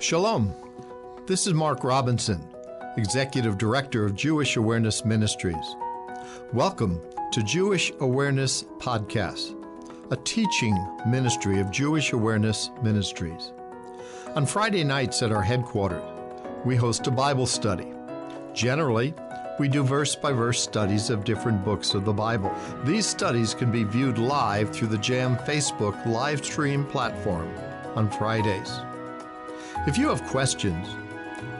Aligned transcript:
Shalom. 0.00 0.52
This 1.26 1.46
is 1.46 1.54
Mark 1.54 1.84
Robinson, 1.84 2.44
Executive 2.96 3.56
Director 3.56 4.04
of 4.04 4.16
Jewish 4.16 4.56
Awareness 4.56 5.04
Ministries. 5.04 5.76
Welcome 6.52 7.00
to 7.32 7.42
Jewish 7.44 7.92
Awareness 8.00 8.64
Podcast, 8.78 9.54
a 10.10 10.16
teaching 10.16 10.76
ministry 11.06 11.60
of 11.60 11.70
Jewish 11.70 12.12
Awareness 12.12 12.70
Ministries. 12.82 13.52
On 14.34 14.44
Friday 14.44 14.82
nights 14.82 15.22
at 15.22 15.32
our 15.32 15.42
headquarters, 15.42 16.02
we 16.64 16.74
host 16.74 17.06
a 17.06 17.12
Bible 17.12 17.46
study. 17.46 17.92
Generally, 18.52 19.14
we 19.60 19.68
do 19.68 19.84
verse 19.84 20.16
by 20.16 20.32
verse 20.32 20.60
studies 20.60 21.08
of 21.08 21.24
different 21.24 21.64
books 21.64 21.94
of 21.94 22.04
the 22.04 22.12
Bible. 22.12 22.52
These 22.84 23.06
studies 23.06 23.54
can 23.54 23.70
be 23.70 23.84
viewed 23.84 24.18
live 24.18 24.70
through 24.74 24.88
the 24.88 24.98
JAM 24.98 25.36
Facebook 25.38 26.04
live 26.04 26.44
stream 26.44 26.84
platform 26.84 27.48
on 27.94 28.10
Fridays. 28.10 28.80
If 29.86 29.98
you 29.98 30.08
have 30.08 30.24
questions 30.24 30.88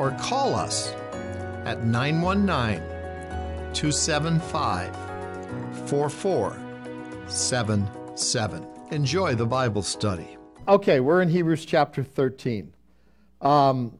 or 0.00 0.10
call 0.22 0.54
us 0.54 0.94
at 1.66 1.84
919 1.84 2.80
275 3.74 4.96
4477. 5.86 8.66
Enjoy 8.90 9.34
the 9.34 9.44
Bible 9.44 9.82
study. 9.82 10.38
Okay, 10.66 11.00
we're 11.00 11.20
in 11.20 11.28
Hebrews 11.28 11.66
chapter 11.66 12.02
13. 12.02 12.72
Um, 13.40 13.98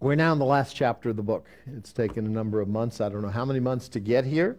we're 0.00 0.16
now 0.16 0.32
in 0.32 0.38
the 0.38 0.44
last 0.44 0.76
chapter 0.76 1.10
of 1.10 1.16
the 1.16 1.22
book. 1.22 1.48
It's 1.66 1.92
taken 1.92 2.26
a 2.26 2.30
number 2.30 2.60
of 2.60 2.68
months. 2.68 3.00
I 3.00 3.08
don't 3.08 3.22
know 3.22 3.30
how 3.30 3.44
many 3.44 3.60
months 3.60 3.88
to 3.90 4.00
get 4.00 4.24
here. 4.24 4.58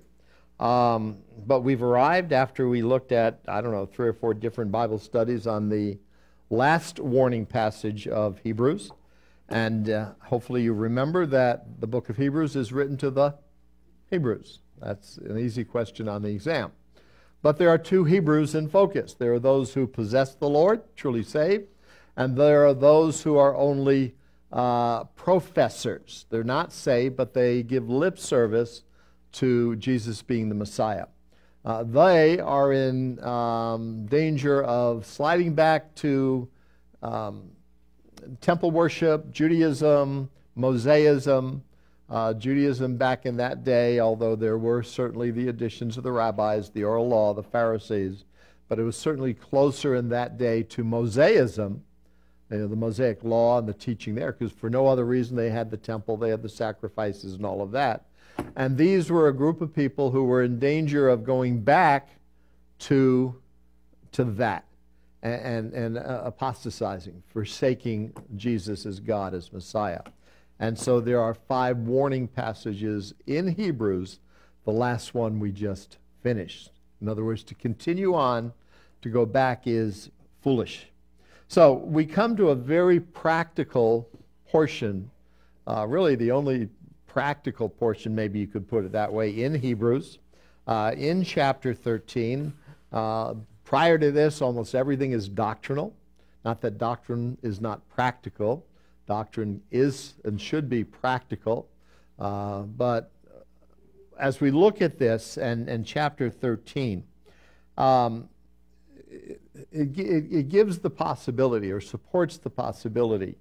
Um, 0.59 1.19
but 1.45 1.61
we've 1.61 1.83
arrived 1.83 2.33
after 2.33 2.67
we 2.67 2.81
looked 2.81 3.11
at, 3.11 3.41
I 3.47 3.61
don't 3.61 3.71
know, 3.71 3.85
three 3.85 4.07
or 4.07 4.13
four 4.13 4.33
different 4.33 4.71
Bible 4.71 4.97
studies 4.97 5.45
on 5.45 5.69
the 5.69 5.99
last 6.49 6.99
warning 6.99 7.45
passage 7.45 8.07
of 8.07 8.39
Hebrews. 8.39 8.91
And 9.49 9.89
uh, 9.89 10.13
hopefully 10.23 10.63
you 10.63 10.73
remember 10.73 11.27
that 11.27 11.79
the 11.79 11.87
book 11.87 12.09
of 12.09 12.17
Hebrews 12.17 12.55
is 12.55 12.73
written 12.73 12.97
to 12.97 13.11
the 13.11 13.35
Hebrews. 14.09 14.61
That's 14.79 15.17
an 15.17 15.37
easy 15.37 15.63
question 15.63 16.09
on 16.09 16.23
the 16.23 16.29
exam. 16.29 16.71
But 17.43 17.57
there 17.57 17.69
are 17.69 17.77
two 17.77 18.05
Hebrews 18.05 18.55
in 18.55 18.69
focus. 18.69 19.13
There 19.13 19.33
are 19.33 19.39
those 19.39 19.75
who 19.75 19.85
possess 19.85 20.33
the 20.33 20.49
Lord, 20.49 20.81
truly 20.95 21.21
saved, 21.21 21.67
and 22.17 22.37
there 22.37 22.65
are 22.65 22.73
those 22.73 23.23
who 23.23 23.37
are 23.37 23.55
only 23.55 24.15
uh, 24.51 25.03
professors. 25.03 26.25
They're 26.29 26.43
not 26.43 26.71
saved, 26.71 27.15
but 27.17 27.33
they 27.33 27.63
give 27.63 27.89
lip 27.89 28.17
service 28.17 28.83
to 29.33 29.75
Jesus 29.75 30.21
being 30.21 30.49
the 30.49 30.55
Messiah. 30.55 31.07
Uh, 31.65 31.83
they 31.83 32.39
are 32.39 32.71
in 32.71 33.21
um, 33.23 34.05
danger 34.05 34.63
of 34.63 35.05
sliding 35.05 35.55
back 35.55 35.93
to 35.95 36.47
um, 37.01 37.49
temple 38.39 38.71
worship, 38.71 39.31
Judaism, 39.31 40.29
Mosaism, 40.55 41.61
uh, 42.09 42.33
Judaism 42.35 42.97
back 42.97 43.25
in 43.25 43.37
that 43.37 43.63
day, 43.63 43.99
although 43.99 44.35
there 44.35 44.57
were 44.57 44.83
certainly 44.83 45.31
the 45.31 45.47
additions 45.47 45.97
of 45.97 46.03
the 46.03 46.11
rabbis, 46.11 46.69
the 46.69 46.83
oral 46.83 47.07
law, 47.07 47.33
the 47.33 47.43
Pharisees, 47.43 48.25
but 48.69 48.79
it 48.79 48.83
was 48.83 48.95
certainly 48.95 49.33
closer 49.33 49.95
in 49.95 50.09
that 50.09 50.37
day 50.37 50.63
to 50.63 50.83
Mosaism, 50.83 51.79
you 52.51 52.57
know, 52.57 52.67
the 52.67 52.75
Mosaic 52.75 53.23
law 53.23 53.57
and 53.57 53.67
the 53.67 53.73
teaching 53.73 54.15
there, 54.15 54.31
because 54.31 54.51
for 54.51 54.69
no 54.69 54.87
other 54.87 55.05
reason 55.05 55.35
they 55.35 55.49
had 55.49 55.71
the 55.71 55.77
temple, 55.77 56.17
they 56.17 56.29
had 56.29 56.43
the 56.43 56.49
sacrifices 56.49 57.33
and 57.33 57.45
all 57.45 57.61
of 57.61 57.71
that. 57.71 58.05
And 58.55 58.77
these 58.77 59.09
were 59.09 59.27
a 59.27 59.33
group 59.33 59.61
of 59.61 59.73
people 59.73 60.11
who 60.11 60.23
were 60.25 60.43
in 60.43 60.59
danger 60.59 61.09
of 61.09 61.23
going 61.23 61.61
back 61.61 62.09
to, 62.79 63.35
to 64.11 64.23
that 64.25 64.65
and, 65.23 65.41
and, 65.41 65.73
and 65.73 65.97
uh, 65.97 66.21
apostatizing, 66.25 67.23
forsaking 67.27 68.13
Jesus 68.35 68.85
as 68.85 68.99
God, 68.99 69.33
as 69.33 69.51
Messiah. 69.51 70.01
And 70.59 70.77
so 70.77 70.99
there 71.01 71.21
are 71.21 71.33
five 71.33 71.77
warning 71.79 72.27
passages 72.27 73.13
in 73.25 73.47
Hebrews, 73.47 74.19
the 74.65 74.71
last 74.71 75.13
one 75.13 75.39
we 75.39 75.51
just 75.51 75.97
finished. 76.21 76.71
In 77.01 77.09
other 77.09 77.25
words, 77.25 77.43
to 77.45 77.55
continue 77.55 78.13
on, 78.13 78.53
to 79.01 79.09
go 79.09 79.25
back 79.25 79.63
is 79.65 80.09
foolish. 80.41 80.87
So 81.47 81.73
we 81.73 82.05
come 82.05 82.35
to 82.37 82.49
a 82.49 82.55
very 82.55 82.99
practical 82.99 84.09
portion, 84.49 85.09
uh, 85.67 85.85
really 85.87 86.15
the 86.15 86.31
only 86.31 86.69
practical 87.07 87.69
portion, 87.69 88.13
maybe 88.13 88.39
you 88.39 88.47
could 88.47 88.67
put 88.67 88.83
it 88.83 88.91
that 88.91 89.11
way, 89.11 89.29
in 89.29 89.53
Hebrews, 89.53 90.19
uh, 90.67 90.93
in 90.97 91.23
chapter 91.23 91.73
13. 91.73 92.51
Uh, 92.91 93.35
prior 93.63 93.97
to 93.97 94.11
this, 94.11 94.41
almost 94.41 94.75
everything 94.75 95.11
is 95.11 95.29
doctrinal. 95.29 95.93
Not 96.43 96.61
that 96.61 96.77
doctrine 96.77 97.37
is 97.41 97.61
not 97.61 97.87
practical. 97.89 98.65
Doctrine 99.07 99.61
is 99.71 100.15
and 100.23 100.41
should 100.41 100.67
be 100.69 100.83
practical. 100.83 101.69
Uh, 102.19 102.61
but 102.61 103.11
as 104.19 104.41
we 104.41 104.51
look 104.51 104.81
at 104.81 104.97
this 104.97 105.37
and, 105.37 105.69
and 105.69 105.85
chapter 105.85 106.29
13, 106.29 107.03
um, 107.77 108.29
it, 109.15 109.41
it, 109.71 110.25
it 110.31 110.49
gives 110.49 110.79
the 110.79 110.89
possibility 110.89 111.71
or 111.71 111.81
supports 111.81 112.37
the 112.37 112.49
possibility 112.49 113.37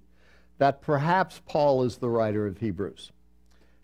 that 0.57 0.81
perhaps 0.81 1.41
Paul 1.45 1.83
is 1.83 1.97
the 1.97 2.09
writer 2.09 2.47
of 2.47 2.57
Hebrews. 2.57 3.11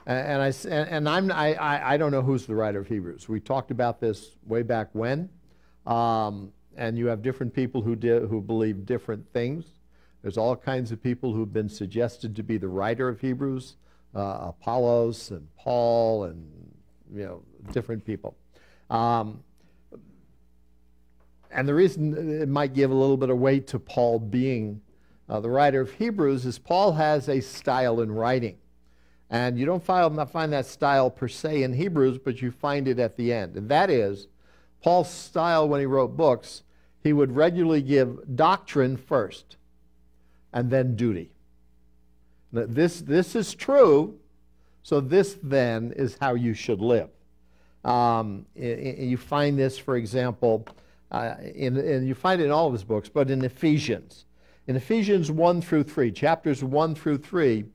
And, 0.06 0.42
I, 0.42 0.52
and 0.70 1.08
I'm, 1.08 1.32
I, 1.32 1.94
I 1.94 1.98
don't 1.98 2.12
know 2.12 2.24
who's 2.24 2.48
the 2.48 2.56
writer 2.56 2.80
of 2.80 2.88
Hebrews. 2.88 3.30
We 3.30 3.40
talked 3.40 3.70
about 3.70 4.00
this 4.00 4.32
way 4.48 4.64
back 4.64 4.90
when. 4.94 5.30
Um, 5.86 6.52
and 6.76 6.98
you 6.98 7.08
have 7.08 7.22
different 7.22 7.54
people 7.54 7.82
who, 7.82 7.96
di- 7.96 8.26
who 8.28 8.42
believe 8.42 8.86
different 8.86 9.32
things. 9.34 9.66
There's 10.22 10.38
all 10.38 10.56
kinds 10.56 10.92
of 10.92 11.02
people 11.02 11.34
who've 11.34 11.52
been 11.52 11.70
suggested 11.70 12.36
to 12.36 12.44
be 12.44 12.58
the 12.58 12.68
writer 12.68 13.08
of 13.10 13.20
Hebrews, 13.20 13.76
uh, 14.16 14.50
Apollos 14.50 15.32
and 15.32 15.48
Paul 15.56 16.26
and 16.26 16.48
you 17.14 17.24
know 17.24 17.44
different 17.72 18.06
people. 18.06 18.36
Um, 18.90 19.44
and 21.54 21.68
the 21.68 21.74
reason 21.74 22.42
it 22.42 22.50
might 22.50 22.74
give 22.74 22.92
a 22.92 22.96
little 22.96 23.18
bit 23.18 23.30
of 23.30 23.38
weight 23.38 23.68
to 23.68 23.80
Paul 23.80 24.20
being 24.20 24.82
uh, 25.32 25.40
the 25.40 25.50
writer 25.50 25.80
of 25.80 25.92
Hebrews 25.94 26.46
is 26.46 26.60
Paul 26.60 26.92
has 26.94 27.30
a 27.30 27.40
style 27.40 28.02
in 28.02 28.12
writing. 28.12 28.58
And 29.30 29.58
you 29.58 29.66
don't 29.66 29.82
find, 29.82 30.30
find 30.30 30.52
that 30.52 30.66
style 30.66 31.10
per 31.10 31.30
se 31.30 31.64
in 31.64 31.74
Hebrews, 31.74 32.18
but 32.18 32.42
you 32.42 32.52
find 32.52 32.86
it 32.86 33.00
at 33.00 33.16
the 33.16 33.32
end. 33.32 33.56
And 33.56 33.70
that 33.70 33.90
is, 33.90 34.28
Paul's 34.84 35.10
style 35.10 35.70
when 35.70 35.80
he 35.80 35.86
wrote 35.86 36.18
books, 36.18 36.64
he 37.02 37.14
would 37.14 37.34
regularly 37.34 37.82
give 37.82 38.36
doctrine 38.36 38.98
first 38.98 39.56
and 40.52 40.70
then 40.70 40.98
duty. 40.98 41.32
This, 42.52 43.00
this 43.00 43.34
is 43.34 43.54
true, 43.56 44.20
so 44.84 45.00
this 45.00 45.38
then 45.42 45.94
is 45.96 46.18
how 46.20 46.34
you 46.34 46.54
should 46.54 46.82
live. 46.82 47.10
Um, 47.86 48.46
you 48.54 49.16
find 49.16 49.58
this, 49.58 49.78
for 49.78 49.96
example, 49.96 50.68
uh, 51.12 51.36
in, 51.56 51.78
and 51.78 52.08
you 52.08 52.16
find 52.16 52.42
it 52.42 52.46
in 52.46 52.52
all 52.52 52.68
of 52.68 52.74
his 52.74 52.84
books, 52.84 53.10
but 53.10 53.30
in 53.30 53.44
Ephesians. 53.44 54.26
In 54.68 54.76
Ephesians 54.76 55.30
1 55.30 55.62
through 55.62 55.84
3, 55.84 56.12
chapters 56.12 56.64
1 56.64 56.96
through 56.96 57.18
3, 57.18 57.66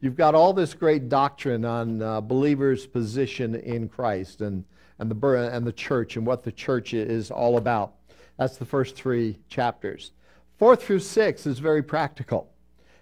you've 0.00 0.16
got 0.16 0.34
all 0.34 0.52
this 0.52 0.72
great 0.74 1.08
doctrine 1.08 1.64
on 1.64 2.00
uh, 2.00 2.20
believers' 2.20 2.86
position 2.86 3.54
in 3.54 3.88
Christ 3.88 4.40
and, 4.40 4.64
and, 4.98 5.10
the, 5.10 5.50
and 5.52 5.66
the 5.66 5.72
church 5.72 6.16
and 6.16 6.26
what 6.26 6.42
the 6.42 6.52
church 6.52 6.94
is 6.94 7.30
all 7.30 7.58
about. 7.58 7.94
That's 8.38 8.56
the 8.56 8.64
first 8.64 8.96
three 8.96 9.38
chapters. 9.48 10.12
Four 10.58 10.76
through 10.76 11.00
six 11.00 11.46
is 11.46 11.58
very 11.58 11.82
practical. 11.82 12.50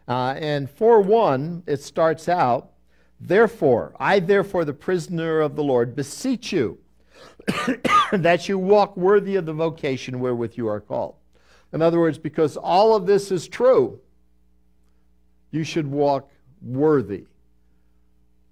Uh, 0.09 0.35
and 0.39 0.69
4 0.69 1.01
1, 1.01 1.63
it 1.67 1.83
starts 1.83 2.29
out, 2.29 2.71
Therefore, 3.21 3.95
I, 3.99 4.19
therefore, 4.19 4.65
the 4.65 4.75
prisoner 4.75 5.41
of 5.41 5.55
the 5.55 5.63
Lord, 5.63 5.95
beseech 5.95 6.53
you 6.53 6.79
that 8.13 8.49
you 8.49 8.59
walk 8.59 8.97
worthy 8.97 9.37
of 9.37 9.47
the 9.47 9.53
vocation 9.53 10.21
wherewith 10.21 10.57
you 10.57 10.69
are 10.69 10.81
called. 10.81 11.17
In 11.73 11.83
other 11.83 11.99
words, 11.99 12.19
because 12.19 12.57
all 12.57 12.95
of 12.95 13.07
this 13.07 13.31
is 13.31 13.49
true, 13.49 13.99
you 15.51 15.65
should 15.65 15.87
walk 15.87 16.31
worthy 16.63 17.27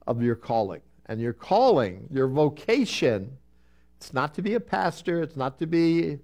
of 0.06 0.22
your 0.22 0.34
calling. 0.34 0.80
And 1.06 1.20
your 1.20 1.32
calling, 1.32 2.08
your 2.10 2.28
vocation, 2.28 3.36
it's 3.96 4.12
not 4.12 4.34
to 4.34 4.42
be 4.42 4.54
a 4.54 4.60
pastor, 4.60 5.22
it's 5.22 5.36
not 5.36 5.58
to 5.58 5.66
be 5.66 6.18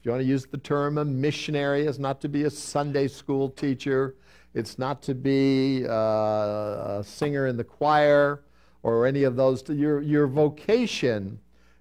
if 0.00 0.06
you 0.06 0.12
want 0.12 0.22
to 0.22 0.26
use 0.28 0.46
the 0.46 0.56
term 0.56 0.96
a 0.96 1.04
missionary, 1.04 1.82
it's 1.82 1.98
not 1.98 2.22
to 2.22 2.28
be 2.30 2.44
a 2.44 2.50
Sunday 2.50 3.06
school 3.06 3.50
teacher. 3.50 4.14
It's 4.54 4.78
not 4.78 5.02
to 5.02 5.14
be 5.14 5.84
uh, 5.86 7.00
a 7.00 7.04
singer 7.04 7.48
in 7.48 7.58
the 7.58 7.64
choir 7.64 8.40
or 8.82 9.06
any 9.06 9.24
of 9.24 9.36
those. 9.36 9.62
Your, 9.68 10.00
your 10.00 10.26
vocation 10.26 11.38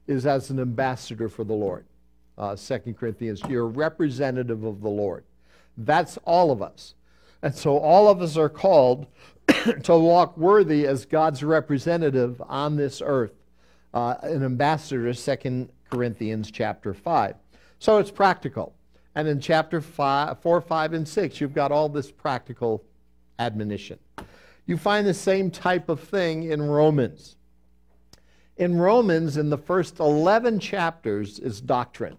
is 0.09 0.25
as 0.25 0.50
an 0.50 0.59
ambassador 0.59 1.29
for 1.29 1.44
the 1.44 1.53
Lord. 1.53 1.85
Uh, 2.38 2.56
2 2.56 2.95
Corinthians, 3.00 3.41
you're 3.47 3.65
a 3.65 3.69
representative 3.69 4.63
of 4.63 4.81
the 4.81 4.89
Lord. 4.89 5.23
That's 5.77 6.17
all 6.25 6.51
of 6.51 6.61
us. 6.61 6.95
And 7.41 7.53
so 7.56 7.77
all 7.77 8.09
of 8.09 8.21
us 8.21 8.35
are 8.35 8.50
called 8.50 9.07
to 9.83 9.97
walk 9.97 10.38
worthy 10.38 10.88
as 10.88 11.06
God's 11.06 11.44
representative 11.44 12.41
on 12.47 12.75
this 12.75 13.01
earth, 13.06 13.33
uh, 13.94 14.15
an 14.23 14.44
ambassador, 14.44 15.13
2 15.13 15.69
Corinthians 15.89 16.50
chapter 16.51 16.94
5. 16.94 17.35
So 17.77 17.97
it's 17.97 18.11
practical. 18.11 18.73
And 19.15 19.27
in 19.27 19.39
chapter 19.39 19.81
five, 19.81 20.39
4, 20.39 20.61
5, 20.61 20.94
and 20.94 21.07
6, 21.07 21.41
you've 21.41 21.53
got 21.53 21.71
all 21.71 21.89
this 21.89 22.11
practical 22.11 22.83
admonition. 23.38 24.00
You 24.65 24.77
find 24.77 25.06
the 25.06 25.13
same 25.13 25.50
type 25.51 25.89
of 25.89 26.00
thing 26.00 26.44
in 26.44 26.61
Romans. 26.61 27.35
In 28.59 28.77
Romans, 28.77 29.38
in 29.38 29.50
the 29.50 29.57
first 29.57 30.00
11 30.00 30.59
chapters, 30.59 31.39
is 31.39 31.61
doctrine. 31.61 32.17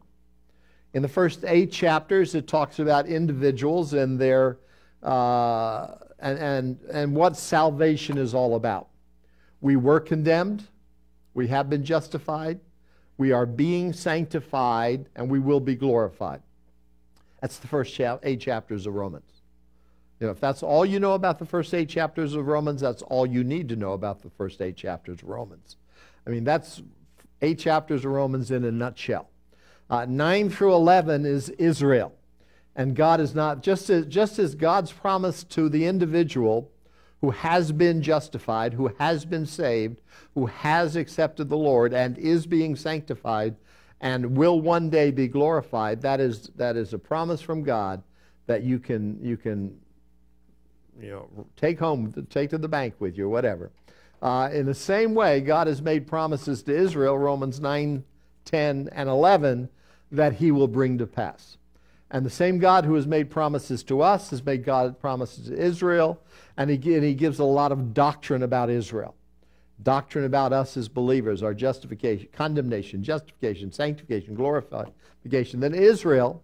In 0.94 1.02
the 1.02 1.08
first 1.08 1.44
eight 1.46 1.70
chapters, 1.70 2.34
it 2.34 2.48
talks 2.48 2.78
about 2.78 3.06
individuals 3.06 3.92
and 3.92 4.18
their 4.18 4.58
uh, 5.02 5.96
and, 6.18 6.38
and, 6.38 6.80
and 6.90 7.14
what 7.14 7.36
salvation 7.36 8.16
is 8.16 8.34
all 8.34 8.56
about. 8.56 8.88
We 9.60 9.76
were 9.76 10.00
condemned, 10.00 10.64
we 11.34 11.46
have 11.48 11.68
been 11.68 11.84
justified, 11.84 12.58
we 13.18 13.32
are 13.32 13.44
being 13.44 13.92
sanctified, 13.92 15.10
and 15.14 15.30
we 15.30 15.38
will 15.38 15.60
be 15.60 15.74
glorified. 15.74 16.40
That's 17.42 17.58
the 17.58 17.68
first 17.68 17.94
cha- 17.94 18.18
eight 18.22 18.40
chapters 18.40 18.86
of 18.86 18.94
Romans. 18.94 19.30
You 20.18 20.26
know, 20.26 20.32
if 20.32 20.40
that's 20.40 20.62
all 20.62 20.86
you 20.86 21.00
know 21.00 21.12
about 21.12 21.38
the 21.38 21.46
first 21.46 21.74
eight 21.74 21.90
chapters 21.90 22.34
of 22.34 22.46
Romans, 22.46 22.80
that's 22.80 23.02
all 23.02 23.26
you 23.26 23.44
need 23.44 23.68
to 23.68 23.76
know 23.76 23.92
about 23.92 24.22
the 24.22 24.30
first 24.30 24.62
eight 24.62 24.76
chapters 24.76 25.22
of 25.22 25.28
Romans. 25.28 25.76
I 26.26 26.30
mean, 26.30 26.44
that's 26.44 26.82
eight 27.42 27.58
chapters 27.58 28.04
of 28.04 28.12
Romans 28.12 28.50
in 28.50 28.64
a 28.64 28.70
nutshell. 28.70 29.28
Uh, 29.88 30.06
9 30.08 30.50
through 30.50 30.74
11 30.74 31.26
is 31.26 31.48
Israel. 31.50 32.14
And 32.76 32.94
God 32.94 33.20
is 33.20 33.34
not, 33.34 33.62
just 33.62 33.90
as, 33.90 34.06
just 34.06 34.38
as 34.38 34.54
God's 34.54 34.92
promise 34.92 35.42
to 35.44 35.68
the 35.68 35.86
individual 35.86 36.70
who 37.20 37.30
has 37.30 37.72
been 37.72 38.00
justified, 38.00 38.72
who 38.72 38.92
has 38.98 39.24
been 39.24 39.44
saved, 39.44 40.00
who 40.34 40.46
has 40.46 40.96
accepted 40.96 41.48
the 41.48 41.56
Lord 41.56 41.92
and 41.92 42.16
is 42.16 42.46
being 42.46 42.76
sanctified 42.76 43.56
and 44.00 44.36
will 44.36 44.60
one 44.60 44.88
day 44.88 45.10
be 45.10 45.28
glorified, 45.28 46.00
that 46.02 46.20
is, 46.20 46.50
that 46.56 46.76
is 46.76 46.94
a 46.94 46.98
promise 46.98 47.42
from 47.42 47.62
God 47.62 48.02
that 48.46 48.62
you 48.62 48.78
can, 48.78 49.18
you 49.22 49.36
can 49.36 49.78
you 50.98 51.10
know, 51.10 51.46
take 51.56 51.78
home, 51.78 52.26
take 52.30 52.50
to 52.50 52.58
the 52.58 52.68
bank 52.68 52.94
with 52.98 53.18
you, 53.18 53.28
whatever. 53.28 53.70
Uh, 54.22 54.50
in 54.52 54.66
the 54.66 54.74
same 54.74 55.14
way, 55.14 55.40
God 55.40 55.66
has 55.66 55.80
made 55.80 56.06
promises 56.06 56.62
to 56.64 56.76
Israel, 56.76 57.16
Romans 57.18 57.60
9, 57.60 58.04
10, 58.44 58.88
and 58.92 59.08
11, 59.08 59.68
that 60.12 60.34
he 60.34 60.50
will 60.50 60.68
bring 60.68 60.98
to 60.98 61.06
pass. 61.06 61.56
And 62.10 62.26
the 62.26 62.30
same 62.30 62.58
God 62.58 62.84
who 62.84 62.94
has 62.94 63.06
made 63.06 63.30
promises 63.30 63.82
to 63.84 64.02
us 64.02 64.30
has 64.30 64.44
made 64.44 64.64
God 64.64 64.98
promises 64.98 65.46
to 65.46 65.56
Israel, 65.56 66.20
and 66.56 66.68
he, 66.68 66.94
and 66.94 67.04
he 67.04 67.14
gives 67.14 67.38
a 67.38 67.44
lot 67.44 67.72
of 67.72 67.94
doctrine 67.94 68.42
about 68.42 68.68
Israel. 68.68 69.14
Doctrine 69.82 70.24
about 70.24 70.52
us 70.52 70.76
as 70.76 70.88
believers, 70.88 71.42
our 71.42 71.54
justification, 71.54 72.28
condemnation, 72.32 73.02
justification, 73.02 73.72
sanctification, 73.72 74.34
glorification. 74.34 75.60
Then 75.60 75.74
Israel, 75.74 76.42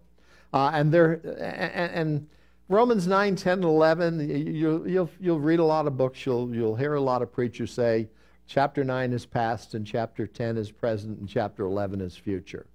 uh, 0.53 0.71
and, 0.73 0.91
there, 0.91 1.21
and, 1.37 1.91
and 1.91 2.27
Romans 2.69 3.07
9, 3.07 3.37
10, 3.37 3.53
and 3.53 3.63
11, 3.63 4.29
you, 4.29 4.85
you'll, 4.85 5.09
you'll 5.21 5.39
read 5.39 5.59
a 5.59 5.63
lot 5.63 5.87
of 5.87 5.95
books, 5.95 6.25
you'll, 6.25 6.53
you'll 6.53 6.75
hear 6.75 6.95
a 6.95 7.01
lot 7.01 7.21
of 7.21 7.31
preachers 7.31 7.71
say 7.71 8.09
chapter 8.45 8.83
9 8.83 9.13
is 9.13 9.25
past, 9.25 9.73
and 9.73 9.87
chapter 9.87 10.27
10 10.27 10.57
is 10.57 10.69
present, 10.69 11.17
and 11.19 11.29
chapter 11.29 11.63
11 11.63 12.01
is 12.01 12.17
future. 12.17 12.65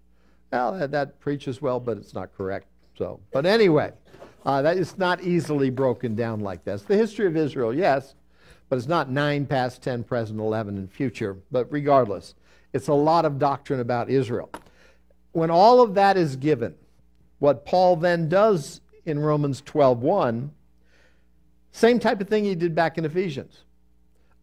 Well, 0.50 0.78
that, 0.78 0.90
that 0.92 1.20
preaches 1.20 1.60
well, 1.60 1.78
but 1.78 1.98
it's 1.98 2.14
not 2.14 2.34
correct. 2.34 2.68
So, 2.96 3.20
but 3.32 3.44
anyway, 3.44 3.92
uh, 4.46 4.62
that 4.62 4.78
is 4.78 4.96
not 4.96 5.22
easily 5.22 5.68
broken 5.68 6.14
down 6.14 6.40
like 6.40 6.64
this. 6.64 6.82
The 6.82 6.96
history 6.96 7.26
of 7.26 7.36
Israel, 7.36 7.74
yes, 7.74 8.14
but 8.70 8.78
it's 8.78 8.88
not 8.88 9.10
9 9.10 9.44
past 9.44 9.82
10, 9.82 10.04
present 10.04 10.40
11, 10.40 10.78
and 10.78 10.90
future. 10.90 11.36
But 11.50 11.70
regardless, 11.70 12.34
it's 12.72 12.88
a 12.88 12.94
lot 12.94 13.26
of 13.26 13.38
doctrine 13.38 13.80
about 13.80 14.08
Israel. 14.08 14.50
When 15.32 15.50
all 15.50 15.82
of 15.82 15.94
that 15.94 16.16
is 16.16 16.36
given, 16.36 16.74
what 17.40 17.66
Paul 17.66 17.96
then 17.96 18.28
does 18.28 18.81
in 19.04 19.18
Romans 19.18 19.60
12:1, 19.62 20.50
same 21.72 21.98
type 21.98 22.20
of 22.20 22.28
thing 22.28 22.44
he 22.44 22.54
did 22.54 22.74
back 22.74 22.98
in 22.98 23.04
Ephesians. 23.04 23.64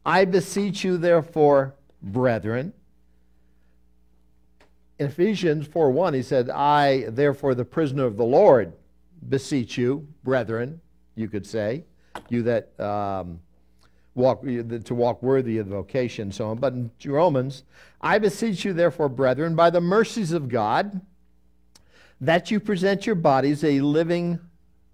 I 0.06 0.25
beseech 0.25 0.83
you, 0.83 0.97
therefore, 0.97 1.75
brethren, 2.01 2.73
in 5.00 5.07
Ephesians 5.07 5.65
4 5.65 5.91
1, 5.91 6.13
he 6.13 6.21
said, 6.21 6.50
I, 6.50 7.06
therefore, 7.09 7.56
the 7.56 7.65
prisoner 7.65 8.06
of 8.06 8.17
the 8.17 8.25
Lord, 8.25 8.73
beseech 9.27 9.77
you, 9.77 10.07
brethren, 10.23 10.81
you 11.15 11.29
could 11.29 11.45
say, 11.45 11.85
you 12.27 12.44
that 12.44 12.77
um, 12.79 13.39
walk, 14.13 14.44
to 14.44 14.94
walk 14.94 15.23
worthy 15.23 15.57
of 15.57 15.69
the 15.69 15.75
vocation, 15.75 16.23
and 16.23 16.35
so 16.35 16.50
on. 16.50 16.57
But 16.57 16.73
in 16.73 16.91
Romans, 17.05 17.63
I 18.01 18.19
beseech 18.19 18.65
you, 18.65 18.73
therefore, 18.73 19.07
brethren, 19.07 19.55
by 19.55 19.69
the 19.69 19.81
mercies 19.81 20.33
of 20.33 20.50
God, 20.50 21.00
that 22.19 22.51
you 22.51 22.59
present 22.59 23.05
your 23.05 23.15
bodies 23.15 23.63
a 23.63 23.79
living 23.79 24.39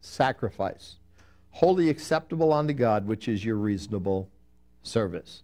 sacrifice, 0.06 0.98
wholly 1.52 1.90
acceptable 1.90 2.54
unto 2.54 2.74
God, 2.74 3.08
which 3.08 3.28
is 3.28 3.44
your 3.44 3.56
reasonable 3.56 4.30
service. 4.84 5.44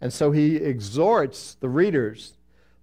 And 0.00 0.12
so 0.12 0.32
he 0.32 0.56
exhorts 0.56 1.56
the 1.60 1.68
readers 1.68 2.34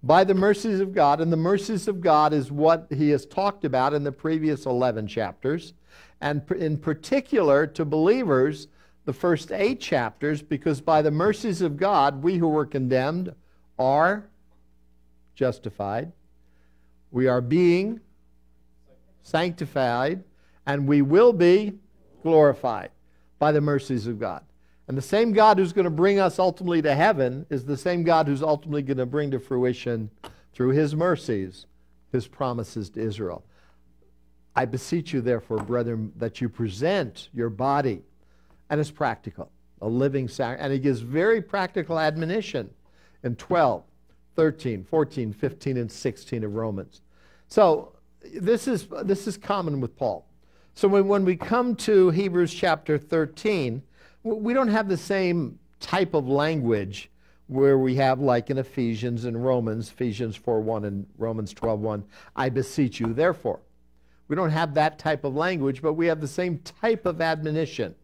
by 0.02 0.24
the 0.24 0.34
mercies 0.34 0.80
of 0.80 0.92
God. 0.92 1.20
And 1.20 1.32
the 1.32 1.36
mercies 1.36 1.86
of 1.86 2.00
God 2.00 2.32
is 2.32 2.50
what 2.50 2.86
he 2.90 3.10
has 3.10 3.24
talked 3.24 3.64
about 3.64 3.94
in 3.94 4.02
the 4.02 4.12
previous 4.12 4.66
11 4.66 5.06
chapters. 5.06 5.74
And 6.20 6.42
in 6.52 6.78
particular 6.78 7.66
to 7.68 7.84
believers, 7.84 8.68
the 9.04 9.12
first 9.12 9.52
eight 9.52 9.80
chapters, 9.80 10.42
because 10.42 10.80
by 10.80 11.02
the 11.02 11.10
mercies 11.10 11.60
of 11.60 11.76
God, 11.76 12.22
we 12.22 12.38
who 12.38 12.48
were 12.48 12.66
condemned 12.66 13.34
are 13.78 14.28
justified. 15.34 16.12
We 17.10 17.26
are 17.26 17.40
being 17.40 18.00
sanctified, 19.22 20.24
and 20.66 20.86
we 20.86 21.02
will 21.02 21.32
be 21.32 21.74
glorified 22.22 22.90
by 23.38 23.52
the 23.52 23.60
mercies 23.60 24.06
of 24.06 24.18
God. 24.18 24.44
And 24.88 24.96
the 24.96 25.02
same 25.02 25.32
God 25.32 25.58
who's 25.58 25.72
going 25.72 25.84
to 25.84 25.90
bring 25.90 26.18
us 26.18 26.38
ultimately 26.38 26.82
to 26.82 26.94
heaven 26.94 27.46
is 27.50 27.64
the 27.64 27.76
same 27.76 28.02
God 28.02 28.26
who's 28.26 28.42
ultimately 28.42 28.82
going 28.82 28.98
to 28.98 29.06
bring 29.06 29.30
to 29.30 29.38
fruition 29.38 30.10
through 30.52 30.70
his 30.70 30.94
mercies 30.94 31.66
his 32.12 32.28
promises 32.28 32.90
to 32.90 33.00
Israel. 33.00 33.44
I 34.54 34.66
beseech 34.66 35.12
you, 35.12 35.22
therefore, 35.22 35.58
brethren, 35.58 36.12
that 36.16 36.40
you 36.40 36.48
present 36.48 37.30
your 37.32 37.48
body, 37.48 38.02
and 38.68 38.80
it's 38.80 38.90
practical, 38.90 39.50
a 39.80 39.88
living 39.88 40.28
sacrifice. 40.28 40.62
And 40.62 40.72
he 40.72 40.78
gives 40.78 41.00
very 41.00 41.40
practical 41.40 41.98
admonition 41.98 42.68
in 43.22 43.36
12, 43.36 43.82
13, 44.36 44.84
14, 44.84 45.32
15, 45.32 45.76
and 45.78 45.90
16 45.90 46.44
of 46.44 46.54
Romans. 46.54 47.00
So 47.48 47.96
this 48.22 48.68
is, 48.68 48.88
this 49.04 49.26
is 49.26 49.38
common 49.38 49.80
with 49.80 49.96
Paul. 49.96 50.26
So 50.74 50.88
when, 50.88 51.06
when 51.08 51.24
we 51.24 51.36
come 51.36 51.76
to 51.76 52.10
Hebrews 52.10 52.54
chapter 52.54 52.98
13, 52.98 53.82
we 54.22 54.54
don't 54.54 54.68
have 54.68 54.88
the 54.88 54.96
same 54.96 55.58
type 55.80 56.14
of 56.14 56.28
language 56.28 57.10
where 57.48 57.76
we 57.76 57.96
have 57.96 58.20
like 58.20 58.50
in 58.50 58.58
Ephesians 58.58 59.24
and 59.24 59.44
Romans, 59.44 59.90
Ephesians 59.90 60.38
4:1 60.38 60.86
and 60.86 61.06
Romans 61.18 61.52
12:1, 61.52 62.04
I 62.34 62.48
beseech 62.48 63.00
you 63.00 63.12
therefore. 63.12 63.60
We 64.28 64.36
don't 64.36 64.50
have 64.50 64.74
that 64.74 64.98
type 64.98 65.24
of 65.24 65.34
language, 65.34 65.82
but 65.82 65.92
we 65.92 66.06
have 66.06 66.20
the 66.20 66.28
same 66.28 66.58
type 66.60 67.04
of 67.04 67.20
admonition 67.20 67.94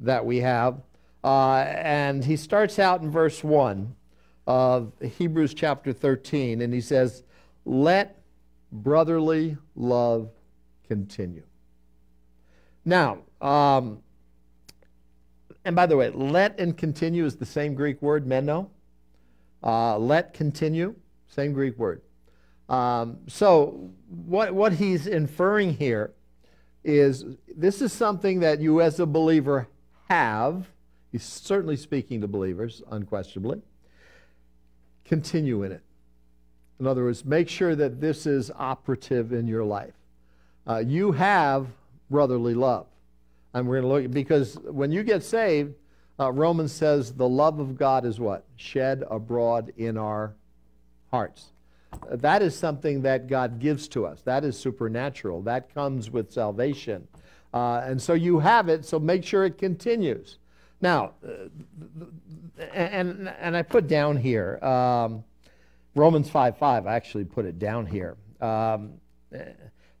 that 0.00 0.24
we 0.24 0.38
have. 0.38 0.80
Uh, 1.22 1.64
and 1.68 2.24
he 2.24 2.36
starts 2.36 2.78
out 2.78 3.02
in 3.02 3.10
verse 3.10 3.44
1 3.44 3.94
of 4.46 4.92
Hebrews 5.00 5.54
chapter 5.54 5.92
13, 5.92 6.60
and 6.60 6.72
he 6.72 6.80
says, 6.80 7.22
Let 7.64 8.20
brotherly 8.72 9.56
love 9.74 10.30
continue. 10.88 11.42
Now, 12.86 13.18
um, 13.40 13.98
and 15.64 15.74
by 15.74 15.86
the 15.86 15.96
way, 15.96 16.10
let 16.10 16.58
and 16.60 16.76
continue 16.78 17.24
is 17.24 17.34
the 17.34 17.44
same 17.44 17.74
Greek 17.74 18.00
word, 18.00 18.26
meno. 18.26 18.70
Uh, 19.62 19.98
let 19.98 20.32
continue, 20.32 20.94
same 21.26 21.52
Greek 21.52 21.76
word. 21.76 22.00
Um, 22.68 23.18
so, 23.26 23.90
what, 24.08 24.54
what 24.54 24.72
he's 24.72 25.08
inferring 25.08 25.74
here 25.74 26.12
is 26.84 27.24
this 27.56 27.82
is 27.82 27.92
something 27.92 28.38
that 28.40 28.60
you 28.60 28.80
as 28.80 29.00
a 29.00 29.06
believer 29.06 29.66
have. 30.08 30.68
He's 31.10 31.24
certainly 31.24 31.76
speaking 31.76 32.20
to 32.20 32.28
believers, 32.28 32.82
unquestionably. 32.92 33.62
Continue 35.04 35.64
in 35.64 35.72
it. 35.72 35.82
In 36.78 36.86
other 36.86 37.02
words, 37.02 37.24
make 37.24 37.48
sure 37.48 37.74
that 37.74 38.00
this 38.00 38.26
is 38.26 38.52
operative 38.54 39.32
in 39.32 39.48
your 39.48 39.64
life. 39.64 39.94
Uh, 40.68 40.84
you 40.86 41.10
have 41.12 41.66
brotherly 42.10 42.54
love. 42.54 42.86
And 43.54 43.66
we're 43.66 43.80
going 43.80 44.02
to 44.02 44.08
look 44.08 44.12
because 44.12 44.58
when 44.64 44.92
you 44.92 45.02
get 45.02 45.22
saved, 45.22 45.74
uh, 46.18 46.32
Romans 46.32 46.72
says 46.72 47.12
the 47.12 47.28
love 47.28 47.58
of 47.58 47.76
God 47.76 48.04
is 48.04 48.18
what? 48.18 48.44
Shed 48.56 49.04
abroad 49.10 49.72
in 49.76 49.96
our 49.96 50.34
hearts. 51.10 51.46
That 52.10 52.42
is 52.42 52.54
something 52.54 53.02
that 53.02 53.26
God 53.26 53.58
gives 53.58 53.88
to 53.88 54.06
us. 54.06 54.20
That 54.22 54.44
is 54.44 54.58
supernatural. 54.58 55.42
That 55.42 55.72
comes 55.72 56.10
with 56.10 56.32
salvation. 56.32 57.08
Uh, 57.54 57.82
and 57.84 58.00
so 58.00 58.12
you 58.12 58.38
have 58.38 58.68
it, 58.68 58.84
so 58.84 58.98
make 58.98 59.24
sure 59.24 59.44
it 59.44 59.56
continues. 59.56 60.36
Now, 60.80 61.12
uh, 61.26 61.48
and, 62.72 63.32
and 63.40 63.56
I 63.56 63.62
put 63.62 63.88
down 63.88 64.16
here 64.16 64.62
um, 64.62 65.24
Romans 65.94 66.28
5 66.28 66.58
5, 66.58 66.86
I 66.86 66.94
actually 66.94 67.24
put 67.24 67.46
it 67.46 67.58
down 67.58 67.86
here. 67.86 68.16
Um, 68.40 68.94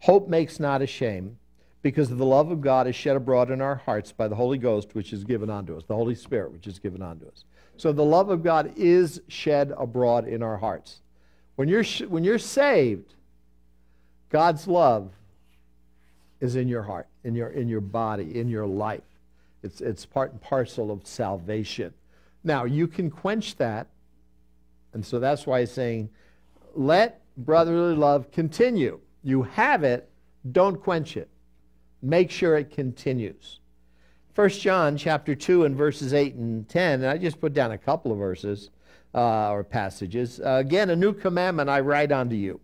hope 0.00 0.28
makes 0.28 0.60
not 0.60 0.82
ashamed 0.82 1.36
because 1.86 2.08
the 2.08 2.26
love 2.26 2.50
of 2.50 2.60
God 2.60 2.88
is 2.88 2.96
shed 2.96 3.14
abroad 3.14 3.48
in 3.48 3.60
our 3.60 3.76
hearts 3.76 4.10
by 4.10 4.26
the 4.26 4.34
Holy 4.34 4.58
Ghost, 4.58 4.96
which 4.96 5.12
is 5.12 5.22
given 5.22 5.48
unto 5.48 5.76
us, 5.76 5.84
the 5.86 5.94
Holy 5.94 6.16
Spirit, 6.16 6.50
which 6.50 6.66
is 6.66 6.80
given 6.80 7.00
unto 7.00 7.28
us. 7.28 7.44
So 7.76 7.92
the 7.92 8.04
love 8.04 8.28
of 8.28 8.42
God 8.42 8.72
is 8.76 9.20
shed 9.28 9.72
abroad 9.78 10.26
in 10.26 10.42
our 10.42 10.56
hearts. 10.56 10.98
When 11.54 11.68
you're, 11.68 11.84
when 12.08 12.24
you're 12.24 12.40
saved, 12.40 13.14
God's 14.30 14.66
love 14.66 15.12
is 16.40 16.56
in 16.56 16.66
your 16.66 16.82
heart, 16.82 17.06
in 17.22 17.36
your, 17.36 17.50
in 17.50 17.68
your 17.68 17.80
body, 17.80 18.36
in 18.36 18.48
your 18.48 18.66
life. 18.66 19.04
It's, 19.62 19.80
it's 19.80 20.04
part 20.04 20.32
and 20.32 20.40
parcel 20.40 20.90
of 20.90 21.06
salvation. 21.06 21.94
Now, 22.42 22.64
you 22.64 22.88
can 22.88 23.12
quench 23.12 23.54
that. 23.58 23.86
And 24.92 25.06
so 25.06 25.20
that's 25.20 25.46
why 25.46 25.60
he's 25.60 25.70
saying, 25.70 26.10
let 26.74 27.22
brotherly 27.36 27.94
love 27.94 28.32
continue. 28.32 28.98
You 29.22 29.44
have 29.44 29.84
it, 29.84 30.10
don't 30.50 30.82
quench 30.82 31.16
it. 31.16 31.28
Make 32.06 32.30
sure 32.30 32.56
it 32.56 32.70
continues. 32.70 33.58
1 34.36 34.48
John 34.50 34.96
chapter 34.96 35.34
2 35.34 35.64
and 35.64 35.74
verses 35.74 36.14
8 36.14 36.36
and 36.36 36.68
10, 36.68 37.02
and 37.02 37.10
I 37.10 37.18
just 37.18 37.40
put 37.40 37.52
down 37.52 37.72
a 37.72 37.78
couple 37.78 38.12
of 38.12 38.18
verses 38.18 38.70
uh, 39.12 39.50
or 39.50 39.64
passages. 39.64 40.38
Uh, 40.38 40.58
again, 40.60 40.90
a 40.90 40.94
new 40.94 41.12
commandment 41.12 41.68
I 41.68 41.80
write 41.80 42.12
unto 42.12 42.36
you, 42.36 42.60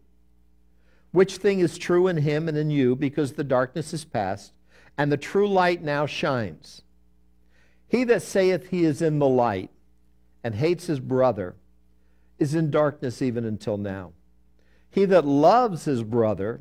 which 1.10 1.38
thing 1.38 1.58
is 1.58 1.76
true 1.76 2.06
in 2.06 2.18
him 2.18 2.48
and 2.48 2.56
in 2.56 2.70
you, 2.70 2.94
because 2.94 3.32
the 3.32 3.42
darkness 3.42 3.92
is 3.92 4.04
past, 4.04 4.52
and 4.96 5.10
the 5.10 5.16
true 5.16 5.48
light 5.48 5.82
now 5.82 6.06
shines. 6.06 6.82
He 7.88 8.04
that 8.04 8.22
saith 8.22 8.68
he 8.68 8.84
is 8.84 9.02
in 9.02 9.18
the 9.18 9.28
light 9.28 9.70
and 10.44 10.54
hates 10.54 10.86
his 10.86 11.00
brother 11.00 11.56
is 12.38 12.54
in 12.54 12.70
darkness 12.70 13.20
even 13.20 13.44
until 13.44 13.76
now. 13.76 14.12
He 14.88 15.04
that 15.06 15.24
loves 15.24 15.84
his 15.84 16.04
brother 16.04 16.60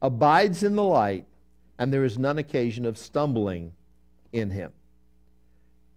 abides 0.00 0.62
in 0.62 0.76
the 0.76 0.84
light, 0.84 1.26
and 1.82 1.92
there 1.92 2.04
is 2.04 2.16
none 2.16 2.38
occasion 2.38 2.86
of 2.86 2.96
stumbling 2.96 3.72
in 4.32 4.50
him. 4.50 4.70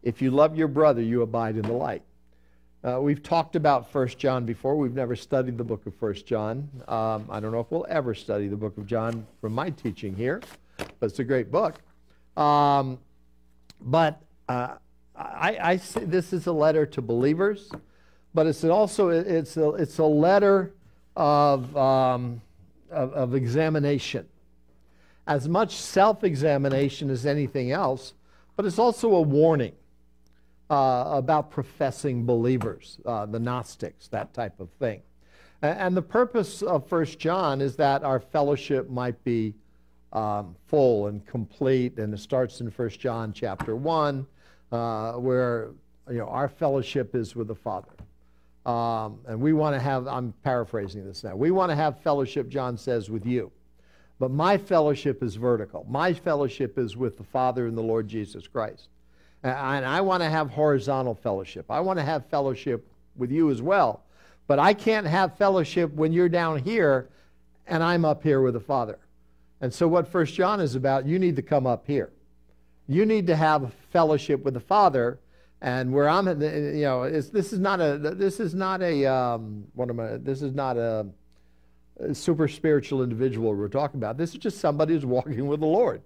If 0.02 0.20
you 0.20 0.32
love 0.32 0.58
your 0.58 0.68
brother, 0.68 1.00
you 1.00 1.22
abide 1.22 1.58
in 1.58 1.62
the 1.62 1.74
light. 1.74 2.02
Uh, 2.84 3.00
we've 3.00 3.22
talked 3.22 3.56
about 3.56 3.94
1 3.94 4.08
John 4.18 4.48
before. 4.48 4.76
We've 4.78 4.96
never 4.96 5.16
studied 5.16 5.60
the 5.60 5.64
book 5.64 5.86
of 5.86 5.94
1 6.02 6.16
John. 6.26 6.68
Um, 6.88 7.28
I 7.30 7.40
don't 7.40 7.52
know 7.52 7.60
if 7.60 7.70
we'll 7.70 7.86
ever 7.88 8.16
study 8.16 8.48
the 8.48 8.56
book 8.56 8.80
of 8.80 8.88
John 8.88 9.28
from 9.40 9.54
my 9.54 9.70
teaching 9.70 10.16
here, 10.16 10.42
but 10.78 11.12
it's 11.12 11.20
a 11.20 11.24
great 11.24 11.52
book. 11.52 11.76
Um, 12.36 12.98
but 13.80 14.20
uh, 14.50 14.78
I, 15.16 15.58
I 15.62 15.76
this 15.76 16.34
is 16.34 16.48
a 16.48 16.52
letter 16.52 16.88
to 16.88 17.02
believers, 17.04 17.70
but 18.34 18.48
it's 18.48 18.64
also 18.64 19.10
it's 19.10 19.56
a, 19.56 19.70
it's 19.76 20.00
a 20.00 20.04
letter 20.04 20.74
of, 21.16 21.78
um, 21.78 22.42
of, 22.90 23.14
of 23.14 23.36
examination. 23.36 24.26
As 25.28 25.50
much 25.50 25.76
self-examination 25.76 27.10
as 27.10 27.26
anything 27.26 27.72
else, 27.72 28.14
but 28.56 28.66
it's 28.66 28.80
also 28.80 29.16
a 29.16 29.22
warning 29.22 29.74
uh, 30.70 31.06
about 31.08 31.52
professing 31.52 32.26
believers, 32.26 33.00
uh, 33.06 33.26
the 33.26 33.40
Gnostics, 33.40 34.08
that 34.10 34.34
type 34.34 34.60
of 34.60 34.70
thing. 34.72 35.02
And, 35.62 35.98
the 35.98 36.02
purpose 36.02 36.62
of 36.62 36.88
First 36.88 37.18
John 37.18 37.60
is 37.60 37.76
that 37.78 38.04
our 38.04 38.20
fellowship 38.20 38.90
might 38.90 39.22
be 39.24 39.56
um, 40.14 40.56
full 40.68 41.08
and 41.08 41.26
complete, 41.26 41.98
and 41.98 42.14
it 42.14 42.20
starts 42.20 42.62
in 42.62 42.70
First 42.70 43.00
John 43.00 43.34
chapter 43.34 43.76
1, 43.76 44.28
uh, 44.72 45.14
where 45.14 45.72
you 46.10 46.18
know, 46.18 46.28
our 46.28 46.48
fellowship 46.48 47.16
is 47.16 47.36
with 47.36 47.48
the 47.48 47.56
Father. 47.56 47.88
Um, 48.66 49.20
and 49.28 49.40
we 49.40 49.54
want 49.54 49.76
to 49.76 49.80
have, 49.80 50.08
I'm 50.08 50.34
paraphrasing 50.44 51.06
this 51.06 51.24
now, 51.24 51.36
we 51.36 51.52
want 51.52 51.72
to 51.72 51.76
have 51.76 52.00
fellowship, 52.02 52.50
John 52.50 52.78
says, 52.78 53.10
with 53.10 53.26
you. 53.26 53.52
But 54.18 54.32
my 54.32 54.58
fellowship 54.58 55.22
is 55.22 55.36
vertical. 55.36 55.86
My 55.90 56.14
fellowship 56.14 56.78
is 56.78 56.96
with 56.96 57.18
the 57.18 57.24
Father 57.24 57.68
and 57.68 57.78
the 57.78 57.84
Lord 57.84 58.08
Jesus 58.08 58.48
Christ. 58.48 58.88
And 59.44 59.86
I 59.86 60.02
want 60.02 60.24
to 60.24 60.30
have 60.30 60.50
horizontal 60.50 61.14
fellowship. 61.14 61.66
I 61.70 61.80
want 61.80 62.00
to 62.00 62.06
have 62.06 62.26
fellowship 62.28 62.88
with 63.16 63.32
you 63.32 63.52
as 63.52 63.62
well. 63.62 64.04
But 64.48 64.60
I 64.60 64.74
can't 64.74 65.06
have 65.06 65.38
fellowship 65.38 65.94
when 65.94 66.14
you're 66.14 66.30
down 66.30 66.60
here 66.60 67.10
and 67.68 67.84
I'm 67.84 68.06
up 68.06 68.24
here 68.24 68.42
with 68.42 68.54
the 68.54 68.60
Father. 68.60 69.00
And 69.62 69.74
so, 69.74 69.88
what 69.88 70.08
First 70.08 70.34
John 70.36 70.60
is 70.60 70.76
about, 70.76 71.06
you 71.06 71.18
need 71.18 71.36
to 71.38 71.42
come 71.42 71.66
up 71.66 71.86
here. 71.88 72.12
You 72.88 73.06
need 73.06 73.28
to 73.28 73.36
have 73.36 73.74
fellowship 73.92 74.44
with 74.44 74.54
the 74.54 74.60
Father. 74.60 75.20
And 75.62 75.94
where 75.94 76.08
I'm, 76.08 76.28
you 76.28 76.84
know, 76.84 77.10
this 77.10 77.54
is 77.54 77.60
not 77.60 77.80
a, 77.80 77.98
this 77.98 78.40
is 78.40 78.54
not 78.54 78.82
a, 78.82 79.06
um, 79.06 79.66
what 79.74 79.90
am 79.90 80.00
I, 80.00 80.18
this 80.18 80.42
is 80.42 80.54
not 80.54 80.78
a, 80.78 81.08
super 82.14 82.48
spiritual 82.48 83.04
individual 83.04 83.54
we're 83.54 83.68
talking 83.68 84.00
about. 84.00 84.18
This 84.18 84.32
is 84.32 84.38
just 84.38 84.60
somebody 84.60 84.94
who's 84.94 85.06
walking 85.06 85.48
with 85.48 85.60
the 85.60 85.66
Lord. 85.66 86.02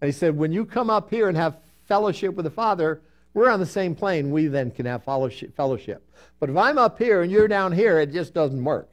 And 0.00 0.08
he 0.08 0.12
said, 0.12 0.36
when 0.36 0.52
you 0.52 0.66
come 0.66 0.90
up 0.90 1.10
here 1.10 1.28
and 1.28 1.36
have 1.36 1.58
fellowship 1.84 2.34
with 2.34 2.44
the 2.44 2.50
Father, 2.50 3.00
we're 3.34 3.48
on 3.48 3.60
the 3.60 3.66
same 3.66 3.94
plane. 3.94 4.30
We 4.30 4.46
then 4.46 4.70
can 4.70 4.86
have 4.86 5.04
fellowship. 5.04 6.02
But 6.38 6.50
if 6.50 6.56
I'm 6.56 6.76
up 6.76 6.98
here 6.98 7.22
and 7.22 7.32
you're 7.32 7.48
down 7.48 7.72
here, 7.72 7.98
it 8.00 8.12
just 8.12 8.34
doesn't 8.34 8.62
work. 8.62 8.90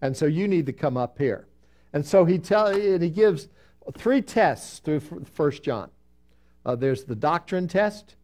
And 0.00 0.16
so 0.16 0.26
you 0.26 0.48
need 0.48 0.66
to 0.66 0.72
come 0.72 0.96
up 0.96 1.18
here. 1.18 1.46
And 1.92 2.04
so 2.06 2.24
he 2.24 2.38
tell, 2.38 2.74
he 2.74 3.10
gives 3.10 3.48
three 3.96 4.22
tests 4.22 4.78
through 4.78 5.00
First 5.00 5.62
John. 5.62 5.90
Uh, 6.64 6.74
there's 6.74 7.04
the 7.04 7.14
doctrine 7.14 7.68
test, 7.68 8.16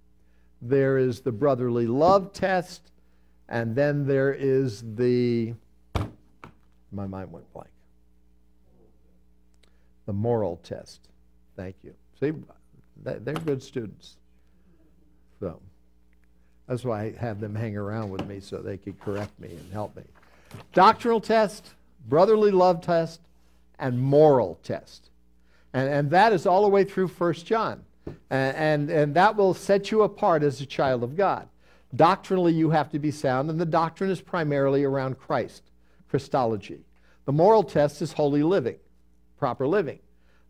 there 0.61 0.99
is 0.99 1.21
the 1.21 1.33
brotherly 1.33 1.87
love 1.87 2.33
test, 2.33 2.91
and 3.49 3.75
then 3.75 4.07
there 4.07 4.33
is 4.33 4.83
the 4.97 5.55
my 6.93 7.07
mind 7.07 7.33
went 7.33 7.51
blank. 7.53 7.71
The 10.07 10.13
moral 10.13 10.61
test. 10.63 11.09
Thank 11.57 11.77
you. 11.83 11.95
See, 12.21 12.33
they're 13.03 13.35
good 13.35 13.63
students. 13.63 14.17
So 15.41 15.61
that's 16.69 16.85
why 16.85 17.05
I 17.05 17.15
have 17.19 17.41
them 17.41 17.55
hang 17.55 17.77
around 17.77 18.11
with 18.11 18.27
me 18.27 18.41
so 18.41 18.59
they 18.59 18.77
could 18.77 19.01
correct 19.01 19.39
me 19.41 19.49
and 19.49 19.73
help 19.73 19.97
me. 19.97 20.05
Doctrinal 20.73 21.21
test, 21.21 21.75
brotherly 22.09 22.51
love 22.51 22.81
test, 22.81 23.21
and 23.79 24.01
moral 24.01 24.61
test. 24.63 25.11
And, 25.73 25.89
and 25.89 26.11
that 26.11 26.33
is 26.33 26.47
all 26.47 26.63
the 26.63 26.69
way 26.69 26.85
through 26.85 27.09
First 27.09 27.47
John. 27.47 27.83
And, 28.31 28.57
and, 28.57 28.91
and 28.91 29.15
that 29.15 29.37
will 29.37 29.55
set 29.55 29.91
you 29.91 30.03
apart 30.03 30.43
as 30.43 30.61
a 30.61 30.67
child 30.67 31.03
of 31.03 31.17
God. 31.17 31.49
Doctrinally, 31.95 32.53
you 32.53 32.71
have 32.71 32.91
to 32.91 32.99
be 32.99 33.11
sound, 33.11 33.51
and 33.51 33.61
the 33.61 33.67
doctrine 33.67 34.11
is 34.11 34.21
primarily 34.21 34.85
around 34.85 35.19
Christ. 35.19 35.63
Christology. 36.13 36.85
The 37.25 37.33
moral 37.33 37.65
test 37.65 38.03
is 38.03 38.13
holy 38.13 38.43
living, 38.43 38.77
proper 39.39 39.67
living. 39.67 39.99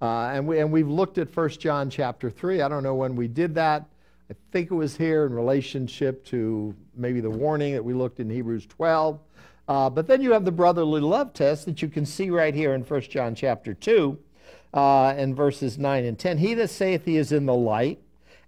Uh, 0.00 0.32
and, 0.34 0.44
we, 0.44 0.58
and 0.58 0.72
we've 0.72 0.88
looked 0.88 1.18
at 1.18 1.34
1 1.34 1.50
John 1.50 1.88
chapter 1.88 2.30
3. 2.30 2.62
I 2.62 2.68
don't 2.68 2.82
know 2.82 2.96
when 2.96 3.14
we 3.14 3.28
did 3.28 3.54
that. 3.54 3.86
I 4.28 4.34
think 4.50 4.72
it 4.72 4.74
was 4.74 4.96
here 4.96 5.24
in 5.24 5.32
relationship 5.32 6.24
to 6.26 6.74
maybe 6.96 7.20
the 7.20 7.30
warning 7.30 7.74
that 7.74 7.84
we 7.84 7.94
looked 7.94 8.18
in 8.18 8.28
Hebrews 8.28 8.66
12. 8.66 9.20
Uh, 9.68 9.88
but 9.88 10.08
then 10.08 10.20
you 10.20 10.32
have 10.32 10.44
the 10.44 10.50
brotherly 10.50 11.00
love 11.00 11.32
test 11.32 11.66
that 11.66 11.80
you 11.80 11.86
can 11.86 12.06
see 12.06 12.28
right 12.28 12.56
here 12.56 12.74
in 12.74 12.82
1 12.82 13.00
John 13.02 13.36
chapter 13.36 13.72
2 13.72 14.18
uh, 14.74 15.14
in 15.16 15.32
verses 15.32 15.78
9 15.78 16.04
and 16.04 16.18
10. 16.18 16.38
He 16.38 16.54
that 16.54 16.70
saith 16.70 17.04
he 17.04 17.16
is 17.16 17.30
in 17.30 17.46
the 17.46 17.54
light 17.54 18.00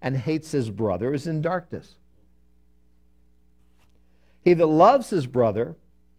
and 0.03 0.17
hates 0.17 0.51
his 0.51 0.69
brother 0.69 1.15
is 1.15 1.29
in 1.29 1.43
darkness. 1.43 1.95
He 4.43 4.53
that 4.55 4.67
loves 4.67 5.11
his 5.11 5.29
brother 5.29 5.77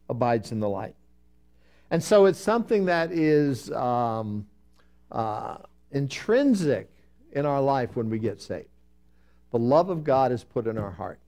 abides 0.09 0.51
in 0.51 0.59
the 0.59 0.69
light. 0.69 0.95
And 1.91 2.03
so 2.03 2.25
it's 2.25 2.39
something 2.39 2.85
that 2.85 3.11
is 3.11 3.71
um, 3.71 4.47
uh, 5.11 5.57
intrinsic 5.91 6.89
in 7.31 7.45
our 7.45 7.61
life 7.61 7.95
when 7.95 8.09
we 8.09 8.19
get 8.19 8.41
saved. 8.41 8.67
The 9.51 9.59
love 9.59 9.89
of 9.89 10.03
God 10.03 10.31
is 10.31 10.43
put 10.43 10.67
in 10.67 10.77
our 10.77 10.91
heart. 10.91 11.19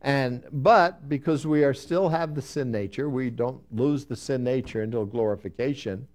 And 0.00 0.44
but 0.52 1.08
because 1.08 1.46
we 1.46 1.64
are 1.64 1.74
still 1.74 2.10
have 2.10 2.34
the 2.34 2.42
sin 2.42 2.70
nature, 2.70 3.08
we 3.08 3.30
don't 3.30 3.60
lose 3.72 4.04
the 4.04 4.16
sin 4.16 4.44
nature 4.44 4.82
until 4.82 5.06
glorification. 5.06 6.06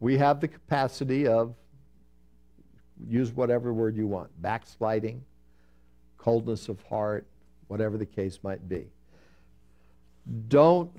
We 0.00 0.16
have 0.16 0.40
the 0.40 0.48
capacity 0.48 1.26
of 1.26 1.54
use 3.06 3.32
whatever 3.32 3.72
word 3.72 3.96
you 3.96 4.06
want, 4.06 4.30
backsliding, 4.40 5.22
coldness 6.16 6.68
of 6.68 6.82
heart, 6.84 7.26
whatever 7.68 7.98
the 7.98 8.06
case 8.06 8.38
might 8.42 8.66
be. 8.68 8.86
Don't 10.48 10.90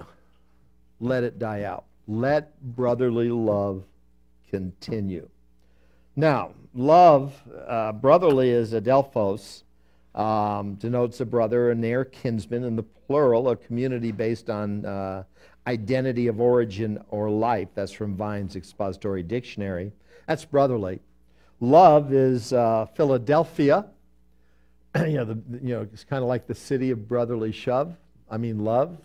let 1.00 1.24
it 1.24 1.40
die 1.40 1.64
out. 1.64 1.86
Let 2.08 2.60
brotherly 2.62 3.30
love 3.30 3.84
continue. 4.50 5.28
Now, 6.16 6.52
love, 6.74 7.34
uh, 7.68 7.92
brotherly 7.92 8.50
is 8.50 8.74
adelphos, 8.74 9.64
um, 10.14 10.76
denotes 10.76 11.20
a 11.20 11.26
brother, 11.26 11.72
a 11.72 11.76
near 11.76 12.06
kinsman, 12.06 12.64
in 12.64 12.76
the 12.76 12.84
plural, 12.84 13.50
a 13.50 13.56
community 13.56 14.12
based 14.12 14.50
on 14.50 14.86
uh, 14.86 15.24
identity 15.68 16.28
of 16.28 16.40
origin 16.40 17.00
or 17.10 17.30
life. 17.30 17.68
That's 17.76 17.92
from 17.92 18.16
Vine's 18.16 18.56
Expository 18.56 19.24
Dictionary. 19.24 19.92
That's 20.28 20.46
brotherly. 20.46 21.02
love 21.60 22.14
is 22.14 22.54
uh, 22.54 22.86
Philadelphia. 22.96 23.86
you 24.96 25.14
know, 25.14 25.26
the, 25.26 25.42
you 25.62 25.76
know, 25.76 25.82
it's 25.82 26.04
kind 26.04 26.24
of 26.24 26.30
like 26.30 26.48
the 26.48 26.56
city 26.56 26.92
of 26.92 27.08
brotherly 27.08 27.52
shove. 27.52 27.96
I 28.30 28.38
mean, 28.38 28.64
love. 28.64 28.98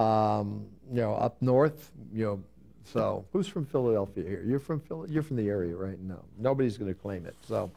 Um, 0.00 0.66
you 0.90 1.00
know, 1.00 1.14
up 1.14 1.40
north. 1.40 1.92
You 2.12 2.24
know, 2.24 2.42
so 2.84 3.24
who's 3.32 3.46
from 3.46 3.66
Philadelphia 3.66 4.24
here? 4.24 4.42
You're 4.46 4.58
from 4.58 4.80
Phil- 4.80 5.06
You're 5.08 5.22
from 5.22 5.36
the 5.36 5.48
area, 5.48 5.76
right? 5.76 5.98
No, 6.00 6.18
nobody's 6.38 6.76
going 6.76 6.92
to 6.92 6.98
claim 6.98 7.26
it. 7.26 7.36
So, 7.46 7.70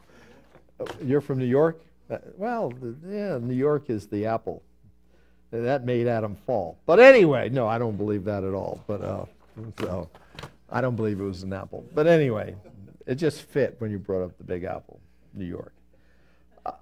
you're 1.02 1.20
from 1.20 1.38
New 1.38 1.44
York. 1.44 1.80
Uh, 2.10 2.18
well, 2.36 2.72
yeah, 3.06 3.38
New 3.40 3.54
York 3.54 3.90
is 3.90 4.06
the 4.06 4.26
apple. 4.26 4.62
That 5.50 5.84
made 5.84 6.08
Adam 6.08 6.34
fall. 6.46 6.78
But 6.84 6.98
anyway, 6.98 7.48
no, 7.48 7.68
I 7.68 7.78
don't 7.78 7.96
believe 7.96 8.24
that 8.24 8.42
at 8.42 8.54
all. 8.54 8.82
But 8.86 9.02
uh, 9.02 9.24
so, 9.78 10.08
I 10.70 10.80
don't 10.80 10.96
believe 10.96 11.20
it 11.20 11.24
was 11.24 11.44
an 11.44 11.52
apple. 11.52 11.84
But 11.94 12.08
anyway, 12.08 12.56
it 13.06 13.16
just 13.16 13.42
fit 13.42 13.76
when 13.78 13.90
you 13.90 13.98
brought 13.98 14.24
up 14.24 14.36
the 14.36 14.44
Big 14.44 14.64
Apple, 14.64 14.98
New 15.32 15.44
York. 15.44 15.72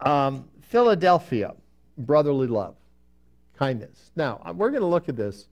Um, 0.01 0.49
Philadelphia, 0.63 1.55
brotherly 1.99 2.47
love, 2.47 2.77
kindness. 3.57 4.11
Now, 4.17 4.41
uh, 4.45 4.53
we're 4.53 4.71
going 4.71 4.83
to 4.83 4.87
look 4.87 5.09
at 5.09 5.17
this 5.17 5.49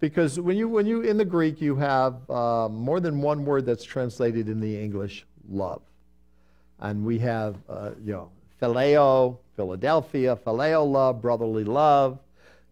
because 0.00 0.38
when 0.38 0.56
you, 0.56 0.68
when 0.68 0.86
you 0.86 1.02
in 1.02 1.16
the 1.16 1.24
Greek, 1.24 1.60
you 1.60 1.76
have 1.76 2.28
uh, 2.30 2.68
more 2.68 3.00
than 3.00 3.20
one 3.20 3.44
word 3.44 3.66
that's 3.66 3.84
translated 3.84 4.48
in 4.48 4.60
the 4.60 4.80
English, 4.80 5.26
love. 5.48 5.82
And 6.80 7.04
we 7.04 7.18
have, 7.18 7.56
uh, 7.68 7.90
you 8.04 8.12
know, 8.12 8.30
phileo, 8.62 9.38
Philadelphia, 9.56 10.36
phileo 10.36 10.88
love, 10.90 11.20
brotherly 11.20 11.64
love. 11.64 12.18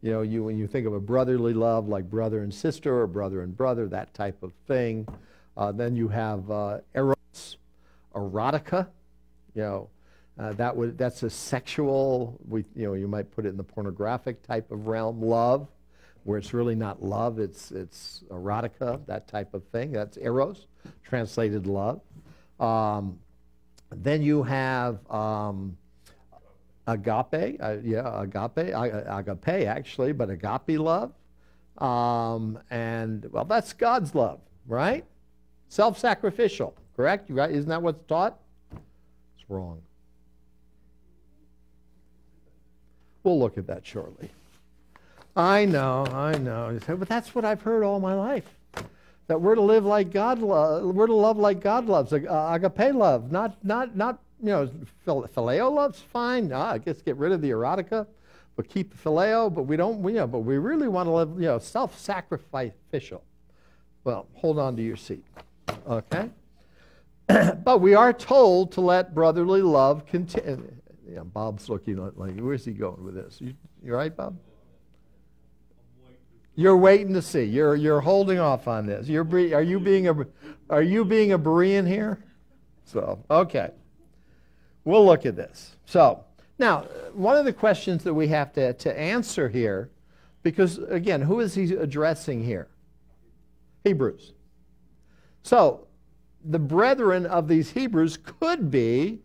You 0.02 0.12
know, 0.12 0.22
you, 0.22 0.44
when 0.44 0.56
you 0.56 0.66
think 0.66 0.86
of 0.86 0.92
a 0.94 1.00
brotherly 1.00 1.54
love, 1.54 1.88
like 1.88 2.08
brother 2.08 2.42
and 2.42 2.54
sister 2.54 3.00
or 3.00 3.06
brother 3.06 3.42
and 3.42 3.56
brother, 3.56 3.88
that 3.88 4.14
type 4.14 4.42
of 4.42 4.52
thing. 4.68 5.08
Uh, 5.56 5.72
then 5.72 5.96
you 5.96 6.08
have 6.08 6.48
uh, 6.50 6.78
eros, 6.94 7.56
erotica. 8.14 8.86
You 9.54 9.62
know, 9.62 9.90
uh, 10.38 10.52
that 10.52 10.76
would 10.76 10.98
that's 10.98 11.22
a 11.22 11.30
sexual. 11.30 12.38
We, 12.46 12.64
you 12.74 12.86
know, 12.86 12.94
you 12.94 13.08
might 13.08 13.30
put 13.30 13.46
it 13.46 13.50
in 13.50 13.56
the 13.56 13.64
pornographic 13.64 14.42
type 14.42 14.70
of 14.70 14.86
realm. 14.86 15.22
Love, 15.22 15.68
where 16.24 16.38
it's 16.38 16.52
really 16.52 16.74
not 16.74 17.02
love, 17.02 17.38
it's 17.38 17.70
it's 17.70 18.24
erotica, 18.30 19.04
that 19.06 19.28
type 19.28 19.54
of 19.54 19.64
thing. 19.68 19.92
That's 19.92 20.18
eros, 20.18 20.66
translated 21.04 21.66
love. 21.66 22.00
Um, 22.60 23.18
then 23.90 24.22
you 24.22 24.42
have 24.42 24.98
um, 25.10 25.76
agape, 26.86 27.56
uh, 27.60 27.76
yeah, 27.82 28.22
agape, 28.22 28.74
agape 28.74 29.66
actually, 29.66 30.12
but 30.12 30.28
agape 30.28 30.78
love. 30.78 31.12
Um, 31.78 32.58
and 32.70 33.26
well, 33.30 33.44
that's 33.44 33.72
God's 33.72 34.14
love, 34.14 34.40
right? 34.66 35.04
Self-sacrificial, 35.68 36.74
correct? 36.96 37.30
Right? 37.30 37.50
Isn't 37.50 37.68
that 37.68 37.82
what's 37.82 38.04
taught? 38.06 38.38
It's 38.72 39.48
wrong. 39.48 39.80
We'll 43.26 43.40
look 43.40 43.58
at 43.58 43.66
that 43.66 43.84
shortly. 43.84 44.30
I 45.34 45.64
know, 45.64 46.06
I 46.12 46.38
know. 46.38 46.78
But 46.86 47.08
that's 47.08 47.34
what 47.34 47.44
I've 47.44 47.60
heard 47.60 47.82
all 47.82 47.98
my 47.98 48.14
life. 48.14 48.48
That 49.26 49.40
we're 49.40 49.56
to 49.56 49.62
live 49.62 49.84
like 49.84 50.12
God 50.12 50.38
loves, 50.38 50.86
we're 50.86 51.08
to 51.08 51.12
love 51.12 51.36
like 51.36 51.60
God 51.60 51.86
loves, 51.86 52.12
uh, 52.12 52.48
agape 52.52 52.94
love, 52.94 53.32
not, 53.32 53.56
not, 53.64 53.96
not, 53.96 54.20
you 54.40 54.50
know, 54.50 54.70
phileo 55.04 55.72
love's 55.72 56.00
fine. 56.00 56.52
Ah, 56.52 56.74
I 56.74 56.78
guess 56.78 57.02
get 57.02 57.16
rid 57.16 57.32
of 57.32 57.40
the 57.42 57.50
erotica, 57.50 58.06
but 58.54 58.68
keep 58.68 58.92
the 58.92 58.96
phileo, 58.96 59.52
but 59.52 59.64
we 59.64 59.76
don't, 59.76 60.04
you 60.04 60.14
know, 60.14 60.28
but 60.28 60.40
we 60.40 60.58
really 60.58 60.86
want 60.86 61.08
to 61.08 61.10
live, 61.10 61.30
you 61.30 61.46
know, 61.46 61.58
self-sacrificial. 61.58 63.24
Well, 64.04 64.28
hold 64.34 64.60
on 64.60 64.76
to 64.76 64.82
your 64.82 64.96
seat, 64.96 65.24
okay? 65.88 66.30
but 67.26 67.80
we 67.80 67.96
are 67.96 68.12
told 68.12 68.70
to 68.72 68.80
let 68.80 69.16
brotherly 69.16 69.62
love 69.62 70.06
continue. 70.06 70.75
Yeah, 71.08 71.20
Bob's 71.20 71.68
looking 71.68 71.96
like, 71.96 72.12
where's 72.14 72.64
he 72.64 72.72
going 72.72 73.02
with 73.04 73.14
this? 73.14 73.40
You, 73.40 73.54
you 73.82 73.94
right, 73.94 74.14
Bob? 74.14 74.36
You're 76.56 76.76
waiting 76.76 77.12
to 77.14 77.22
see. 77.22 77.44
You're, 77.44 77.76
you're 77.76 78.00
holding 78.00 78.38
off 78.38 78.66
on 78.66 78.86
this. 78.86 79.08
You're, 79.08 79.26
are, 79.54 79.62
you 79.62 79.78
being 79.78 80.08
a, 80.08 80.26
are 80.70 80.82
you 80.82 81.04
being 81.04 81.32
a 81.32 81.38
Berean 81.38 81.86
here? 81.86 82.24
So, 82.84 83.22
okay. 83.30 83.70
We'll 84.84 85.04
look 85.04 85.26
at 85.26 85.36
this. 85.36 85.76
So, 85.84 86.24
now, 86.58 86.82
one 87.12 87.36
of 87.36 87.44
the 87.44 87.52
questions 87.52 88.02
that 88.04 88.14
we 88.14 88.28
have 88.28 88.52
to, 88.54 88.72
to 88.72 88.98
answer 88.98 89.48
here, 89.48 89.90
because 90.42 90.78
again, 90.78 91.20
who 91.20 91.40
is 91.40 91.54
he 91.54 91.74
addressing 91.74 92.42
here? 92.42 92.68
Hebrews. 93.84 94.32
So, 95.42 95.86
the 96.44 96.58
brethren 96.58 97.26
of 97.26 97.48
these 97.48 97.70
Hebrews 97.70 98.18
could 98.40 98.70
be 98.70 99.20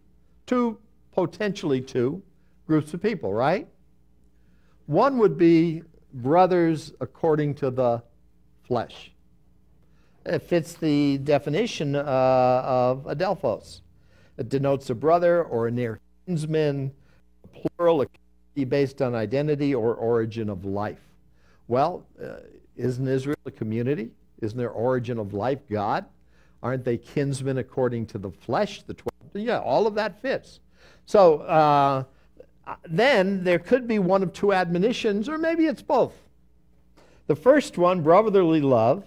two, 0.45 0.79
potentially 1.13 1.81
two 1.81 2.21
groups 2.67 2.93
of 2.93 3.01
people, 3.01 3.33
right? 3.33 3.67
One 4.85 5.17
would 5.17 5.37
be 5.37 5.83
brothers 6.13 6.93
according 6.99 7.55
to 7.55 7.69
the 7.71 8.03
flesh. 8.63 9.11
It 10.25 10.43
fits 10.43 10.73
the 10.73 11.17
definition 11.17 11.95
uh, 11.95 12.01
of 12.63 13.05
adelphos. 13.05 13.81
It 14.37 14.49
denotes 14.49 14.89
a 14.89 14.95
brother 14.95 15.43
or 15.43 15.67
a 15.67 15.71
near 15.71 15.99
kinsman, 16.25 16.91
plural, 17.53 18.01
a 18.01 18.63
based 18.65 19.01
on 19.01 19.15
identity 19.15 19.73
or 19.73 19.95
origin 19.95 20.49
of 20.49 20.65
life. 20.65 21.01
Well, 21.67 22.05
uh, 22.21 22.41
isn't 22.75 23.07
Israel 23.07 23.37
a 23.45 23.51
community? 23.51 24.11
Isn't 24.41 24.57
their 24.57 24.71
origin 24.71 25.17
of 25.17 25.33
life 25.33 25.59
God? 25.69 26.05
Aren't 26.61 26.83
they 26.83 26.97
kinsmen 26.97 27.57
according 27.57 28.07
to 28.07 28.17
the 28.17 28.29
flesh? 28.29 28.83
The 28.83 28.93
12? 28.93 29.47
Yeah, 29.47 29.59
all 29.59 29.87
of 29.87 29.95
that 29.95 30.21
fits. 30.21 30.59
So, 31.05 31.39
uh, 31.39 32.03
then 32.85 33.43
there 33.43 33.59
could 33.59 33.87
be 33.87 33.99
one 33.99 34.23
of 34.23 34.33
two 34.33 34.53
admonitions, 34.53 35.27
or 35.27 35.37
maybe 35.37 35.65
it's 35.65 35.81
both. 35.81 36.13
The 37.27 37.35
first 37.35 37.77
one, 37.77 38.01
brotherly 38.01 38.61
love, 38.61 39.03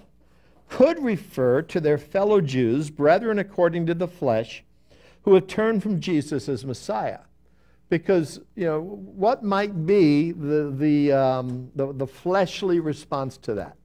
could 0.68 1.02
refer 1.02 1.62
to 1.62 1.80
their 1.80 1.98
fellow 1.98 2.40
Jews, 2.40 2.90
brethren 2.90 3.38
according 3.38 3.86
to 3.86 3.94
the 3.94 4.08
flesh, 4.08 4.64
who 5.22 5.34
have 5.34 5.46
turned 5.46 5.82
from 5.82 6.00
Jesus 6.00 6.48
as 6.48 6.64
Messiah. 6.64 7.20
Because, 7.88 8.40
you 8.56 8.64
know, 8.64 8.80
what 8.80 9.44
might 9.44 9.86
be 9.86 10.32
the, 10.32 10.74
the, 10.76 11.12
um, 11.12 11.70
the, 11.74 11.92
the 11.92 12.06
fleshly 12.06 12.80
response 12.80 13.36
to 13.38 13.54
that? 13.54 13.76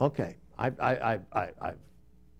Okay, 0.00 0.36
I, 0.58 0.66
I, 0.80 1.20
I, 1.32 1.48
I, 1.60 1.72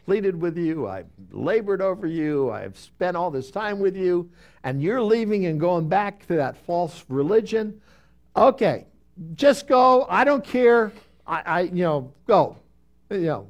pleaded 0.04 0.40
with 0.40 0.56
you, 0.56 0.88
I've 0.88 1.06
labored 1.30 1.80
over 1.80 2.06
you, 2.06 2.50
I've 2.50 2.78
spent 2.78 3.16
all 3.16 3.30
this 3.30 3.50
time 3.50 3.78
with 3.78 3.96
you, 3.96 4.30
and 4.64 4.82
you're 4.82 5.02
leaving 5.02 5.46
and 5.46 5.60
going 5.60 5.88
back 5.88 6.26
to 6.26 6.36
that 6.36 6.56
false 6.56 7.04
religion. 7.08 7.80
Okay, 8.36 8.86
just 9.34 9.66
go. 9.66 10.06
I 10.08 10.24
don't 10.24 10.44
care. 10.44 10.92
I, 11.26 11.42
I 11.44 11.60
you 11.62 11.84
know, 11.84 12.12
go. 12.26 12.56
You 13.10 13.18
know, 13.18 13.48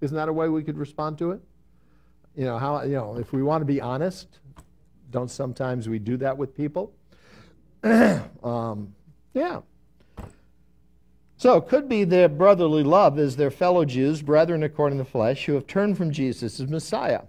isn't 0.00 0.16
that 0.16 0.28
a 0.28 0.32
way 0.32 0.48
we 0.48 0.62
could 0.62 0.78
respond 0.78 1.18
to 1.18 1.32
it? 1.32 1.40
You 2.36 2.44
know, 2.44 2.58
how, 2.58 2.82
you 2.82 2.94
know, 2.94 3.16
if 3.18 3.32
we 3.32 3.42
want 3.42 3.60
to 3.60 3.66
be 3.66 3.80
honest, 3.80 4.38
don't 5.10 5.30
sometimes 5.30 5.88
we 5.88 5.98
do 5.98 6.16
that 6.18 6.36
with 6.36 6.56
people? 6.56 6.92
um, 7.82 8.94
yeah. 9.34 9.60
So 11.40 11.56
it 11.56 11.68
could 11.68 11.88
be 11.88 12.04
their 12.04 12.28
brotherly 12.28 12.82
love 12.82 13.18
is 13.18 13.34
their 13.34 13.50
fellow 13.50 13.86
Jews, 13.86 14.20
brethren 14.20 14.62
according 14.62 14.98
to 14.98 15.04
the 15.04 15.10
flesh, 15.10 15.46
who 15.46 15.54
have 15.54 15.66
turned 15.66 15.96
from 15.96 16.10
Jesus 16.10 16.60
as 16.60 16.68
Messiah. 16.68 17.22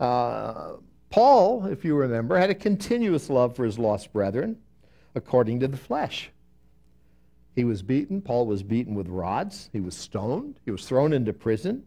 Uh, 0.00 0.72
Paul, 1.10 1.66
if 1.66 1.84
you 1.84 1.94
remember, 1.94 2.36
had 2.36 2.50
a 2.50 2.56
continuous 2.56 3.30
love 3.30 3.54
for 3.54 3.64
his 3.64 3.78
lost 3.78 4.12
brethren 4.12 4.56
according 5.14 5.60
to 5.60 5.68
the 5.68 5.76
flesh. 5.76 6.32
He 7.54 7.62
was 7.62 7.82
beaten. 7.82 8.20
Paul 8.20 8.46
was 8.46 8.64
beaten 8.64 8.96
with 8.96 9.06
rods. 9.06 9.70
He 9.72 9.78
was 9.78 9.96
stoned. 9.96 10.58
He 10.64 10.72
was 10.72 10.84
thrown 10.84 11.12
into 11.12 11.32
prison. 11.32 11.84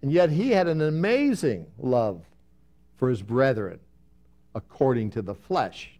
And 0.00 0.12
yet 0.12 0.30
he 0.30 0.50
had 0.50 0.68
an 0.68 0.80
amazing 0.80 1.66
love 1.76 2.22
for 2.98 3.10
his 3.10 3.20
brethren 3.20 3.80
according 4.54 5.10
to 5.10 5.22
the 5.22 5.34
flesh. 5.34 5.95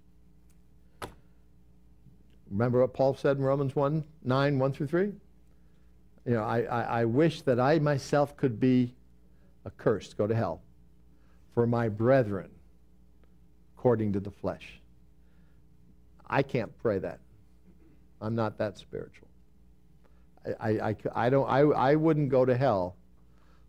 Remember 2.51 2.81
what 2.81 2.95
Paul 2.95 3.15
said 3.15 3.37
in 3.37 3.43
Romans 3.43 3.75
1 3.75 4.05
9, 4.25 4.59
1 4.59 4.73
through 4.73 4.87
3? 4.87 5.13
You 6.27 6.35
know, 6.35 6.43
I, 6.43 6.63
I, 6.63 6.83
I 7.01 7.05
wish 7.05 7.43
that 7.43 7.61
I 7.61 7.79
myself 7.79 8.37
could 8.37 8.59
be 8.59 8.95
accursed, 9.65 10.17
go 10.17 10.27
to 10.27 10.35
hell, 10.35 10.63
for 11.55 11.67
my 11.67 11.89
brethren 11.89 12.51
according 13.77 14.13
to 14.13 14.21
the 14.21 14.31
flesh. 14.31 14.81
I 16.29 16.43
can't 16.43 16.77
pray 16.79 16.99
that. 16.99 17.21
I'm 18.21 18.35
not 18.35 18.59
that 18.59 18.79
spiritual. 18.79 19.29
I, 20.61 20.71
I, 20.71 20.97
I, 21.15 21.31
don't, 21.31 21.49
I, 21.49 21.61
I 21.61 21.95
wouldn't 21.95 22.31
go 22.31 22.45
to 22.45 22.57
hell. 22.57 22.97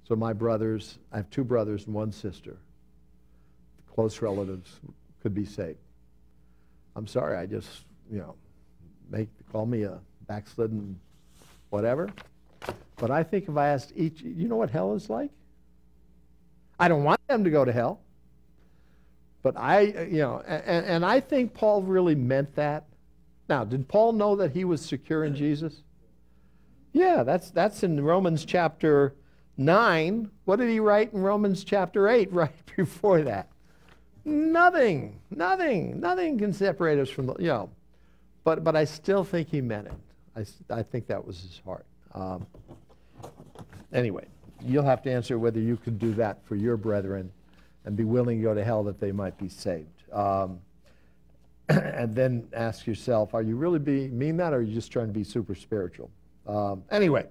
So 0.07 0.15
my 0.15 0.33
brothers, 0.33 0.97
I 1.11 1.17
have 1.17 1.29
two 1.29 1.43
brothers 1.43 1.85
and 1.85 1.93
one 1.93 2.11
sister, 2.11 2.57
close 3.93 4.21
relatives, 4.21 4.79
could 5.21 5.35
be 5.35 5.45
saved. 5.45 5.79
I'm 6.95 7.05
sorry, 7.05 7.37
I 7.37 7.45
just, 7.45 7.85
you 8.09 8.17
know, 8.19 8.35
make 9.09 9.29
call 9.51 9.65
me 9.65 9.83
a 9.83 9.99
backslidden 10.27 10.99
whatever. 11.69 12.09
But 12.97 13.11
I 13.11 13.23
think 13.23 13.47
if 13.47 13.55
I 13.55 13.69
asked 13.69 13.93
each, 13.95 14.21
you 14.21 14.47
know 14.47 14.55
what 14.55 14.69
hell 14.69 14.93
is 14.95 15.09
like? 15.09 15.31
I 16.79 16.87
don't 16.87 17.03
want 17.03 17.25
them 17.27 17.43
to 17.43 17.49
go 17.49 17.65
to 17.65 17.71
hell. 17.71 18.01
But 19.43 19.57
I, 19.57 19.81
you 19.81 20.19
know, 20.19 20.41
and, 20.45 20.85
and 20.85 21.05
I 21.05 21.19
think 21.19 21.53
Paul 21.53 21.83
really 21.83 22.15
meant 22.15 22.55
that. 22.55 22.85
Now, 23.47 23.63
did 23.63 23.87
Paul 23.87 24.13
know 24.13 24.35
that 24.35 24.51
he 24.51 24.65
was 24.65 24.83
secure 24.83 25.23
in 25.23 25.35
Jesus? 25.35 25.83
Yeah, 26.91 27.23
that's, 27.23 27.51
that's 27.51 27.83
in 27.83 28.03
Romans 28.03 28.43
chapter 28.43 29.15
9. 29.57 30.29
What 30.45 30.57
did 30.57 30.69
he 30.69 30.79
write 30.79 31.13
in 31.13 31.21
Romans 31.21 31.63
chapter 31.63 32.09
8 32.09 32.31
right 32.33 32.51
before 32.75 33.21
that? 33.21 33.49
Nothing, 34.25 35.21
nothing, 35.29 36.01
nothing 36.01 36.37
can 36.37 36.51
separate 36.51 36.99
us 36.99 37.09
from, 37.09 37.27
the, 37.27 37.35
you 37.39 37.47
know. 37.47 37.69
But, 38.47 38.63
but 38.63 38.77
I 38.77 38.85
still 38.85 39.25
think 39.25 39.49
he 39.49 39.59
meant 39.59 39.87
it. 39.87 40.47
I, 40.71 40.77
I 40.79 40.81
think 40.81 41.05
that 41.07 41.27
was 41.27 41.41
his 41.41 41.61
heart. 41.65 41.85
Um, 42.13 42.47
anyway, 43.91 44.25
you'll 44.63 44.85
have 44.85 45.01
to 45.01 45.11
answer 45.11 45.37
whether 45.37 45.59
you 45.59 45.75
could 45.75 45.99
do 45.99 46.13
that 46.13 46.45
for 46.45 46.55
your 46.55 46.77
brethren 46.77 47.29
and 47.83 47.97
be 47.97 48.05
willing 48.05 48.37
to 48.37 48.43
go 48.43 48.53
to 48.53 48.63
hell 48.63 48.85
that 48.85 49.01
they 49.01 49.11
might 49.11 49.37
be 49.37 49.49
saved. 49.49 50.01
Um, 50.13 50.61
and 51.67 52.15
then 52.15 52.47
ask 52.53 52.87
yourself, 52.87 53.33
are 53.33 53.41
you 53.41 53.57
really 53.57 53.79
being 53.79 54.17
mean 54.17 54.37
that, 54.37 54.53
or 54.53 54.59
are 54.59 54.61
you 54.61 54.73
just 54.73 54.93
trying 54.93 55.07
to 55.07 55.13
be 55.13 55.25
super 55.25 55.53
spiritual? 55.53 56.09
Um, 56.47 56.85
anyway, 56.89 57.25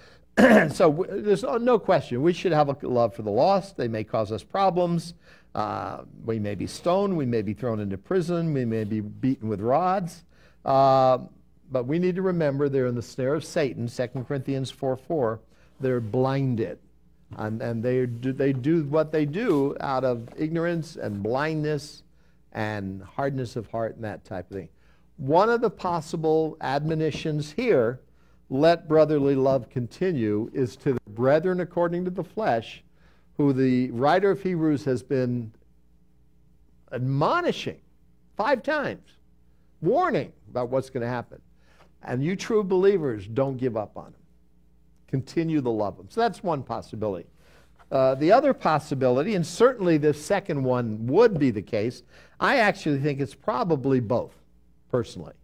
so 0.38 0.92
w- 0.92 1.20
there's 1.20 1.42
no 1.42 1.80
question 1.80 2.22
we 2.22 2.32
should 2.32 2.52
have 2.52 2.68
a 2.68 2.86
love 2.86 3.12
for 3.12 3.22
the 3.22 3.32
lost. 3.32 3.76
They 3.76 3.88
may 3.88 4.04
cause 4.04 4.30
us 4.30 4.44
problems. 4.44 5.14
Uh, 5.52 6.02
we 6.24 6.38
may 6.38 6.54
be 6.54 6.68
stoned. 6.68 7.16
We 7.16 7.26
may 7.26 7.42
be 7.42 7.54
thrown 7.54 7.80
into 7.80 7.98
prison. 7.98 8.54
We 8.54 8.64
may 8.64 8.84
be 8.84 9.00
beaten 9.00 9.48
with 9.48 9.60
rods. 9.60 10.22
Uh, 10.64 11.18
but 11.70 11.86
we 11.86 11.98
need 11.98 12.16
to 12.16 12.22
remember 12.22 12.68
they're 12.68 12.86
in 12.86 12.94
the 12.94 13.02
snare 13.02 13.34
of 13.34 13.44
Satan, 13.44 13.88
2 13.88 14.06
Corinthians 14.26 14.70
4 14.70 14.96
4. 14.96 15.40
They're 15.80 16.00
blinded. 16.00 16.78
And, 17.38 17.62
and 17.62 17.82
they, 17.82 18.06
do, 18.06 18.32
they 18.32 18.52
do 18.52 18.82
what 18.84 19.12
they 19.12 19.24
do 19.24 19.76
out 19.80 20.04
of 20.04 20.28
ignorance 20.36 20.96
and 20.96 21.22
blindness 21.22 22.02
and 22.52 23.02
hardness 23.02 23.54
of 23.54 23.70
heart 23.70 23.94
and 23.94 24.04
that 24.04 24.24
type 24.24 24.50
of 24.50 24.56
thing. 24.56 24.68
One 25.16 25.48
of 25.48 25.60
the 25.60 25.70
possible 25.70 26.56
admonitions 26.60 27.52
here, 27.52 28.00
let 28.48 28.88
brotherly 28.88 29.36
love 29.36 29.70
continue, 29.70 30.50
is 30.52 30.76
to 30.78 30.94
the 30.94 31.00
brethren 31.10 31.60
according 31.60 32.04
to 32.06 32.10
the 32.10 32.24
flesh 32.24 32.82
who 33.36 33.52
the 33.52 33.90
writer 33.92 34.30
of 34.30 34.42
Hebrews 34.42 34.84
has 34.84 35.02
been 35.02 35.52
admonishing 36.92 37.80
five 38.36 38.62
times, 38.62 39.08
warning 39.80 40.32
about 40.50 40.68
what's 40.68 40.90
going 40.90 41.02
to 41.02 41.08
happen. 41.08 41.40
And 42.02 42.24
you 42.24 42.36
true 42.36 42.64
believers, 42.64 43.26
don't 43.26 43.56
give 43.56 43.76
up 43.76 43.96
on 43.96 44.04
them. 44.04 44.14
Continue 45.08 45.60
to 45.60 45.70
love 45.70 45.96
them. 45.96 46.06
So 46.08 46.20
that's 46.20 46.42
one 46.42 46.62
possibility. 46.62 47.26
Uh, 47.90 48.14
the 48.14 48.30
other 48.30 48.54
possibility, 48.54 49.34
and 49.34 49.44
certainly 49.44 49.98
the 49.98 50.14
second 50.14 50.62
one 50.62 51.06
would 51.08 51.38
be 51.38 51.50
the 51.50 51.62
case, 51.62 52.02
I 52.38 52.58
actually 52.58 53.00
think 53.00 53.20
it's 53.20 53.34
probably 53.34 53.98
both, 53.98 54.32
personally, 54.90 55.34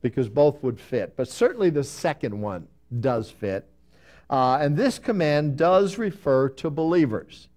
because 0.00 0.28
both 0.28 0.62
would 0.62 0.80
fit. 0.80 1.14
But 1.16 1.28
certainly 1.28 1.68
the 1.68 1.84
second 1.84 2.40
one 2.40 2.66
does 3.00 3.30
fit. 3.30 3.68
Uh, 4.30 4.58
and 4.60 4.76
this 4.76 4.98
command 4.98 5.56
does 5.58 5.98
refer 5.98 6.48
to 6.48 6.70
believers. 6.70 7.48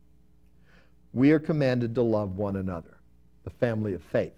We 1.13 1.31
are 1.31 1.39
commanded 1.39 1.95
to 1.95 2.01
love 2.01 2.35
one 2.35 2.57
another, 2.57 2.97
the 3.43 3.51
family 3.51 3.93
of 3.93 4.01
faith. 4.01 4.33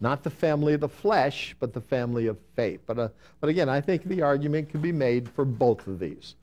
Not 0.00 0.22
the 0.22 0.30
family 0.30 0.72
of 0.74 0.80
the 0.80 0.88
flesh, 0.88 1.54
but 1.60 1.72
the 1.74 1.80
family 1.80 2.26
of 2.26 2.38
faith. 2.56 2.80
But, 2.86 2.98
uh, 2.98 3.08
but 3.40 3.50
again, 3.50 3.68
I 3.68 3.80
think 3.80 4.04
the 4.04 4.22
argument 4.22 4.70
can 4.70 4.80
be 4.80 4.92
made 4.92 5.28
for 5.28 5.44
both 5.44 5.86
of 5.86 5.98
these. 5.98 6.36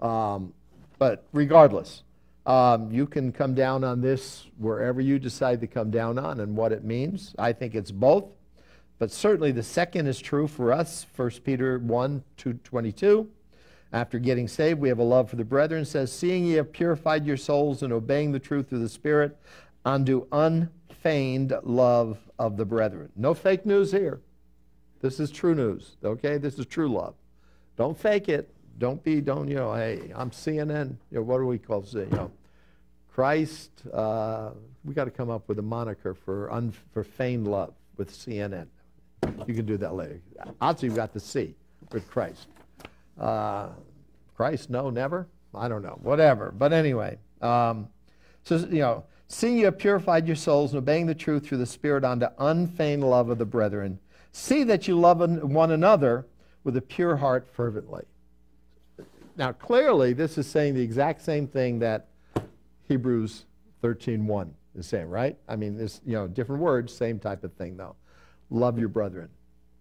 Um, 0.00 0.54
but 0.98 1.26
regardless, 1.32 2.02
um, 2.46 2.90
you 2.90 3.06
can 3.06 3.30
come 3.30 3.54
down 3.54 3.84
on 3.84 4.00
this 4.00 4.46
wherever 4.58 5.00
you 5.00 5.18
decide 5.18 5.60
to 5.60 5.66
come 5.66 5.90
down 5.90 6.18
on 6.18 6.40
and 6.40 6.56
what 6.56 6.72
it 6.72 6.84
means. 6.84 7.34
I 7.38 7.52
think 7.52 7.74
it's 7.74 7.90
both. 7.90 8.24
But 8.98 9.10
certainly 9.10 9.52
the 9.52 9.62
second 9.62 10.06
is 10.06 10.20
true 10.20 10.46
for 10.46 10.72
us, 10.72 11.06
1 11.16 11.30
Peter 11.44 11.78
1 11.78 12.22
2, 12.36 12.52
22. 12.54 13.28
After 13.92 14.18
getting 14.18 14.48
saved, 14.48 14.80
we 14.80 14.88
have 14.88 15.00
a 15.00 15.04
love 15.04 15.28
for 15.28 15.36
the 15.36 15.44
brethren. 15.44 15.84
Says, 15.84 16.10
Seeing 16.10 16.46
ye 16.46 16.52
have 16.52 16.72
purified 16.72 17.26
your 17.26 17.36
souls 17.36 17.82
and 17.82 17.92
obeying 17.92 18.32
the 18.32 18.38
truth 18.38 18.70
through 18.70 18.78
the 18.78 18.88
Spirit, 18.88 19.36
unto 19.84 20.26
unfeigned 21.02 21.52
love 21.64 22.18
of 22.38 22.56
the 22.56 22.64
brethren. 22.64 23.10
No 23.16 23.34
fake 23.34 23.66
news 23.66 23.90
here. 23.90 24.20
This 25.00 25.18
is 25.18 25.30
true 25.30 25.54
news, 25.54 25.96
okay? 26.04 26.38
This 26.38 26.58
is 26.58 26.66
true 26.66 26.88
love. 26.88 27.14
Don't 27.76 27.98
fake 27.98 28.28
it. 28.28 28.54
Don't 28.78 29.02
be, 29.02 29.20
don't, 29.20 29.48
you 29.48 29.56
know, 29.56 29.74
hey, 29.74 30.12
I'm 30.14 30.30
CNN. 30.30 30.96
You 31.10 31.18
know, 31.18 31.22
what 31.22 31.38
do 31.38 31.46
we 31.46 31.58
call, 31.58 31.84
you 31.92 32.06
know, 32.06 32.30
Christ. 33.12 33.70
Uh, 33.92 34.50
we 34.84 34.94
got 34.94 35.04
to 35.04 35.10
come 35.10 35.28
up 35.28 35.48
with 35.48 35.58
a 35.58 35.62
moniker 35.62 36.14
for, 36.14 36.52
un, 36.52 36.72
for 36.92 37.02
feigned 37.02 37.48
love 37.48 37.74
with 37.96 38.12
CNN. 38.12 38.66
You 39.46 39.54
can 39.54 39.66
do 39.66 39.76
that 39.78 39.94
later. 39.94 40.20
Odds 40.60 40.82
you've 40.82 40.96
got 40.96 41.12
the 41.12 41.20
C 41.20 41.54
with 41.90 42.08
Christ. 42.08 42.46
Uh, 43.18 43.68
Christ, 44.36 44.70
no, 44.70 44.88
never. 44.90 45.26
I 45.54 45.68
don't 45.68 45.82
know, 45.82 45.98
whatever. 46.02 46.52
But 46.56 46.72
anyway, 46.72 47.18
um, 47.40 47.88
so 48.44 48.56
you 48.56 48.80
know, 48.80 49.04
seeing 49.32 49.56
you 49.56 49.64
have 49.64 49.78
purified 49.78 50.26
your 50.26 50.36
souls 50.36 50.72
and 50.72 50.78
obeying 50.78 51.06
the 51.06 51.14
truth 51.14 51.46
through 51.46 51.56
the 51.58 51.66
Spirit 51.66 52.04
unto 52.04 52.26
unfeigned 52.38 53.02
love 53.02 53.30
of 53.30 53.38
the 53.38 53.46
brethren, 53.46 53.98
see 54.30 54.62
that 54.62 54.86
you 54.86 54.98
love 54.98 55.20
one 55.42 55.70
another 55.70 56.26
with 56.64 56.76
a 56.76 56.82
pure 56.82 57.16
heart 57.16 57.48
fervently. 57.50 58.04
Now, 59.36 59.52
clearly, 59.52 60.12
this 60.12 60.36
is 60.36 60.46
saying 60.46 60.74
the 60.74 60.82
exact 60.82 61.22
same 61.22 61.46
thing 61.46 61.78
that 61.78 62.08
Hebrews 62.88 63.46
13:1 63.82 64.50
is 64.74 64.86
saying, 64.86 65.08
right? 65.08 65.38
I 65.48 65.56
mean, 65.56 65.80
it's 65.80 66.02
you 66.04 66.12
know 66.12 66.28
different 66.28 66.60
words, 66.60 66.94
same 66.94 67.18
type 67.18 67.42
of 67.42 67.54
thing 67.54 67.78
though. 67.78 67.96
Love 68.50 68.78
your 68.78 68.90
brethren, 68.90 69.30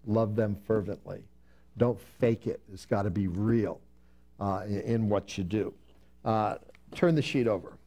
love 0.05 0.37
them 0.37 0.55
fervently. 0.65 1.25
Don't 1.77 1.99
fake 1.99 2.47
it. 2.47 2.61
It's 2.71 2.85
got 2.85 3.03
to 3.03 3.09
be 3.09 3.27
real 3.27 3.81
uh, 4.39 4.63
in, 4.65 4.81
in, 4.81 5.09
what 5.09 5.37
you 5.37 5.43
do. 5.43 5.73
Uh, 6.23 6.55
turn 6.93 7.15
the 7.15 7.21
sheet 7.21 7.47
over. 7.47 7.77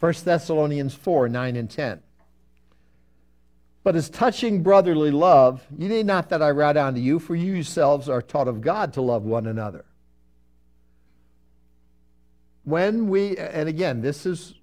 1 0.00 0.12
Thessalonians 0.24 0.94
4 0.94 1.28
9 1.28 1.56
and 1.56 1.70
10. 1.70 2.02
But 3.82 3.94
as 3.94 4.10
touching 4.10 4.62
brotherly 4.64 5.12
love, 5.12 5.64
you 5.78 5.88
need 5.88 6.06
not 6.06 6.28
that 6.30 6.42
I 6.42 6.50
write 6.50 6.76
unto 6.76 7.00
you, 7.00 7.20
for 7.20 7.36
you 7.36 7.52
yourselves 7.52 8.08
are 8.08 8.20
taught 8.20 8.48
of 8.48 8.60
God 8.60 8.92
to 8.94 9.00
love 9.00 9.22
one 9.22 9.46
another. 9.46 9.84
When 12.64 13.08
we, 13.08 13.36
and 13.36 13.68
again, 13.68 14.02
this 14.02 14.26
is, 14.26 14.54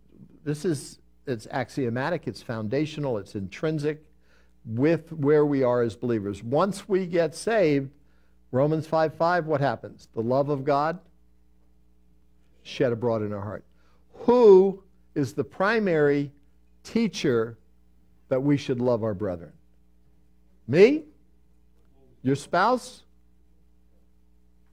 this 0.43 0.65
is, 0.65 0.99
it's 1.25 1.47
axiomatic, 1.49 2.27
it's 2.27 2.41
foundational, 2.41 3.17
it's 3.17 3.33
intrinsic 3.33 4.03
with 4.65 5.09
where 5.13 5.45
we 5.45 5.63
are 5.63 5.81
as 5.81 5.95
believers. 5.95 6.43
Once 6.43 6.89
we 6.89 7.05
get 7.05 7.33
saved, 7.33 7.91
Romans 8.51 8.85
5 8.87 9.13
5, 9.13 9.45
what 9.45 9.61
happens? 9.61 10.09
The 10.13 10.21
love 10.21 10.49
of 10.49 10.65
God 10.65 10.99
shed 12.61 12.91
abroad 12.91 13.21
in 13.21 13.31
our 13.31 13.41
heart. 13.41 13.63
Who 14.25 14.83
is 15.15 15.33
the 15.33 15.43
primary 15.43 16.31
teacher 16.83 17.57
that 18.29 18.41
we 18.41 18.57
should 18.57 18.81
love 18.81 19.03
our 19.03 19.13
brethren? 19.13 19.51
Me? 20.67 21.03
Your 22.21 22.35
spouse? 22.35 23.03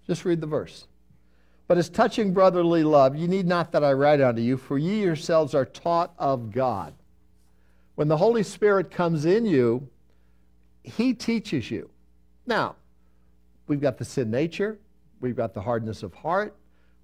Just 0.06 0.24
read 0.24 0.40
the 0.40 0.46
verse. 0.46 0.86
But 1.68 1.78
as 1.78 1.88
touching 1.88 2.32
brotherly 2.32 2.82
love, 2.82 3.14
you 3.14 3.28
need 3.28 3.46
not 3.46 3.70
that 3.72 3.84
I 3.84 3.92
write 3.92 4.20
unto 4.20 4.42
you, 4.42 4.56
for 4.56 4.76
ye 4.76 5.02
yourselves 5.02 5.54
are 5.54 5.64
taught 5.64 6.12
of 6.18 6.50
God. 6.50 6.94
When 7.94 8.08
the 8.08 8.16
Holy 8.16 8.42
Spirit 8.42 8.90
comes 8.90 9.24
in 9.24 9.46
you, 9.46 9.88
He 10.82 11.14
teaches 11.14 11.70
you. 11.70 11.90
Now, 12.46 12.74
we've 13.68 13.80
got 13.80 13.98
the 13.98 14.04
sin 14.04 14.32
nature, 14.32 14.78
we've 15.20 15.36
got 15.36 15.54
the 15.54 15.60
hardness 15.60 16.02
of 16.02 16.12
heart, 16.14 16.56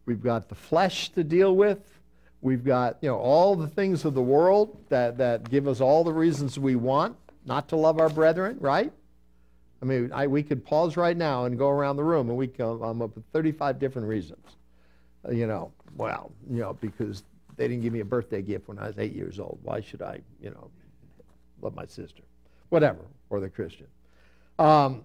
we've 0.04 0.22
got 0.22 0.48
the 0.48 0.54
flesh 0.56 1.10
to 1.10 1.22
deal 1.22 1.54
with, 1.54 1.95
we've 2.40 2.64
got 2.64 2.98
you 3.00 3.08
know 3.08 3.18
all 3.18 3.56
the 3.56 3.68
things 3.68 4.04
of 4.04 4.14
the 4.14 4.22
world 4.22 4.76
that, 4.88 5.18
that 5.18 5.50
give 5.50 5.66
us 5.66 5.80
all 5.80 6.04
the 6.04 6.12
reasons 6.12 6.58
we 6.58 6.76
want 6.76 7.16
not 7.44 7.68
to 7.68 7.76
love 7.76 8.00
our 8.00 8.08
brethren, 8.08 8.56
right? 8.60 8.92
I 9.80 9.84
mean, 9.84 10.10
I, 10.12 10.26
we 10.26 10.42
could 10.42 10.64
pause 10.64 10.96
right 10.96 11.16
now 11.16 11.44
and 11.44 11.56
go 11.56 11.68
around 11.68 11.96
the 11.96 12.04
room 12.04 12.28
and 12.28 12.36
we 12.36 12.48
come 12.48 13.02
up 13.02 13.14
with 13.14 13.24
35 13.32 13.78
different 13.78 14.08
reasons. 14.08 14.44
Uh, 15.26 15.32
you 15.32 15.46
know, 15.46 15.70
well, 15.96 16.32
you 16.50 16.60
know, 16.60 16.72
because 16.74 17.22
they 17.56 17.68
didn't 17.68 17.82
give 17.82 17.92
me 17.92 18.00
a 18.00 18.04
birthday 18.04 18.42
gift 18.42 18.68
when 18.68 18.78
I 18.78 18.88
was 18.88 18.98
eight 18.98 19.14
years 19.14 19.38
old. 19.38 19.58
Why 19.62 19.80
should 19.80 20.02
I, 20.02 20.20
you 20.40 20.50
know, 20.50 20.70
love 21.62 21.74
my 21.74 21.86
sister, 21.86 22.22
whatever, 22.68 23.00
or 23.30 23.40
the 23.40 23.48
Christian. 23.48 23.86
Um, 24.58 25.04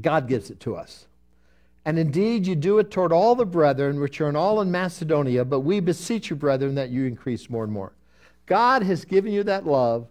God 0.00 0.28
gives 0.28 0.50
it 0.50 0.60
to 0.60 0.76
us. 0.76 1.06
And 1.84 1.98
indeed, 1.98 2.46
you 2.46 2.54
do 2.54 2.78
it 2.78 2.90
toward 2.90 3.12
all 3.12 3.34
the 3.34 3.44
brethren 3.44 3.98
which 4.00 4.20
are 4.20 4.28
in 4.28 4.36
all 4.36 4.60
in 4.60 4.70
Macedonia, 4.70 5.44
but 5.44 5.60
we 5.60 5.80
beseech 5.80 6.30
you, 6.30 6.36
brethren, 6.36 6.76
that 6.76 6.90
you 6.90 7.06
increase 7.06 7.50
more 7.50 7.64
and 7.64 7.72
more. 7.72 7.92
God 8.46 8.82
has 8.82 9.04
given 9.04 9.32
you 9.32 9.42
that 9.44 9.66
love. 9.66 10.06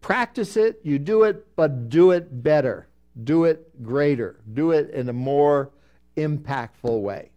Practice 0.00 0.56
it, 0.56 0.80
you 0.82 0.98
do 0.98 1.24
it, 1.24 1.46
but 1.56 1.88
do 1.88 2.10
it 2.10 2.42
better. 2.42 2.88
Do 3.24 3.44
it 3.44 3.82
greater. 3.82 4.40
Do 4.54 4.72
it 4.72 4.90
in 4.90 5.08
a 5.08 5.12
more 5.12 5.70
impactful 6.16 7.00
way. 7.02 7.30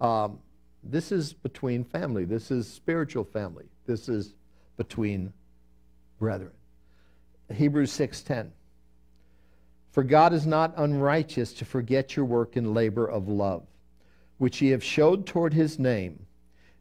Um, 0.00 0.38
This 0.82 1.12
is 1.12 1.34
between 1.34 1.84
family. 1.84 2.24
This 2.24 2.50
is 2.50 2.66
spiritual 2.66 3.24
family. 3.24 3.66
This 3.84 4.08
is 4.08 4.34
between 4.78 5.32
brethren. 6.18 6.52
Hebrews 7.52 7.92
6:10. 7.92 8.52
For 9.90 10.04
God 10.04 10.32
is 10.32 10.46
not 10.46 10.74
unrighteous 10.76 11.52
to 11.54 11.64
forget 11.64 12.14
your 12.14 12.24
work 12.24 12.56
and 12.56 12.74
labor 12.74 13.06
of 13.06 13.28
love, 13.28 13.64
which 14.38 14.62
ye 14.62 14.70
have 14.70 14.84
showed 14.84 15.26
toward 15.26 15.52
his 15.52 15.78
name, 15.78 16.26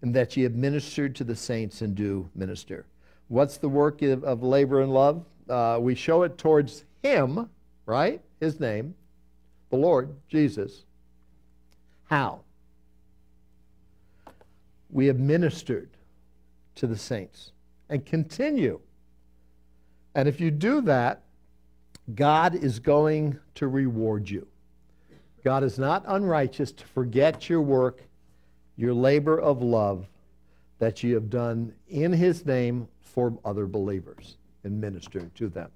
and 0.02 0.16
that 0.16 0.38
ye 0.38 0.44
have 0.44 0.54
ministered 0.54 1.16
to 1.16 1.24
the 1.24 1.36
saints 1.36 1.82
and 1.82 1.96
do 1.96 2.30
minister. 2.36 2.86
What's 3.28 3.58
the 3.58 3.70
work 3.70 4.02
of, 4.02 4.44
labor 4.44 4.82
and 4.82 4.94
love? 4.94 5.26
Uh, 5.50 5.78
we 5.82 5.96
show 5.96 6.24
it 6.24 6.38
towards 6.38 6.86
him, 7.02 7.50
right? 7.86 8.22
His 8.40 8.60
name, 8.60 8.94
the 9.70 9.78
Lord, 9.78 10.16
Jesus. 10.28 10.84
How? 12.06 12.42
We 14.92 15.08
have 15.08 15.20
ministered 15.20 15.90
to 16.76 16.88
the 16.88 16.98
saints 16.98 17.52
and 17.90 18.06
continue. 18.06 18.80
And 20.16 20.28
if 20.28 20.40
you 20.40 20.50
do 20.50 20.82
that, 20.82 21.24
God 22.16 22.56
is 22.56 22.80
going 22.80 23.40
to 23.56 23.68
reward 23.68 24.30
you. 24.30 24.48
God 25.44 25.64
is 25.64 25.78
not 25.78 26.04
unrighteous 26.08 26.72
to 26.74 26.86
forget 26.86 27.50
your 27.50 27.62
work, 27.62 28.02
your 28.76 28.94
labor 28.94 29.40
of 29.40 29.62
love 29.62 30.08
that 30.80 31.04
you 31.04 31.14
have 31.16 31.30
done 31.30 31.74
in 31.88 32.12
His 32.14 32.46
name 32.46 32.88
for 33.02 33.38
other 33.44 33.66
believers 33.66 34.38
and 34.64 34.80
ministering 34.80 35.32
to 35.36 35.50
them. 35.50 35.70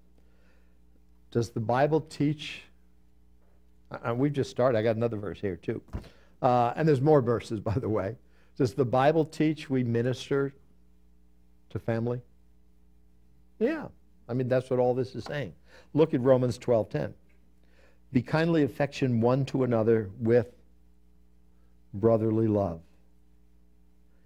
Does 1.32 1.50
the 1.50 1.60
Bible 1.60 2.02
teach? 2.02 2.62
Uh, 3.92 4.14
we've 4.16 4.34
just 4.34 4.50
started. 4.50 4.78
I 4.78 4.82
got 4.82 4.96
another 4.96 5.18
verse 5.18 5.40
here, 5.40 5.56
too. 5.56 5.82
Uh, 6.42 6.74
and 6.76 6.88
there's 6.88 7.02
more 7.02 7.22
verses, 7.22 7.60
by 7.60 7.74
the 7.74 7.90
way. 7.90 8.16
Does 8.58 8.74
the 8.74 8.86
Bible 8.86 9.26
teach 9.26 9.70
we 9.70 9.84
minister 9.84 10.54
to 11.70 11.80
family? 11.80 12.22
Yeah. 13.60 13.88
I 14.28 14.34
mean, 14.34 14.48
that's 14.48 14.70
what 14.70 14.80
all 14.80 14.94
this 14.94 15.16
is 15.16 15.24
saying. 15.24 15.54
Look 15.94 16.14
at 16.14 16.22
Romans 16.22 16.58
12:10. 16.58 17.14
Be 18.12 18.22
kindly 18.22 18.64
affection 18.64 19.22
one 19.22 19.46
to 19.46 19.64
another 19.64 20.10
with 20.20 20.54
brotherly 21.94 22.48
love, 22.48 22.82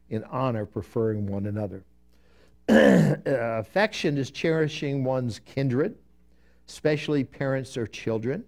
in 0.09 0.23
honor 0.25 0.65
preferring 0.65 1.27
one 1.27 1.45
another. 1.45 1.83
affection 2.69 4.17
is 4.17 4.29
cherishing 4.29 5.03
one's 5.03 5.39
kindred, 5.39 5.95
especially 6.67 7.23
parents 7.23 7.77
or 7.77 7.87
children, 7.87 8.43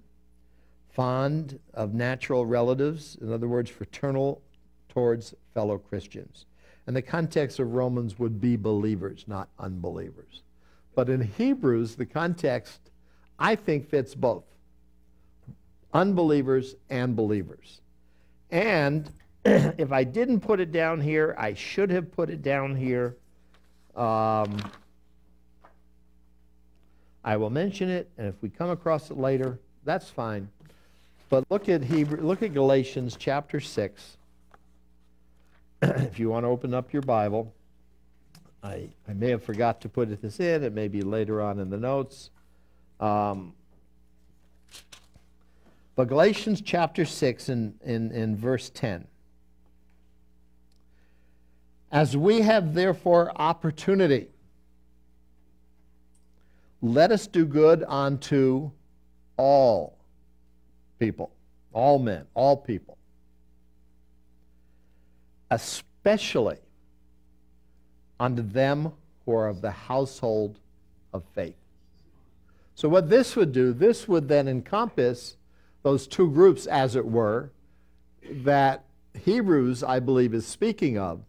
fond 0.90 1.60
of 1.74 1.94
natural 1.94 2.46
relatives, 2.46 3.18
in 3.22 3.32
other 3.32 3.48
words, 3.48 3.70
fraternal 3.70 4.42
towards 4.90 5.34
fellow 5.54 5.78
Christians. 5.78 6.46
And 6.88 6.96
the 6.96 7.02
context 7.02 7.60
of 7.60 7.74
Romans 7.74 8.20
would 8.20 8.42
be 8.42 8.58
believers, 8.58 9.24
not 9.28 9.48
unbelievers. 9.60 10.42
But 10.96 11.10
in 11.10 11.22
Hebrews, 11.22 11.96
the 11.96 12.06
context, 12.06 12.80
I 13.38 13.56
think, 13.56 13.90
fits 13.90 14.16
both 14.16 14.44
unbelievers 15.94 16.76
and 16.90 17.16
believers. 17.16 17.82
And 18.52 19.10
if 19.46 19.92
I 19.92 20.04
didn't 20.04 20.42
put 20.42 20.60
it 20.60 20.72
down 20.72 21.02
here, 21.02 21.36
I 21.38 21.54
should 21.54 21.90
have 21.90 22.12
put 22.12 22.30
it 22.30 22.42
down 22.42 22.76
here. 22.76 23.16
Um, 23.96 24.58
I 27.24 27.38
will 27.38 27.50
mention 27.50 27.90
it, 27.90 28.10
and 28.18 28.28
if 28.28 28.42
we 28.42 28.50
come 28.50 28.70
across 28.70 29.12
it 29.12 29.18
later, 29.18 29.60
that's 29.84 30.10
fine. 30.10 30.50
But 31.30 31.44
look 31.50 31.70
at 31.70 31.84
Hebrew, 31.84 32.22
look 32.22 32.42
at 32.42 32.54
Galatians 32.54 33.16
chapter 33.20 33.60
six. 33.60 34.18
if 35.82 36.20
you 36.20 36.30
want 36.30 36.44
to 36.44 36.48
open 36.48 36.74
up 36.74 36.92
your 36.92 37.02
Bible. 37.02 37.54
I, 38.64 38.90
I 39.08 39.14
may 39.14 39.30
have 39.30 39.44
forgot 39.44 39.82
to 39.82 39.90
put 39.90 40.22
this 40.22 40.40
in. 40.40 40.64
It 40.64 40.74
may 40.74 40.88
be 40.88 41.02
later 41.02 41.42
on 41.42 41.60
in 41.60 41.70
the 41.70 41.78
notes. 41.78 42.30
Um, 43.00 43.54
but 45.96 46.08
Galatians 46.08 46.62
chapter 46.62 47.06
6 47.06 47.50
in, 47.50 47.74
in, 47.84 48.12
in 48.12 48.36
verse 48.36 48.70
10. 48.70 49.08
As 51.92 52.16
we 52.16 52.42
have 52.42 52.74
therefore 52.74 53.32
opportunity, 53.36 54.28
let 56.82 57.12
us 57.12 57.28
do 57.28 57.46
good 57.46 57.84
unto 57.88 58.72
all 59.38 59.98
people, 61.00 61.32
all 61.74 62.00
men, 62.00 62.26
all 62.34 62.56
people, 62.56 62.98
especially 65.50 66.58
unto 68.20 68.42
them 68.42 68.92
who 69.26 69.34
are 69.34 69.48
of 69.48 69.62
the 69.62 69.72
household 69.72 70.60
of 71.14 71.24
faith. 71.34 71.56
So, 72.76 72.88
what 72.88 73.10
this 73.10 73.36
would 73.36 73.52
do, 73.52 73.74
this 73.74 74.08
would 74.08 74.28
then 74.28 74.48
encompass 74.48 75.36
those 75.84 76.08
two 76.08 76.30
groups, 76.32 76.66
as 76.66 76.96
it 76.96 77.06
were, 77.06 77.52
that 78.30 78.86
Hebrews, 79.14 79.84
I 79.84 80.00
believe, 80.00 80.34
is 80.34 80.46
speaking 80.46 80.98
of. 80.98 81.22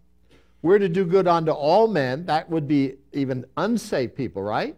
We're 0.62 0.79
to 0.79 0.88
do 0.88 1.05
good 1.05 1.26
unto 1.26 1.53
all 1.53 1.88
men. 1.88 2.26
That 2.26 2.50
would 2.50 2.68
be 2.68 2.96
even 3.12 3.46
unsaved 3.57 4.14
people, 4.14 4.42
right? 4.42 4.76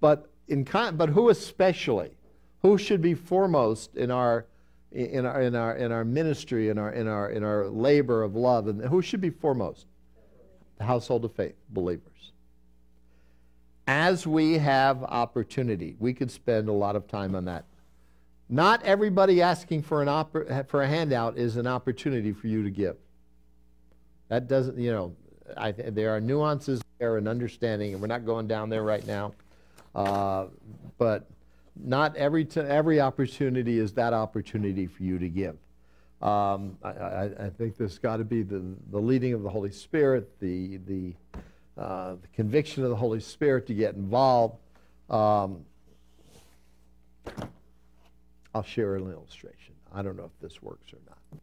But, 0.00 0.30
in, 0.48 0.64
but 0.64 1.08
who 1.10 1.28
especially? 1.28 2.10
Who 2.62 2.78
should 2.78 3.02
be 3.02 3.14
foremost 3.14 3.96
in 3.96 4.10
our, 4.10 4.46
in 4.92 5.26
our, 5.26 5.42
in 5.42 5.54
our, 5.54 5.76
in 5.76 5.92
our 5.92 6.04
ministry, 6.04 6.68
in 6.68 6.78
our, 6.78 6.92
in, 6.92 7.08
our, 7.08 7.30
in 7.30 7.42
our 7.42 7.68
labor 7.68 8.22
of 8.22 8.36
love? 8.36 8.68
And 8.68 8.82
who 8.82 9.02
should 9.02 9.20
be 9.20 9.30
foremost? 9.30 9.86
The 10.80 10.86
household 10.86 11.26
of 11.26 11.32
faith, 11.32 11.56
believers. 11.68 12.32
As 13.86 14.26
we 14.26 14.56
have 14.56 15.02
opportunity, 15.02 15.94
we 15.98 16.14
could 16.14 16.30
spend 16.30 16.70
a 16.70 16.72
lot 16.72 16.96
of 16.96 17.06
time 17.06 17.34
on 17.34 17.44
that. 17.44 17.66
Not 18.48 18.82
everybody 18.82 19.42
asking 19.42 19.82
for, 19.82 20.00
an 20.00 20.08
oppor- 20.08 20.66
for 20.68 20.82
a 20.82 20.88
handout 20.88 21.36
is 21.36 21.58
an 21.58 21.66
opportunity 21.66 22.32
for 22.32 22.46
you 22.46 22.62
to 22.62 22.70
give. 22.70 22.96
That 24.28 24.48
doesn't, 24.48 24.78
you 24.78 24.90
know, 24.90 25.14
I, 25.54 25.72
there 25.72 26.16
are 26.16 26.20
nuances 26.20 26.80
there 26.98 27.18
and 27.18 27.28
understanding, 27.28 27.92
and 27.92 28.00
we're 28.00 28.08
not 28.08 28.24
going 28.24 28.48
down 28.48 28.70
there 28.70 28.82
right 28.82 29.06
now. 29.06 29.34
Uh, 29.94 30.46
but 30.96 31.28
not 31.76 32.16
every, 32.16 32.46
t- 32.46 32.60
every 32.60 33.02
opportunity 33.02 33.78
is 33.78 33.92
that 33.94 34.14
opportunity 34.14 34.86
for 34.86 35.02
you 35.02 35.18
to 35.18 35.28
give. 35.28 35.58
Um, 36.22 36.76
I, 36.82 36.88
I, 36.88 37.24
I, 37.46 37.50
think 37.50 37.78
there's 37.78 37.98
got 37.98 38.18
to 38.18 38.24
be 38.24 38.42
the, 38.42 38.62
the 38.90 38.98
leading 38.98 39.32
of 39.32 39.42
the 39.42 39.48
Holy 39.48 39.70
Spirit, 39.70 40.38
the, 40.38 40.76
the, 40.86 41.14
uh, 41.78 42.16
the 42.20 42.28
conviction 42.34 42.84
of 42.84 42.90
the 42.90 42.96
Holy 42.96 43.20
Spirit 43.20 43.66
to 43.68 43.74
get 43.74 43.94
involved. 43.94 44.58
Um, 45.08 45.64
I'll 48.54 48.62
share 48.62 48.96
an 48.96 49.10
illustration. 49.10 49.74
I 49.94 50.02
don't 50.02 50.16
know 50.16 50.26
if 50.26 50.40
this 50.42 50.60
works 50.62 50.92
or 50.92 50.98
not. 51.08 51.40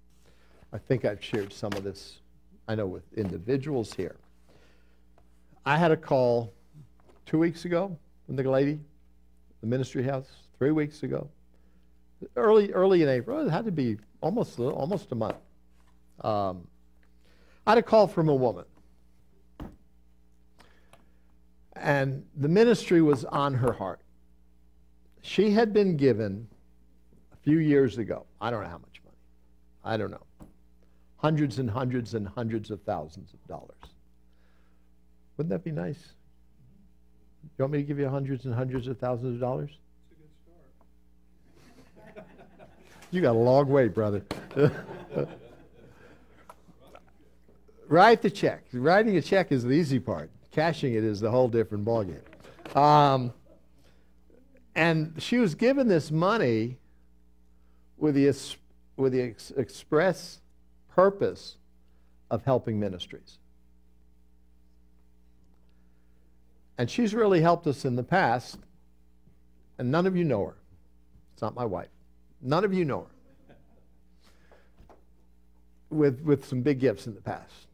I 0.71 0.77
think 0.77 1.05
I've 1.05 1.23
shared 1.23 1.51
some 1.51 1.73
of 1.73 1.83
this, 1.83 2.19
I 2.67 2.75
know, 2.75 2.85
with 2.85 3.11
individuals 3.13 3.93
here. 3.93 4.17
I 5.65 5.77
had 5.77 5.91
a 5.91 5.97
call 5.97 6.53
two 7.25 7.39
weeks 7.39 7.65
ago 7.65 7.97
from 8.27 8.35
the 8.35 8.43
lady, 8.43 8.79
the 9.61 9.67
ministry 9.67 10.03
house, 10.03 10.27
three 10.59 10.71
weeks 10.71 11.01
ago. 11.01 11.29
Early, 12.35 12.71
early 12.71 13.03
in 13.03 13.09
April, 13.09 13.45
it 13.45 13.51
had 13.51 13.65
to 13.65 13.71
be 13.71 13.97
almost, 14.21 14.59
almost 14.59 15.11
a 15.11 15.15
month. 15.15 15.37
Um, 16.21 16.67
I 17.65 17.71
had 17.71 17.77
a 17.77 17.83
call 17.83 18.07
from 18.07 18.29
a 18.29 18.35
woman. 18.35 18.65
And 21.75 22.25
the 22.35 22.47
ministry 22.47 23.01
was 23.01 23.23
on 23.25 23.53
her 23.53 23.71
heart. 23.71 23.99
She 25.21 25.51
had 25.51 25.73
been 25.73 25.97
given 25.97 26.47
a 27.33 27.37
few 27.37 27.59
years 27.59 27.97
ago, 27.97 28.25
I 28.41 28.49
don't 28.49 28.63
know 28.63 28.69
how 28.69 28.77
much 28.77 29.01
money, 29.03 29.17
I 29.83 29.97
don't 29.97 30.09
know, 30.09 30.25
hundreds 31.17 31.59
and 31.59 31.69
hundreds 31.69 32.13
and 32.13 32.27
hundreds 32.27 32.71
of 32.71 32.81
thousands 32.81 33.33
of 33.33 33.45
dollars. 33.47 33.75
Wouldn't 35.35 35.51
that 35.51 35.63
be 35.63 35.71
nice? 35.71 36.13
You 37.43 37.63
want 37.63 37.73
me 37.73 37.79
to 37.79 37.83
give 37.83 37.99
you 37.99 38.09
hundreds 38.09 38.45
and 38.45 38.55
hundreds 38.55 38.87
of 38.87 38.97
thousands 38.97 39.35
of 39.35 39.39
dollars? 39.39 39.71
You 43.11 43.21
got 43.21 43.35
a 43.35 43.39
long 43.39 43.67
way, 43.69 43.87
brother. 43.87 44.23
Write 47.87 48.21
the 48.21 48.29
check. 48.29 48.65
Writing 48.73 49.15
a 49.15 49.21
check 49.21 49.51
is 49.51 49.63
the 49.63 49.71
easy 49.71 49.99
part. 49.99 50.29
Cashing 50.51 50.93
it 50.93 51.03
is 51.03 51.19
the 51.19 51.31
whole 51.31 51.47
different 51.47 51.85
ballgame. 51.85 52.19
Um, 52.75 53.33
and 54.75 55.13
she 55.17 55.37
was 55.37 55.55
given 55.55 55.87
this 55.87 56.11
money 56.11 56.77
with 57.97 58.15
the, 58.15 58.33
with 58.97 59.13
the 59.13 59.21
ex- 59.21 59.51
express 59.51 60.41
purpose 60.93 61.55
of 62.29 62.43
helping 62.43 62.79
ministries. 62.79 63.37
And 66.77 66.91
she's 66.91 67.13
really 67.13 67.41
helped 67.41 67.65
us 67.67 67.85
in 67.85 67.95
the 67.95 68.03
past, 68.03 68.59
and 69.79 69.89
none 69.89 70.05
of 70.05 70.15
you 70.15 70.23
know 70.23 70.45
her. 70.45 70.57
It's 71.33 71.41
not 71.41 71.55
my 71.55 71.65
wife. 71.65 71.87
None 72.41 72.63
of 72.63 72.73
you 72.73 72.85
know 72.85 73.07
her. 73.49 73.55
with, 75.89 76.21
with 76.21 76.45
some 76.45 76.61
big 76.61 76.79
gifts 76.79 77.07
in 77.07 77.15
the 77.15 77.21
past, 77.21 77.67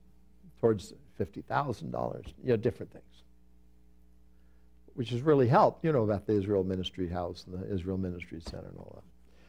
towards 0.62 0.93
$50,000, 1.19 2.28
you 2.43 2.49
know, 2.49 2.56
different 2.56 2.91
things, 2.91 3.04
which 4.95 5.10
has 5.10 5.21
really 5.21 5.47
helped, 5.47 5.84
you 5.84 5.91
know, 5.91 6.04
about 6.04 6.26
the 6.26 6.34
Israel 6.34 6.63
Ministry 6.63 7.10
House 7.10 7.45
and 7.45 7.62
the 7.62 7.73
Israel 7.73 7.97
Ministry 7.97 8.41
Center 8.41 8.67
and 8.67 8.78
all 8.78 8.93
that. 8.95 9.04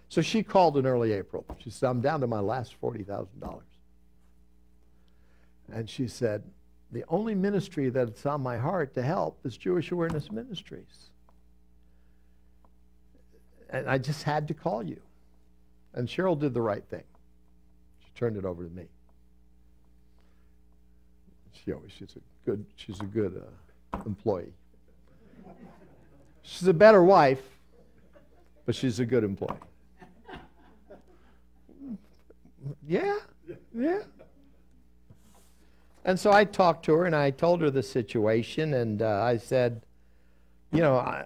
So 0.09 0.23
she 0.23 0.43
called 0.43 0.77
in 0.77 0.87
early 0.87 1.13
April. 1.13 1.45
She 1.59 1.71
said, 1.71 1.89
I'm 1.89 2.01
down 2.01 2.21
to 2.21 2.27
my 2.27 2.41
last 2.41 2.81
$40,000. 2.81 3.61
And 5.73 5.89
she 5.89 6.09
said, 6.09 6.43
the 6.93 7.05
only 7.09 7.35
ministry 7.35 7.89
that's 7.91 8.25
on 8.27 8.41
my 8.41 8.59
heart 8.59 8.95
to 8.95 9.03
help 9.03 9.41
is 9.45 9.57
Jewish 9.57 9.91
Awareness 9.91 10.31
Ministries. 10.31 11.11
And 13.71 13.89
I 13.89 13.99
just 13.99 14.23
had 14.23 14.49
to 14.49 14.55
call 14.55 14.83
you. 14.83 15.01
And 15.95 16.09
Cheryl 16.09 16.39
did 16.39 16.55
the 16.55 16.63
right 16.63 16.85
thing. 16.85 17.05
She 18.01 18.11
turned 18.15 18.37
it 18.37 18.45
over 18.45 18.65
to 18.65 18.71
me. 18.71 18.85
She 21.53 21.73
always, 21.73 21.93
she's 21.93 22.17
a 22.17 22.21
good, 22.45 22.65
she's 22.77 23.01
a 23.01 23.05
good 23.05 23.43
uh, 23.95 23.99
employee. 24.05 24.53
She's 26.43 26.69
a 26.69 26.75
better 26.75 27.03
wife, 27.03 27.43
but 28.67 28.75
she's 28.75 29.01
a 29.01 29.07
good 29.07 29.25
employee. 29.25 29.57
Yeah, 32.87 33.19
yeah. 33.75 34.03
And 36.05 36.21
so 36.21 36.33
I 36.33 36.45
talked 36.45 36.85
to 36.87 36.93
her 36.95 37.07
and 37.07 37.17
I 37.17 37.31
told 37.31 37.63
her 37.63 37.71
the 37.71 37.83
situation, 37.83 38.75
and 38.75 39.01
uh, 39.01 39.23
I 39.23 39.39
said, 39.39 39.83
you 40.71 40.81
know, 40.81 40.97
I, 40.97 41.25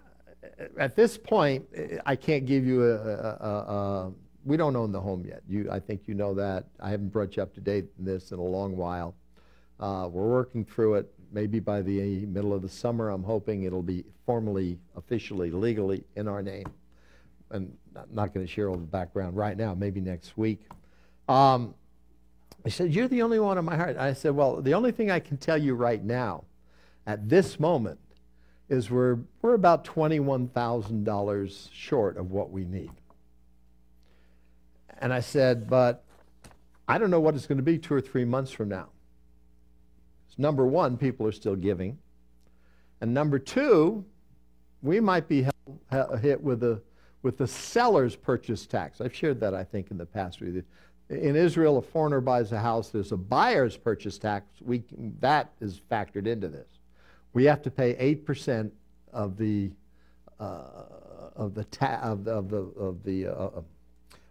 at 0.79 0.97
this 0.97 1.17
point, 1.17 1.67
I 2.05 2.17
can't 2.17 2.47
give 2.47 2.67
you 2.67 2.85
a, 2.85 2.95
a, 2.95 3.47
a, 3.49 4.13
we 4.45 4.57
don't 4.57 4.75
own 4.77 4.93
the 4.93 5.01
home 5.01 5.25
yet. 5.27 5.43
You, 5.49 5.69
I 5.71 5.79
think 5.79 6.03
you 6.07 6.15
know 6.15 6.35
that. 6.35 6.67
I 6.81 6.91
haven't 6.91 7.13
brought 7.13 7.37
you 7.37 7.43
up 7.43 7.55
to 7.55 7.61
date 7.61 7.87
in 7.99 8.05
this 8.05 8.33
in 8.33 8.39
a 8.39 8.43
long 8.43 8.77
while. 8.77 9.15
Uh, 9.79 10.09
we're 10.11 10.29
working 10.29 10.65
through 10.65 10.95
it. 10.95 11.13
Maybe 11.31 11.61
by 11.61 11.83
the 11.83 12.25
middle 12.27 12.55
of 12.55 12.63
the 12.63 12.69
summer, 12.69 13.11
I'm 13.11 13.23
hoping 13.23 13.65
it'll 13.65 13.83
be 13.83 14.05
formally, 14.25 14.79
officially, 14.97 15.51
legally 15.51 16.05
in 16.17 16.27
our 16.27 16.43
name. 16.43 16.67
And 17.51 17.77
I'm 17.95 18.09
not 18.13 18.33
going 18.33 18.47
to 18.47 18.51
share 18.51 18.69
all 18.69 18.77
the 18.77 18.87
background 18.87 19.37
right 19.37 19.57
now, 19.57 19.75
maybe 19.75 20.01
next 20.01 20.39
week. 20.39 20.63
Um, 21.29 21.75
he 22.65 22.71
said, 22.71 22.95
You're 22.95 23.09
the 23.09 23.23
only 23.23 23.39
one 23.39 23.59
in 23.59 23.65
my 23.65 23.77
heart. 23.77 23.97
I 23.97 24.15
said, 24.15 24.35
Well, 24.35 24.61
the 24.63 24.75
only 24.75 24.91
thing 24.91 25.11
I 25.11 25.21
can 25.21 25.37
tell 25.37 25.59
you 25.59 25.75
right 25.75 26.03
now, 26.03 26.45
at 27.07 27.29
this 27.29 27.61
moment, 27.61 28.01
is 28.69 28.91
we're, 28.91 29.19
we're 29.43 29.55
about 29.55 29.85
$21,000 29.85 31.69
short 31.73 32.17
of 32.17 32.31
what 32.31 32.51
we 32.51 32.65
need. 32.65 32.91
And 35.01 35.13
I 35.13 35.21
said, 35.21 35.69
But 35.69 36.05
I 36.87 36.99
don't 36.99 37.11
know 37.11 37.21
what 37.21 37.35
it's 37.35 37.47
going 37.47 37.59
to 37.59 37.65
be 37.65 37.79
two 37.79 37.95
or 37.95 38.01
three 38.01 38.25
months 38.25 38.51
from 38.51 38.69
now. 38.69 38.89
Number 40.39 40.65
one, 40.65 40.97
people 40.97 41.27
are 41.27 41.33
still 41.33 41.57
giving. 41.57 41.99
And 43.01 43.13
number 43.13 43.39
two, 43.39 44.05
we 44.83 45.01
might 45.01 45.29
be 45.29 45.47
hit 46.23 46.41
with 46.41 46.61
the, 46.61 46.81
with 47.23 47.37
the 47.37 47.47
seller's 47.47 48.15
purchase 48.15 48.67
tax. 48.67 49.01
I've 49.01 49.15
shared 49.15 49.41
that, 49.41 49.53
I 49.53 49.65
think, 49.65 49.91
in 49.91 49.99
the 49.99 50.07
past 50.07 50.41
with 50.41 50.55
you. 50.55 50.65
In 51.11 51.35
Israel, 51.35 51.79
a 51.79 51.83
foreigner 51.83 52.21
buys 52.21 52.53
a 52.53 52.61
house, 52.61 52.91
there's 52.91 53.13
a 53.13 53.17
buyer's 53.17 53.77
purchase 53.77 54.19
tax. 54.19 54.47
We, 54.61 54.85
that 55.21 55.51
is 55.61 55.81
factored 55.91 56.27
into 56.27 56.49
this. 56.49 56.78
We 57.33 57.45
have 57.45 57.63
to 57.63 57.71
pay 57.71 57.95
8% 58.27 58.71
of 59.13 59.37
the, 59.37 59.71
uh, 60.41 60.63
of 61.37 61.55
the, 61.55 61.67
of 62.03 62.25
the, 62.25 62.31
of 62.33 62.49
the, 62.51 62.57
of 62.57 63.03
the 63.05 63.27
uh, 63.27 63.61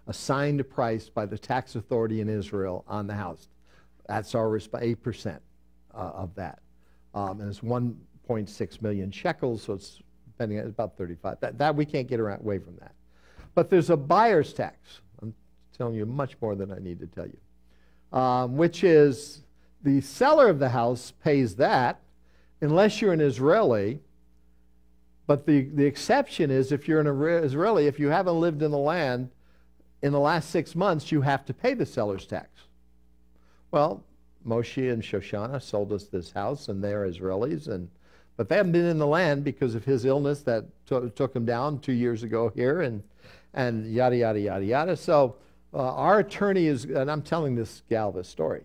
assigned 0.07 0.67
price 0.69 1.09
by 1.09 1.25
the 1.25 1.37
tax 1.37 1.75
authority 1.75 2.21
in 2.21 2.29
Israel 2.29 2.83
on 2.87 3.07
the 3.07 3.13
house. 3.13 3.49
That's 4.07 4.35
our 4.35 4.47
8% 4.47 5.39
uh, 5.93 5.97
of 5.97 6.33
that. 6.35 6.59
Um, 7.13 7.41
and 7.41 7.49
it's 7.49 7.59
1.6 7.59 8.81
million 8.81 9.11
shekels, 9.11 9.63
so 9.63 9.73
it's 9.73 10.01
depending 10.25 10.59
on 10.59 10.67
about 10.67 10.97
35. 10.97 11.39
That, 11.39 11.57
that 11.57 11.75
we 11.75 11.85
can't 11.85 12.07
get 12.07 12.19
around, 12.19 12.41
away 12.41 12.59
from 12.59 12.75
that. 12.77 12.93
But 13.55 13.69
there's 13.69 13.89
a 13.89 13.97
buyer's 13.97 14.53
tax. 14.53 15.01
I'm 15.21 15.33
telling 15.75 15.95
you 15.95 16.05
much 16.05 16.35
more 16.41 16.55
than 16.55 16.71
I 16.71 16.79
need 16.79 16.99
to 16.99 17.07
tell 17.07 17.25
you, 17.25 18.17
um, 18.17 18.55
which 18.55 18.83
is 18.83 19.43
the 19.83 20.01
seller 20.01 20.47
of 20.49 20.59
the 20.59 20.69
house 20.69 21.13
pays 21.23 21.55
that 21.55 21.99
unless 22.61 23.01
you're 23.01 23.13
an 23.13 23.21
Israeli. 23.21 23.99
But 25.25 25.45
the, 25.45 25.63
the 25.73 25.85
exception 25.85 26.49
is 26.51 26.71
if 26.71 26.87
you're 26.87 27.01
an 27.01 27.43
Israeli, 27.43 27.87
if 27.87 27.99
you 27.99 28.07
haven't 28.07 28.39
lived 28.39 28.61
in 28.61 28.71
the 28.71 28.77
land 28.77 29.29
in 30.01 30.13
the 30.13 30.19
last 30.19 30.49
six 30.49 30.75
months, 30.75 31.11
you 31.11 31.21
have 31.21 31.45
to 31.45 31.53
pay 31.53 31.73
the 31.73 31.85
seller's 31.85 32.25
tax. 32.25 32.49
Well, 33.71 34.03
Moshe 34.47 34.91
and 34.91 35.03
Shoshana 35.03 35.61
sold 35.61 35.91
us 35.91 36.05
this 36.05 36.31
house, 36.31 36.69
and 36.69 36.81
they're 36.81 37.05
Israelis, 37.05 37.67
and 37.67 37.89
but 38.37 38.47
they 38.47 38.55
haven't 38.55 38.71
been 38.71 38.85
in 38.85 38.99
the 38.99 39.07
land 39.07 39.43
because 39.43 39.73
of 39.73 39.83
his 39.83 40.05
illness 40.05 40.41
that 40.43 40.65
t- 40.87 41.09
took 41.15 41.35
him 41.35 41.43
down 41.43 41.79
two 41.79 41.91
years 41.91 42.23
ago 42.23 42.49
here, 42.55 42.81
and 42.81 43.03
and 43.53 43.91
yada 43.91 44.15
yada 44.15 44.39
yada 44.39 44.63
yada. 44.63 44.95
So 44.95 45.35
uh, 45.73 45.93
our 45.95 46.19
attorney 46.19 46.67
is, 46.67 46.85
and 46.85 47.11
I'm 47.11 47.23
telling 47.23 47.55
this 47.55 47.81
gal 47.89 48.11
this 48.11 48.29
story, 48.29 48.61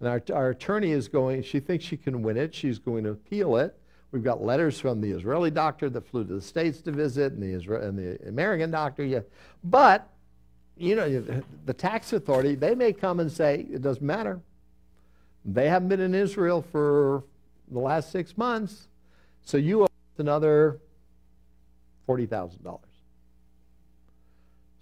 and 0.00 0.08
our 0.08 0.22
our 0.32 0.50
attorney 0.50 0.90
is 0.92 1.08
going. 1.08 1.42
She 1.42 1.60
thinks 1.60 1.84
she 1.84 1.96
can 1.96 2.22
win 2.22 2.36
it. 2.36 2.54
She's 2.54 2.78
going 2.78 3.04
to 3.04 3.10
appeal 3.10 3.56
it. 3.56 3.76
We've 4.12 4.24
got 4.24 4.42
letters 4.42 4.80
from 4.80 5.00
the 5.00 5.10
Israeli 5.10 5.50
doctor 5.50 5.88
that 5.90 6.06
flew 6.08 6.24
to 6.24 6.34
the 6.34 6.40
states 6.40 6.80
to 6.82 6.90
visit, 6.90 7.32
and 7.32 7.42
the 7.42 7.54
Israel 7.54 7.86
and 7.86 7.98
the 7.98 8.28
American 8.28 8.70
doctor. 8.70 9.04
Yeah, 9.04 9.20
but 9.62 10.10
you 10.80 10.96
know, 10.96 11.42
the 11.66 11.74
tax 11.74 12.14
authority, 12.14 12.54
they 12.54 12.74
may 12.74 12.94
come 12.94 13.20
and 13.20 13.30
say, 13.30 13.66
it 13.70 13.82
doesn't 13.82 14.04
matter. 14.04 14.40
They 15.44 15.68
haven't 15.68 15.88
been 15.88 16.00
in 16.00 16.14
Israel 16.14 16.62
for 16.72 17.24
the 17.70 17.78
last 17.78 18.10
six 18.10 18.36
months, 18.38 18.88
so 19.42 19.58
you 19.58 19.82
owe 19.84 19.88
another 20.16 20.80
$40,000. 22.08 22.80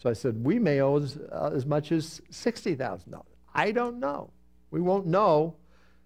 So 0.00 0.08
I 0.08 0.12
said, 0.12 0.44
we 0.44 0.60
may 0.60 0.80
owe 0.80 0.98
as, 0.98 1.18
uh, 1.32 1.50
as 1.52 1.66
much 1.66 1.90
as 1.90 2.22
$60,000. 2.30 3.20
I 3.52 3.72
don't 3.72 3.98
know. 3.98 4.30
We 4.70 4.80
won't 4.80 5.06
know 5.06 5.54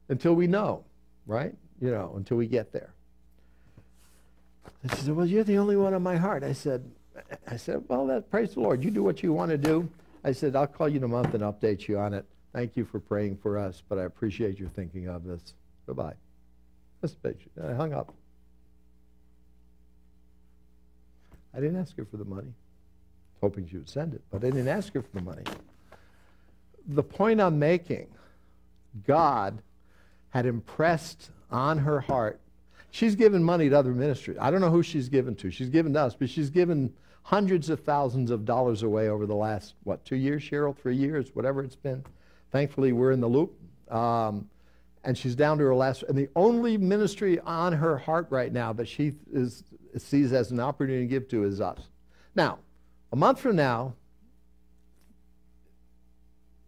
until 0.09 0.35
we 0.35 0.47
know, 0.47 0.85
right? 1.27 1.55
You 1.81 1.91
know, 1.91 2.13
until 2.17 2.37
we 2.37 2.47
get 2.47 2.73
there. 2.73 2.93
she 4.91 4.97
said, 4.97 5.17
well, 5.17 5.27
you're 5.27 5.45
the 5.45 5.59
only 5.59 5.77
one 5.77 5.95
on 5.95 6.03
my 6.03 6.17
heart. 6.17 6.45
I 6.45 6.53
said, 6.53 6.89
I 7.47 7.57
said, 7.57 7.83
well, 7.89 8.07
that, 8.07 8.31
praise 8.31 8.55
the 8.55 8.61
Lord. 8.61 8.85
You 8.85 8.91
do 8.91 9.03
what 9.03 9.23
you 9.23 9.33
want 9.33 9.51
to 9.51 9.59
do. 9.59 9.89
I 10.25 10.33
said, 10.33 10.55
I'll 10.55 10.67
call 10.67 10.89
you 10.89 10.99
in 10.99 11.05
a 11.05 11.09
month 11.09 11.35
and 11.35 11.43
update 11.43 11.89
you 11.89 11.99
on 11.99 12.15
it. 12.15 12.25
Thank 12.53 12.77
you 12.77 12.85
for 12.85 13.01
praying 13.01 13.39
for 13.39 13.59
us, 13.59 13.83
but 13.89 13.99
I 13.99 14.03
appreciate 14.03 14.59
your 14.59 14.69
thinking 14.69 15.09
of 15.09 15.25
this. 15.25 15.55
Goodbye. 15.87 16.15
I 17.03 17.09
uh, 17.61 17.75
hung 17.75 17.93
up. 17.93 18.15
I 21.55 21.61
didn't 21.61 21.77
ask 21.77 21.97
her 21.97 22.05
for 22.05 22.17
the 22.17 22.25
money, 22.25 22.53
hoping 23.41 23.69
she 23.69 23.77
would 23.77 23.89
send 23.89 24.15
it, 24.15 24.23
but 24.31 24.45
I 24.45 24.51
didn't 24.51 24.69
ask 24.69 24.93
her 24.95 25.03
for 25.03 25.17
the 25.19 25.23
money. 25.23 25.43
The 26.89 27.03
point 27.03 27.41
I'm 27.41 27.59
making, 27.59 28.07
God 29.07 29.63
had 30.31 30.47
impressed 30.47 31.31
on 31.51 31.79
her 31.79 32.01
heart 32.01 32.41
She's 32.93 33.17
given 33.17 33.43
money 33.43 33.71
to 33.71 33.79
other 33.79 33.93
ministries. 33.93 34.37
I 34.39 34.51
don't 34.51 34.61
know 34.61 34.71
who 34.71 34.83
she's 34.83 35.09
given 35.09 35.35
to. 35.37 35.51
She's 35.51 35.71
given 35.71 35.95
to 35.95 36.01
us, 36.01 36.15
but 36.15 36.29
she's 36.29 36.51
given 36.51 36.93
hundreds 37.23 37.71
of 37.71 37.81
thousands 37.81 38.31
of 38.31 38.45
dollars 38.45 38.83
away 38.83 39.09
over 39.09 39.25
the 39.25 39.35
last, 39.35 39.75
what, 39.85 40.05
two 40.05 40.17
years, 40.17 40.43
Cheryl? 40.43 40.77
Three 40.77 40.95
years, 40.95 41.31
whatever 41.33 41.65
it's 41.65 41.75
been. 41.75 42.05
Thankfully, 42.51 42.93
we're 42.93 43.13
in 43.13 43.21
the 43.21 43.29
loop. 43.29 43.59
Um, 43.91 44.47
and 45.05 45.17
she's 45.17 45.35
down 45.35 45.57
to 45.57 45.65
her 45.65 45.75
last. 45.75 46.03
And 46.03 46.19
the 46.19 46.29
only 46.37 46.77
ministry 46.77 47.41
on 47.41 47.73
her 47.73 47.97
heart 47.97 48.27
right 48.29 48.53
now 48.53 48.75
that 48.75 48.87
she 48.87 49.15
is, 49.33 49.65
sees 49.97 50.35
as 50.35 50.51
an 50.51 50.61
opportunity 50.61 51.05
to 51.05 51.09
give 51.09 51.29
to 51.29 51.45
is 51.45 51.63
us. 51.63 51.89
Now, 52.35 52.59
a 53.11 53.17
month 53.17 53.41
from 53.41 53.57
now, 53.57 53.95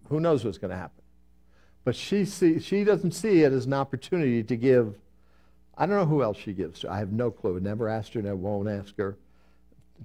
who 0.09 0.21
knows 0.21 0.43
what's 0.43 0.57
going 0.57 0.71
to 0.71 0.77
happen? 0.77 1.04
But 1.85 1.95
she, 1.95 2.25
see, 2.25 2.59
she 2.61 2.83
doesn't 2.83 3.13
see 3.13 3.43
it 3.43 3.53
as 3.53 3.67
an 3.67 3.75
opportunity 3.75 4.43
to 4.43 4.57
give 4.57 4.97
I 5.77 5.87
don't 5.87 5.97
know 5.97 6.07
who 6.07 6.23
else 6.23 6.37
she 6.37 6.53
gives 6.53 6.81
to. 6.81 6.91
I 6.91 6.99
have 6.99 7.13
no 7.13 7.31
clue. 7.31 7.59
Never 7.61 7.89
asked 7.89 8.15
her, 8.15 8.21
and 8.21 8.29
I 8.29 8.33
won't 8.33 8.69
ask 8.69 8.97
her. 8.97 9.17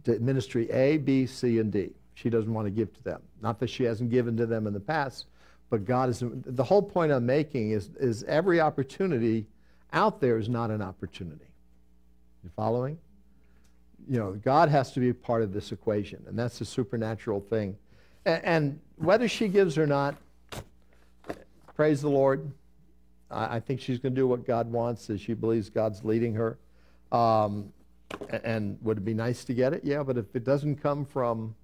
To 0.05 0.19
ministry 0.19 0.69
A, 0.71 0.97
B, 0.97 1.25
C, 1.25 1.59
and 1.59 1.71
D. 1.71 1.91
She 2.15 2.30
doesn't 2.30 2.53
want 2.53 2.65
to 2.65 2.71
give 2.71 2.93
to 2.95 3.03
them. 3.03 3.21
Not 3.41 3.59
that 3.59 3.69
she 3.69 3.84
hasn't 3.84 4.09
given 4.09 4.36
to 4.38 4.45
them 4.45 4.67
in 4.67 4.73
the 4.73 4.80
past, 4.80 5.27
but 5.69 5.86
God 5.86 6.09
is. 6.09 6.23
The 6.23 6.63
whole 6.63 6.82
point 6.82 7.11
I'm 7.11 7.25
making 7.25 7.71
is, 7.71 7.89
is 7.99 8.23
every 8.23 8.59
opportunity 8.59 9.45
out 9.93 10.19
there 10.19 10.38
is 10.38 10.49
not 10.49 10.69
an 10.69 10.82
opportunity. 10.82 11.45
You 12.43 12.49
following? 12.55 12.97
You 14.07 14.19
know, 14.19 14.32
God 14.34 14.69
has 14.69 14.91
to 14.93 14.99
be 14.99 15.13
part 15.13 15.43
of 15.43 15.53
this 15.53 15.71
equation, 15.71 16.23
and 16.27 16.38
that's 16.38 16.61
a 16.61 16.65
supernatural 16.65 17.41
thing. 17.41 17.77
And, 18.25 18.43
and 18.43 18.80
whether 18.97 19.27
she 19.27 19.47
gives 19.47 19.77
or 19.77 19.86
not, 19.86 20.15
praise 21.80 22.01
the 22.01 22.09
Lord. 22.09 22.51
I, 23.32 23.55
I 23.55 23.59
think 23.61 23.80
she's 23.80 23.99
going 23.99 24.13
to 24.13 24.19
do 24.19 24.27
what 24.27 24.45
God 24.45 24.69
wants 24.69 25.09
as 25.09 25.21
she 25.21 25.34
believes 25.34 25.69
God's 25.69 26.03
leading 26.03 26.34
her. 26.34 26.59
Um, 27.13 27.71
and 28.43 28.77
would 28.82 28.97
it 28.97 29.05
be 29.05 29.13
nice 29.13 29.45
to 29.45 29.53
get 29.53 29.71
it? 29.71 29.86
Yeah, 29.86 30.03
but 30.03 30.17
if 30.17 30.36
it 30.36 30.43
doesn't 30.43 30.84
come 30.84 31.05
from 31.05 31.55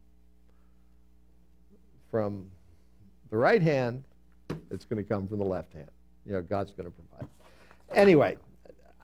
from 2.10 2.50
the 3.30 3.36
right 3.36 3.62
hand, 3.62 4.06
It's 4.72 4.86
going 4.86 5.04
to 5.04 5.08
come 5.08 5.28
from 5.28 5.40
the 5.40 5.46
left 5.46 5.74
hand. 5.74 5.90
You 6.26 6.34
know, 6.34 6.42
God's 6.42 6.72
going 6.72 6.90
to 6.90 6.96
provide. 6.96 7.30
Anyway, 7.94 8.38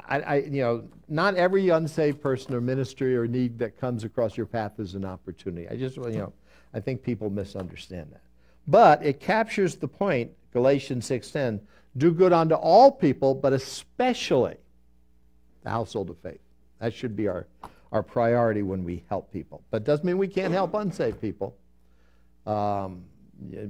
I, 0.07 0.19
I, 0.21 0.35
you 0.37 0.61
know, 0.61 0.87
not 1.09 1.35
every 1.35 1.67
unsaved 1.69 2.21
person 2.21 2.53
or 2.53 2.61
ministry 2.61 3.17
or 3.17 3.27
need 3.27 3.59
that 3.59 3.77
comes 3.77 4.05
across 4.05 4.37
your 4.37 4.45
path 4.45 4.79
is 4.79 4.95
an 4.95 5.03
opportunity. 5.03 5.67
I 5.67 5.75
just, 5.75 5.97
you 5.97 6.11
know, 6.11 6.33
I 6.73 6.79
think 6.79 7.03
people 7.03 7.29
misunderstand 7.29 8.11
that. 8.11 8.21
But 8.67 9.03
it 9.05 9.19
captures 9.19 9.75
the 9.75 9.87
point, 9.87 10.31
Galatians 10.53 11.05
6:10, 11.05 11.61
do 11.97 12.11
good 12.13 12.31
unto 12.31 12.55
all 12.55 12.91
people, 12.91 13.35
but 13.35 13.53
especially 13.53 14.57
the 15.63 15.69
household 15.69 16.09
of 16.09 16.17
faith. 16.19 16.39
That 16.79 16.93
should 16.93 17.15
be 17.15 17.27
our, 17.27 17.47
our 17.91 18.01
priority 18.01 18.63
when 18.63 18.83
we 18.83 19.03
help 19.09 19.31
people. 19.31 19.63
But 19.69 19.83
doesn't 19.83 20.05
mean 20.05 20.17
we 20.17 20.27
can't 20.27 20.53
help 20.53 20.73
unsaved 20.73 21.21
people. 21.21 21.55
Um, 22.45 23.03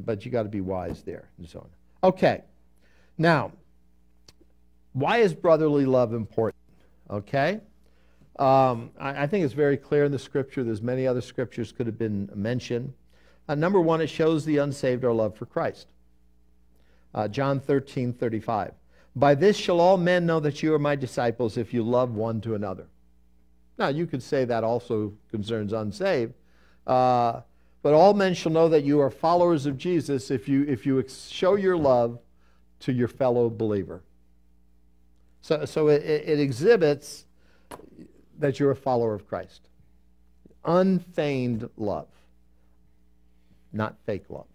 but 0.06 0.26
you 0.26 0.32
got 0.32 0.44
to 0.44 0.50
be 0.50 0.62
wise 0.62 1.02
there 1.04 1.30
and 1.38 1.48
so 1.48 1.60
on. 1.60 2.10
Okay. 2.10 2.44
Now, 3.18 3.52
why 4.94 5.18
is 5.18 5.34
brotherly 5.34 5.86
love 5.86 6.14
important? 6.14 6.62
Okay? 7.10 7.62
Um, 8.40 8.92
I, 9.00 9.24
I, 9.24 9.28
think 9.28 9.46
it's 9.46 9.54
very 9.54 9.78
clear 9.78 10.06
in 10.06 10.12
the 10.12 10.20
scripture. 10.20 10.64
There's 10.64 10.82
many 10.82 11.06
other 11.06 11.22
scriptures 11.22 11.72
could 11.72 11.86
have 11.86 11.98
been 11.98 12.30
mentioned. 12.34 12.94
Uh, 13.52 13.56
number 13.56 13.82
one, 13.82 14.00
it 14.00 14.08
shows 14.08 14.46
the 14.46 14.60
unsaved 14.60 15.04
our 15.04 15.12
love 15.12 15.36
for 15.36 15.46
Christ. 15.46 15.88
Uh, 17.14 17.28
John 17.28 17.60
13, 17.60 18.14
35. 18.14 18.72
By 19.14 19.36
this 19.36 19.58
shall 19.58 19.82
all 19.82 19.98
men 19.98 20.26
know 20.26 20.40
that 20.40 20.64
you 20.64 20.74
are 20.74 20.80
my 20.80 20.96
disciples 20.96 21.58
if 21.58 21.74
you 21.74 21.84
love 21.84 22.16
one 22.16 22.40
to 22.42 22.56
another. 22.56 22.88
Now, 23.78 23.90
you 23.90 24.08
could 24.08 24.24
say 24.24 24.46
that 24.46 24.64
also 24.64 25.12
concerns 25.32 25.74
unsaved. 25.74 26.34
Uh, 26.88 27.42
but 27.82 27.94
all 27.94 28.14
men 28.14 28.36
shall 28.36 28.54
know 28.54 28.70
that 28.70 28.86
you 28.86 29.02
are 29.02 29.10
followers 29.10 29.66
of 29.66 29.78
Jesus 29.78 30.32
if 30.32 30.48
you, 30.48 30.64
if 30.64 30.86
you 30.86 31.04
show 31.10 31.56
your 31.56 31.76
love 31.76 32.20
to 32.80 32.94
your 32.94 33.10
fellow 33.10 33.50
believer. 33.50 34.02
So, 35.42 35.66
so 35.66 35.90
it, 35.90 36.04
it 36.04 36.40
exhibits 36.40 37.26
that 38.40 38.62
you're 38.62 38.72
a 38.72 38.78
follower 38.78 39.14
of 39.14 39.28
Christ. 39.28 39.68
Unfeigned 40.64 41.70
love, 41.76 42.08
not 43.74 43.96
fake 44.06 44.26
love. 44.30 44.46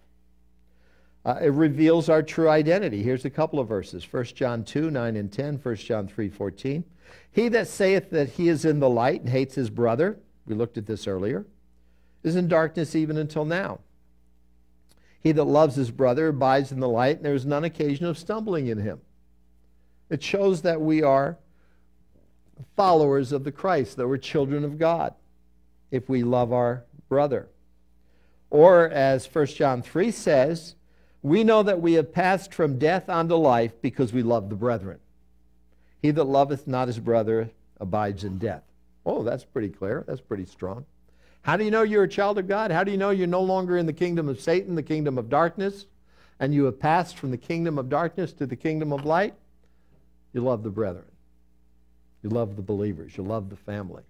Uh, 1.25 1.39
it 1.43 1.49
reveals 1.49 2.09
our 2.09 2.23
true 2.23 2.49
identity. 2.49 3.03
Here's 3.03 3.25
a 3.25 3.31
couple 3.31 3.59
of 3.59 3.69
verses 3.69 4.07
1 4.11 4.25
John 4.27 4.63
2 4.63 4.91
9 4.91 5.17
and 5.17 5.33
10, 5.33 5.57
1 5.57 5.77
John 5.77 6.07
3 6.07 6.29
14. 6.29 6.85
He 7.33 7.49
that 7.49 7.69
saith 7.69 8.11
that 8.11 8.31
he 8.31 8.49
is 8.49 8.65
in 8.65 8.81
the 8.81 8.89
light 8.89 9.21
and 9.21 9.29
hates 9.29 9.55
his 9.55 9.71
brother, 9.71 10.19
we 10.47 10.55
looked 10.55 10.79
at 10.79 10.87
this 10.87 11.07
earlier, 11.07 11.45
is 12.23 12.37
in 12.37 12.49
darkness 12.49 12.95
even 12.95 13.17
until 13.17 13.45
now. 13.45 13.81
He 15.21 15.33
that 15.33 15.45
loves 15.45 15.75
his 15.75 15.91
brother 15.91 16.29
abides 16.29 16.71
in 16.71 16.79
the 16.79 16.89
light, 16.89 17.17
and 17.17 17.25
there 17.25 17.35
is 17.35 17.45
none 17.45 17.65
occasion 17.65 18.07
of 18.07 18.17
stumbling 18.17 18.69
in 18.69 18.79
him. 18.79 19.01
It 20.09 20.23
shows 20.23 20.63
that 20.63 20.81
we 20.81 21.03
are 21.03 21.37
followers 22.77 23.33
of 23.33 23.43
the 23.43 23.53
Christ, 23.53 23.97
that 23.97 24.07
we're 24.07 24.19
children 24.19 24.65
of 24.65 24.79
God, 24.79 25.15
if 25.91 26.09
we 26.09 26.23
love 26.23 26.53
our 26.53 26.85
brother. 27.09 27.49
Or, 28.51 28.89
as 28.89 29.27
1 29.27 29.47
John 29.47 29.83
3 29.83 30.11
says, 30.11 30.75
we 31.23 31.43
know 31.43 31.63
that 31.65 31.81
we 31.81 31.95
have 31.95 32.13
passed 32.13 32.55
from 32.55 32.79
death 32.79 33.09
unto 33.09 33.35
life 33.35 33.73
because 33.83 34.13
we 34.13 34.23
love 34.23 34.49
the 34.49 34.55
brethren. 34.55 35.01
He 36.01 36.13
that 36.13 36.25
loveth 36.25 36.69
not 36.69 36.87
his 36.87 37.01
brother 37.01 37.51
abides 37.81 38.23
in 38.23 38.39
death. 38.39 38.63
Oh, 39.05 39.23
that's 39.23 39.45
pretty 39.45 39.71
clear. 39.71 40.05
That's 40.07 40.21
pretty 40.21 40.47
strong. 40.47 40.85
How 41.43 41.57
do 41.57 41.65
you 41.65 41.71
know 41.71 41.83
you're 41.83 42.05
a 42.05 42.09
child 42.09 42.39
of 42.39 42.49
God? 42.49 42.71
How 42.71 42.85
do 42.85 42.91
you 42.91 42.97
know 42.97 43.11
you're 43.11 43.27
no 43.27 43.43
longer 43.43 43.77
in 43.77 43.87
the 43.87 43.93
kingdom 43.93 44.29
of 44.29 44.41
Satan, 44.41 44.75
the 44.75 44.83
kingdom 44.83 45.17
of 45.17 45.29
darkness, 45.29 45.87
and 46.41 46.53
you 46.53 46.65
have 46.65 46.79
passed 46.79 47.17
from 47.17 47.31
the 47.31 47.37
kingdom 47.37 47.79
of 47.79 47.89
darkness 47.89 48.33
to 48.35 48.47
the 48.47 48.57
kingdom 48.57 48.93
of 48.93 49.05
light? 49.05 49.35
You 50.33 50.41
love 50.41 50.63
the 50.63 50.71
brethren. 50.71 51.07
You 52.23 52.31
love 52.31 52.57
the 52.57 52.63
believers. 52.63 53.17
You 53.17 53.23
love 53.23 53.49
the 53.49 53.57
family. 53.57 54.03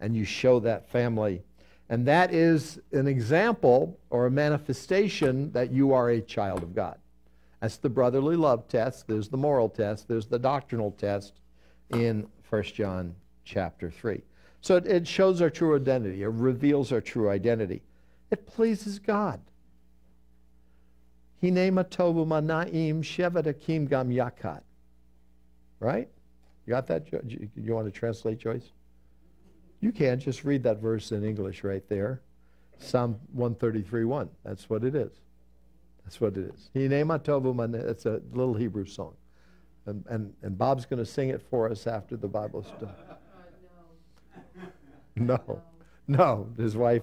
And 0.00 0.16
you 0.16 0.24
show 0.24 0.60
that 0.60 0.90
family. 0.90 1.42
And 1.90 2.06
that 2.06 2.32
is 2.32 2.80
an 2.92 3.08
example 3.08 3.98
or 4.10 4.26
a 4.26 4.30
manifestation 4.30 5.50
that 5.50 5.72
you 5.72 5.92
are 5.92 6.10
a 6.10 6.20
child 6.20 6.62
of 6.62 6.72
God. 6.72 6.96
That's 7.60 7.78
the 7.78 7.90
brotherly 7.90 8.36
love 8.36 8.68
test. 8.68 9.08
There's 9.08 9.28
the 9.28 9.36
moral 9.36 9.68
test. 9.68 10.06
There's 10.06 10.26
the 10.26 10.38
doctrinal 10.38 10.92
test 10.92 11.34
in 11.90 12.28
1 12.48 12.62
John 12.62 13.16
chapter 13.44 13.90
3. 13.90 14.22
So 14.60 14.76
it, 14.76 14.86
it 14.86 15.08
shows 15.08 15.42
our 15.42 15.50
true 15.50 15.74
identity. 15.74 16.22
It 16.22 16.28
reveals 16.28 16.92
our 16.92 17.00
true 17.00 17.28
identity. 17.28 17.82
It 18.30 18.46
pleases 18.46 19.00
God. 19.00 19.40
Shevet 23.02 23.88
gam. 23.88 24.60
Right? 25.80 26.08
You 26.66 26.70
got 26.70 26.86
that? 26.86 27.10
You, 27.26 27.48
you 27.56 27.74
want 27.74 27.86
to 27.86 27.90
translate, 27.90 28.38
Joyce? 28.38 28.70
You 29.80 29.92
can't 29.92 30.20
Just 30.20 30.44
read 30.44 30.62
that 30.64 30.78
verse 30.78 31.10
in 31.12 31.24
English 31.24 31.64
right 31.64 31.86
there. 31.88 32.20
Psalm 32.78 33.18
133 33.32 34.04
1. 34.04 34.28
That's 34.44 34.68
what 34.70 34.84
it 34.84 34.94
is. 34.94 35.12
That's 36.04 36.20
what 36.20 36.36
it 36.36 36.52
is. 36.54 36.70
It's 36.74 38.06
a 38.06 38.20
little 38.32 38.54
Hebrew 38.54 38.86
song. 38.86 39.14
And, 39.86 40.04
and, 40.08 40.32
and 40.42 40.56
Bob's 40.58 40.86
going 40.86 40.98
to 40.98 41.06
sing 41.06 41.30
it 41.30 41.42
for 41.50 41.70
us 41.70 41.86
after 41.86 42.16
the 42.16 42.28
Bible 42.28 42.62
study. 42.62 42.92
Uh, 43.08 43.14
no. 45.16 45.38
no. 45.46 45.62
No. 46.08 46.48
His 46.56 46.76
wife, 46.76 47.02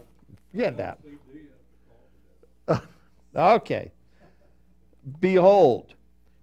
get 0.56 0.78
that. 0.78 1.00
okay. 3.36 3.92
Behold, 5.20 5.94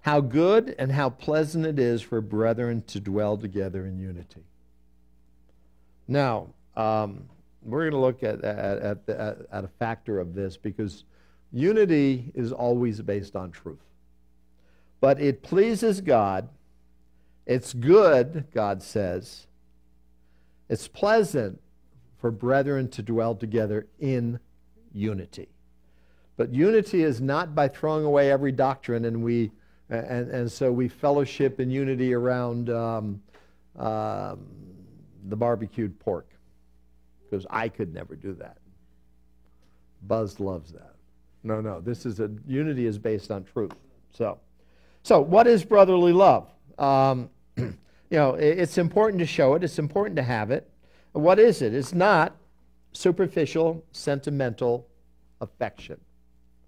how 0.01 0.21
good 0.21 0.75
and 0.79 0.93
how 0.93 1.11
pleasant 1.11 1.67
it 1.67 1.79
is 1.79 2.03
for 2.03 2.21
brethren 2.21 2.83
to 2.89 3.01
dwell 3.01 3.37
together 3.37 3.87
in 3.87 3.99
unity. 3.99 4.45
Now, 6.07 6.49
um, 6.77 7.25
we're 7.63 7.91
going 7.91 7.93
to 7.93 7.99
look 7.99 8.23
at, 8.23 8.45
at, 8.45 8.79
at, 9.09 9.09
at, 9.51 9.65
a 9.65 9.69
factor 9.79 10.21
of 10.21 10.35
this 10.35 10.57
because 10.57 11.05
unity 11.53 12.31
is 12.35 12.53
always 12.53 13.01
based 13.01 13.37
on 13.37 13.51
truth. 13.51 13.79
But 15.01 15.21
it 15.21 15.43
pleases 15.43 16.01
God. 16.01 16.49
It's 17.47 17.73
good, 17.73 18.47
God 18.53 18.83
says. 18.83 19.47
It's 20.69 20.89
pleasant 20.89 21.61
for 22.19 22.31
brethren 22.31 22.89
to 22.89 23.03
dwell 23.03 23.35
together 23.35 23.87
in 23.99 24.41
unity. 24.93 25.49
But 26.37 26.53
unity 26.53 27.03
is 27.03 27.21
not 27.21 27.55
by 27.55 27.69
throwing 27.69 28.05
away 28.05 28.31
every 28.31 28.53
doctrine 28.53 29.05
and 29.05 29.23
we 29.23 29.53
and, 29.91 30.31
and 30.31 30.51
so 30.51 30.73
we 30.73 30.89
fellowship 30.89 31.61
in 31.61 31.71
unity 31.71 32.15
around 32.15 32.71
um, 32.71 33.21
um, 33.79 34.47
the 35.25 35.37
barbecued 35.37 35.99
pork 35.99 36.29
because 37.25 37.47
I 37.51 37.69
could 37.69 37.93
never 37.95 38.15
do 38.15 38.35
that. 38.35 38.59
Buzz 40.07 40.39
loves 40.39 40.73
that. 40.73 40.95
No, 41.43 41.61
no, 41.61 41.81
this 41.81 42.07
is 42.07 42.21
a 42.21 42.31
unity 42.47 42.87
is 42.87 42.99
based 42.99 43.31
on 43.31 43.45
truth. 43.45 43.73
So, 44.13 44.39
so 45.03 45.21
what 45.21 45.47
is 45.47 45.65
brotherly 45.65 46.13
love? 46.13 46.49
Um, 46.79 47.31
you 47.57 47.75
know, 48.11 48.35
it's 48.35 48.79
important 48.79 49.21
to 49.21 49.27
show 49.27 49.55
it. 49.55 49.65
It's 49.65 49.79
important 49.79 50.17
to 50.17 50.23
have 50.23 50.51
it. 50.51 50.71
What 51.13 51.39
is 51.39 51.63
it? 51.63 51.75
It's 51.75 51.93
not 51.93 52.37
superficial, 52.93 53.85
sentimental 53.93 54.89
affection. 55.41 56.01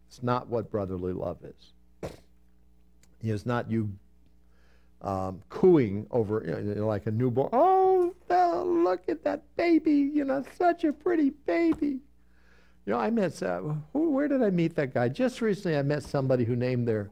It's 0.08 0.22
not 0.22 0.48
what 0.48 0.70
brotherly 0.70 1.12
love 1.12 1.38
is 1.42 2.12
It's 3.22 3.46
not 3.46 3.70
you 3.70 3.92
um, 5.02 5.42
cooing 5.48 6.06
over 6.10 6.42
you 6.46 6.74
know, 6.74 6.86
like 6.86 7.06
a 7.06 7.10
newborn. 7.10 7.50
Oh, 7.52 7.75
look 8.86 9.08
at 9.08 9.24
that 9.24 9.42
baby! 9.56 10.10
You 10.14 10.24
know, 10.24 10.44
such 10.56 10.84
a 10.84 10.92
pretty 10.92 11.30
baby. 11.30 12.00
You 12.84 12.92
know, 12.92 12.98
I 12.98 13.10
met. 13.10 13.42
Uh, 13.42 13.74
who, 13.92 14.10
where 14.10 14.28
did 14.28 14.42
I 14.42 14.50
meet 14.50 14.76
that 14.76 14.94
guy? 14.94 15.08
Just 15.08 15.40
recently, 15.40 15.76
I 15.76 15.82
met 15.82 16.02
somebody 16.02 16.44
who 16.44 16.54
named 16.54 16.86
their 16.86 17.10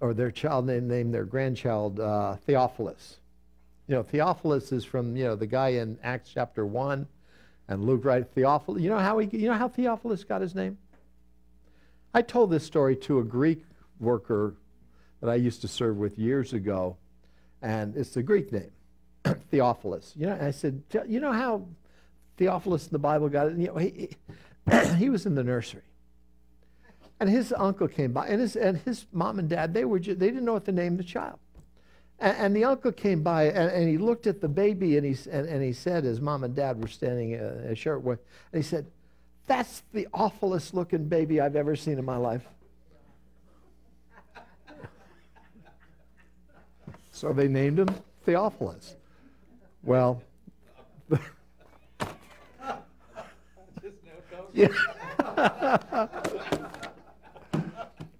or 0.00 0.12
their 0.12 0.30
child 0.30 0.66
named, 0.66 0.88
named 0.88 1.14
their 1.14 1.24
grandchild 1.24 1.98
uh, 1.98 2.36
Theophilus. 2.36 3.16
You 3.88 3.96
know, 3.96 4.02
Theophilus 4.02 4.72
is 4.72 4.84
from 4.84 5.16
you 5.16 5.24
know 5.24 5.36
the 5.36 5.46
guy 5.46 5.68
in 5.68 5.98
Acts 6.02 6.30
chapter 6.32 6.66
one, 6.66 7.06
and 7.68 7.84
Luke 7.84 8.04
right 8.04 8.26
Theophilus. 8.26 8.82
You 8.82 8.90
know 8.90 8.98
how 8.98 9.18
he? 9.18 9.38
You 9.38 9.48
know 9.48 9.54
how 9.54 9.68
Theophilus 9.68 10.24
got 10.24 10.42
his 10.42 10.54
name? 10.54 10.76
I 12.12 12.22
told 12.22 12.50
this 12.50 12.64
story 12.64 12.94
to 12.96 13.18
a 13.18 13.24
Greek 13.24 13.64
worker 13.98 14.54
that 15.20 15.30
I 15.30 15.34
used 15.36 15.62
to 15.62 15.68
serve 15.68 15.96
with 15.96 16.18
years 16.18 16.52
ago, 16.52 16.98
and 17.62 17.96
it's 17.96 18.10
the 18.10 18.22
Greek 18.22 18.52
name, 18.52 18.70
Theophilus. 19.50 20.12
You 20.16 20.26
know, 20.26 20.38
I 20.40 20.50
said, 20.50 20.82
you 21.06 21.20
know 21.20 21.32
how 21.32 21.66
Theophilus 22.36 22.86
in 22.86 22.92
the 22.92 22.98
Bible 22.98 23.28
got 23.28 23.48
it? 23.48 23.58
You 23.58 23.68
know, 23.68 23.76
he, 23.76 24.10
he 24.98 25.08
was 25.08 25.26
in 25.26 25.34
the 25.34 25.44
nursery, 25.44 25.82
and 27.20 27.28
his 27.28 27.52
uncle 27.56 27.88
came 27.88 28.12
by, 28.12 28.28
and 28.28 28.40
his 28.40 28.56
and 28.56 28.78
his 28.78 29.06
mom 29.12 29.38
and 29.38 29.48
dad 29.48 29.74
they 29.74 29.84
were 29.84 29.98
just, 29.98 30.18
they 30.18 30.28
didn't 30.28 30.44
know 30.44 30.54
what 30.54 30.64
to 30.66 30.72
name 30.72 30.96
the 30.96 31.04
child, 31.04 31.38
and, 32.18 32.36
and 32.36 32.56
the 32.56 32.64
uncle 32.64 32.92
came 32.92 33.22
by 33.22 33.44
and, 33.44 33.70
and, 33.70 33.88
he 33.88 33.98
looked 33.98 34.26
at 34.26 34.40
the 34.40 34.48
baby 34.48 34.96
and 34.96 35.06
he 35.06 35.30
and, 35.30 35.48
and 35.48 35.62
he 35.62 35.72
said, 35.72 36.04
his 36.04 36.20
mom 36.20 36.44
and 36.44 36.54
dad 36.54 36.80
were 36.80 36.88
standing 36.88 37.32
in 37.32 37.40
a 37.40 37.74
shirt 37.74 38.02
with, 38.02 38.20
and 38.52 38.62
he 38.62 38.68
said, 38.68 38.86
"That's 39.46 39.82
the 39.92 40.08
awfulest 40.12 40.74
looking 40.74 41.08
baby 41.08 41.40
I've 41.40 41.56
ever 41.56 41.76
seen 41.76 41.98
in 41.98 42.04
my 42.04 42.16
life." 42.16 42.46
So 47.16 47.32
they 47.32 47.46
named 47.46 47.78
him 47.78 47.88
Theophilus. 48.24 48.96
Well, 49.84 50.22
yeah. 54.54 54.68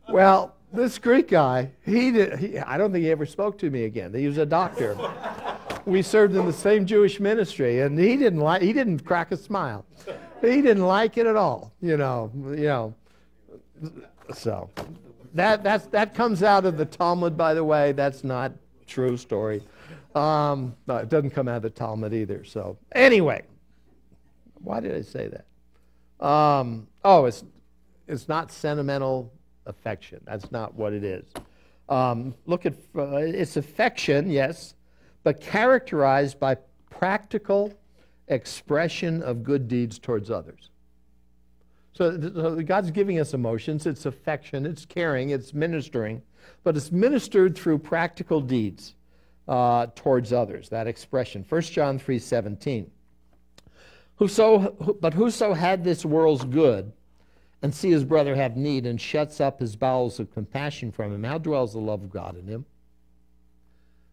well, 0.08 0.54
this 0.72 0.98
Greek 0.98 1.28
guy, 1.28 1.70
he 1.84 2.10
did. 2.10 2.38
He, 2.38 2.58
I 2.58 2.76
don't 2.76 2.92
think 2.92 3.04
he 3.04 3.10
ever 3.10 3.24
spoke 3.24 3.56
to 3.58 3.70
me 3.70 3.84
again. 3.84 4.12
He 4.12 4.26
was 4.26 4.38
a 4.38 4.46
doctor. 4.46 4.96
we 5.86 6.02
served 6.02 6.34
in 6.34 6.44
the 6.44 6.52
same 6.52 6.84
Jewish 6.84 7.20
ministry, 7.20 7.80
and 7.80 7.98
he 7.98 8.16
didn't 8.16 8.40
like. 8.40 8.62
He 8.62 8.72
didn't 8.72 9.04
crack 9.04 9.32
a 9.32 9.36
smile. 9.36 9.86
He 10.40 10.60
didn't 10.60 10.86
like 10.86 11.16
it 11.16 11.26
at 11.26 11.36
all. 11.36 11.72
You 11.80 11.96
know. 11.96 12.30
You 12.34 12.66
know. 12.66 12.94
So 14.34 14.68
that 15.34 15.62
that's 15.62 15.86
that 15.86 16.14
comes 16.14 16.42
out 16.42 16.64
of 16.64 16.76
the 16.76 16.84
Talmud, 16.84 17.36
by 17.36 17.54
the 17.54 17.64
way. 17.64 17.92
That's 17.92 18.24
not 18.24 18.52
true 18.86 19.16
story. 19.16 19.62
Um, 20.14 20.76
no, 20.86 20.96
it 20.96 21.08
doesn't 21.08 21.30
come 21.30 21.48
out 21.48 21.56
of 21.56 21.62
the 21.62 21.70
Talmud 21.70 22.14
either. 22.14 22.44
So 22.44 22.78
anyway, 22.92 23.42
why 24.54 24.80
did 24.80 24.94
I 24.94 25.02
say 25.02 25.28
that? 25.28 26.24
Um, 26.24 26.86
oh, 27.04 27.24
it's 27.24 27.44
it's 28.06 28.28
not 28.28 28.52
sentimental 28.52 29.32
affection. 29.66 30.20
That's 30.24 30.52
not 30.52 30.74
what 30.74 30.92
it 30.92 31.04
is. 31.04 31.26
Um, 31.88 32.34
look 32.46 32.64
at 32.64 32.74
uh, 32.96 33.16
it's 33.16 33.56
affection, 33.56 34.30
yes, 34.30 34.74
but 35.22 35.40
characterized 35.40 36.38
by 36.38 36.56
practical 36.90 37.72
expression 38.28 39.22
of 39.22 39.42
good 39.42 39.68
deeds 39.68 39.98
towards 39.98 40.30
others. 40.30 40.70
So, 41.92 42.20
so 42.20 42.62
God's 42.62 42.90
giving 42.90 43.20
us 43.20 43.34
emotions. 43.34 43.86
It's 43.86 44.06
affection, 44.06 44.66
it's 44.66 44.84
caring, 44.84 45.30
it's 45.30 45.54
ministering, 45.54 46.22
but 46.62 46.76
it's 46.76 46.90
ministered 46.90 47.56
through 47.56 47.78
practical 47.78 48.40
deeds 48.40 48.94
uh, 49.48 49.86
towards 49.94 50.32
others. 50.32 50.68
That 50.68 50.86
expression, 50.86 51.44
1 51.48 51.60
John 51.62 51.98
three 51.98 52.18
seventeen. 52.18 52.90
Whoso, 54.16 54.96
but 55.00 55.14
whoso 55.14 55.54
had 55.54 55.82
this 55.82 56.04
world's 56.04 56.44
good 56.44 56.92
and 57.62 57.74
see 57.74 57.90
his 57.90 58.04
brother 58.04 58.36
have 58.36 58.56
need 58.56 58.86
and 58.86 59.00
shuts 59.00 59.40
up 59.40 59.58
his 59.58 59.74
bowels 59.74 60.20
of 60.20 60.32
compassion 60.32 60.92
from 60.92 61.14
him, 61.14 61.24
how 61.24 61.38
dwells 61.38 61.72
the 61.72 61.78
love 61.80 62.02
of 62.02 62.10
God 62.10 62.36
in 62.36 62.46
him? 62.46 62.64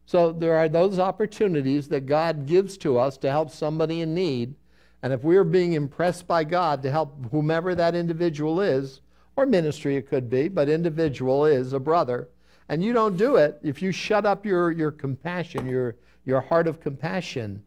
So 0.05 0.31
there 0.31 0.57
are 0.57 0.67
those 0.67 0.99
opportunities 0.99 1.87
that 1.89 2.05
God 2.05 2.45
gives 2.45 2.77
to 2.77 2.97
us 2.97 3.17
to 3.19 3.29
help 3.29 3.51
somebody 3.51 4.01
in 4.01 4.13
need. 4.13 4.55
And 5.03 5.13
if 5.13 5.23
we're 5.23 5.43
being 5.43 5.73
impressed 5.73 6.27
by 6.27 6.43
God 6.43 6.81
to 6.83 6.91
help 6.91 7.29
whomever 7.31 7.75
that 7.75 7.95
individual 7.95 8.61
is, 8.61 9.01
or 9.35 9.45
ministry 9.45 9.95
it 9.95 10.07
could 10.09 10.29
be, 10.29 10.47
but 10.47 10.67
individual 10.69 11.45
is 11.45 11.73
a 11.73 11.79
brother, 11.79 12.27
and 12.71 12.81
you 12.81 12.93
don't 12.93 13.17
do 13.17 13.35
it, 13.35 13.59
if 13.61 13.81
you 13.81 13.91
shut 13.91 14.25
up 14.25 14.45
your, 14.45 14.71
your 14.71 14.91
compassion, 14.91 15.67
your, 15.67 15.97
your 16.23 16.39
heart 16.39 16.67
of 16.67 16.79
compassion, 16.79 17.61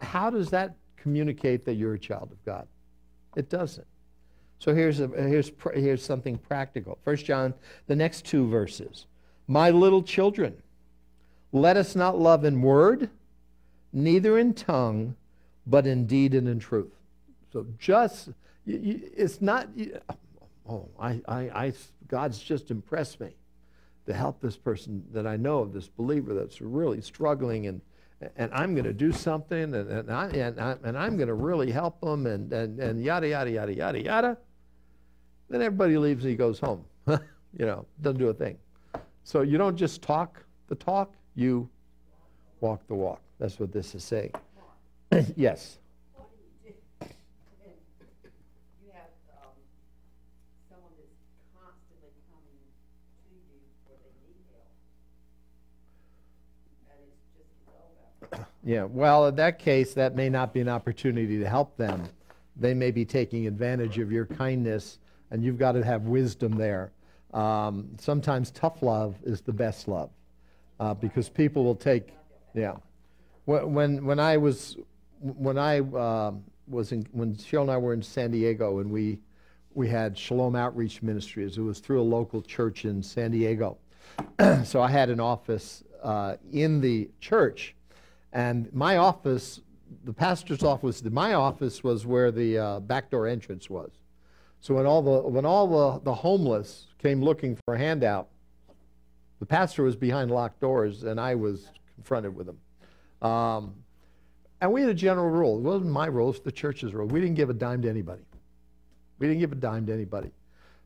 how 0.00 0.30
does 0.30 0.48
that 0.48 0.76
communicate 0.96 1.66
that 1.66 1.74
you're 1.74 1.92
a 1.92 1.98
child 1.98 2.30
of 2.32 2.42
God? 2.46 2.66
It 3.36 3.50
doesn't. 3.50 3.86
So 4.60 4.74
here's, 4.74 5.00
a, 5.00 5.08
here's, 5.08 5.52
here's 5.74 6.02
something 6.02 6.38
practical. 6.38 6.96
First 7.04 7.26
John, 7.26 7.52
the 7.86 7.94
next 7.94 8.24
two 8.24 8.48
verses. 8.48 9.04
My 9.46 9.68
little 9.68 10.02
children, 10.02 10.56
let 11.52 11.76
us 11.76 11.94
not 11.94 12.18
love 12.18 12.46
in 12.46 12.62
word, 12.62 13.10
neither 13.92 14.38
in 14.38 14.54
tongue, 14.54 15.16
but 15.66 15.86
in 15.86 16.06
deed 16.06 16.32
and 16.32 16.48
in 16.48 16.60
truth. 16.60 16.94
So 17.52 17.66
just, 17.78 18.30
it's 18.66 19.42
not, 19.42 19.68
oh, 20.66 20.88
I, 20.98 21.20
I, 21.28 21.40
I, 21.40 21.72
God's 22.08 22.38
just 22.38 22.70
impressed 22.70 23.20
me 23.20 23.34
to 24.06 24.12
help 24.12 24.40
this 24.40 24.56
person 24.56 25.02
that 25.12 25.26
I 25.26 25.36
know 25.36 25.60
of, 25.60 25.72
this 25.72 25.88
believer 25.88 26.34
that's 26.34 26.60
really 26.60 27.00
struggling 27.00 27.66
and 27.66 27.80
and 28.36 28.52
I'm 28.52 28.74
going 28.74 28.84
to 28.84 28.92
do 28.92 29.12
something, 29.12 29.74
and, 29.74 29.90
and, 29.90 30.10
I, 30.10 30.28
and, 30.28 30.60
I, 30.60 30.76
and 30.84 30.96
I'm 30.96 31.16
going 31.16 31.28
to 31.28 31.34
really 31.34 31.70
help 31.70 32.00
them, 32.00 32.26
and, 32.26 32.50
and, 32.52 32.78
and 32.80 33.02
yada, 33.02 33.28
yada, 33.28 33.50
yada, 33.50 33.74
yada, 33.74 34.02
yada. 34.02 34.38
Then 35.50 35.60
everybody 35.62 35.98
leaves 35.98 36.24
and 36.24 36.30
he 36.30 36.36
goes 36.36 36.58
home. 36.58 36.84
you 37.06 37.18
know, 37.66 37.86
doesn't 38.00 38.18
do 38.18 38.28
a 38.28 38.34
thing. 38.34 38.56
So 39.24 39.42
you 39.42 39.58
don't 39.58 39.76
just 39.76 40.02
talk 40.02 40.42
the 40.68 40.74
talk, 40.74 41.14
you 41.34 41.68
walk 42.60 42.86
the 42.86 42.94
walk. 42.94 43.20
That's 43.38 43.58
what 43.58 43.72
this 43.72 43.94
is 43.94 44.04
saying. 44.04 44.32
yes. 45.36 45.78
Yeah, 58.64 58.84
well, 58.84 59.26
in 59.26 59.36
that 59.36 59.58
case, 59.58 59.92
that 59.94 60.16
may 60.16 60.30
not 60.30 60.54
be 60.54 60.60
an 60.60 60.68
opportunity 60.68 61.38
to 61.38 61.48
help 61.48 61.76
them. 61.76 62.08
They 62.56 62.72
may 62.72 62.90
be 62.90 63.04
taking 63.04 63.46
advantage 63.46 63.98
of 63.98 64.10
your 64.10 64.24
kindness 64.24 64.98
and 65.30 65.42
you've 65.42 65.58
got 65.58 65.72
to 65.72 65.84
have 65.84 66.02
wisdom 66.02 66.52
there. 66.52 66.92
Um, 67.32 67.88
sometimes 67.98 68.50
tough 68.52 68.82
love 68.82 69.16
is 69.24 69.40
the 69.40 69.52
best 69.52 69.88
love 69.88 70.10
uh, 70.80 70.94
because 70.94 71.28
people 71.28 71.64
will 71.64 71.74
take, 71.74 72.14
yeah. 72.54 72.76
When, 73.44 74.04
when 74.04 74.18
I 74.18 74.36
was, 74.36 74.76
when 75.20 75.58
I 75.58 75.80
uh, 75.80 76.32
was 76.68 76.92
in, 76.92 77.06
when 77.12 77.34
Cheryl 77.34 77.62
and 77.62 77.70
I 77.70 77.76
were 77.76 77.92
in 77.92 78.02
San 78.02 78.30
Diego 78.30 78.78
and 78.78 78.90
we, 78.90 79.18
we 79.74 79.88
had 79.88 80.16
Shalom 80.16 80.56
Outreach 80.56 81.02
Ministries, 81.02 81.58
it 81.58 81.62
was 81.62 81.80
through 81.80 82.00
a 82.00 82.04
local 82.04 82.40
church 82.40 82.84
in 82.84 83.02
San 83.02 83.32
Diego. 83.32 83.76
so 84.64 84.80
I 84.80 84.88
had 84.88 85.10
an 85.10 85.20
office 85.20 85.82
uh, 86.02 86.36
in 86.52 86.80
the 86.80 87.10
church, 87.20 87.74
and 88.34 88.70
my 88.74 88.96
office, 88.96 89.60
the 90.02 90.12
pastor's 90.12 90.64
office, 90.64 91.02
my 91.04 91.34
office 91.34 91.84
was 91.84 92.04
where 92.04 92.32
the 92.32 92.58
uh, 92.58 92.80
back 92.80 93.10
door 93.10 93.28
entrance 93.28 93.70
was. 93.70 93.92
So 94.60 94.74
when 94.74 94.86
all 94.86 95.02
the 95.02 95.28
when 95.28 95.46
all 95.46 95.66
the, 95.68 96.04
the 96.04 96.14
homeless 96.14 96.88
came 96.98 97.22
looking 97.22 97.56
for 97.64 97.74
a 97.74 97.78
handout, 97.78 98.28
the 99.38 99.46
pastor 99.46 99.84
was 99.84 99.94
behind 99.94 100.30
locked 100.30 100.60
doors, 100.60 101.04
and 101.04 101.20
I 101.20 101.34
was 101.34 101.68
confronted 101.94 102.34
with 102.34 102.46
them. 102.46 103.30
Um, 103.30 103.74
and 104.60 104.72
we 104.72 104.80
had 104.80 104.90
a 104.90 104.94
general 104.94 105.30
rule. 105.30 105.58
It 105.58 105.62
wasn't 105.62 105.90
my 105.90 106.06
rule, 106.06 106.30
it's 106.30 106.40
the 106.40 106.50
church's 106.50 106.92
rule. 106.92 107.06
We 107.06 107.20
didn't 107.20 107.36
give 107.36 107.50
a 107.50 107.54
dime 107.54 107.82
to 107.82 107.88
anybody. 107.88 108.24
We 109.18 109.28
didn't 109.28 109.40
give 109.40 109.52
a 109.52 109.56
dime 109.56 109.86
to 109.86 109.92
anybody 109.92 110.32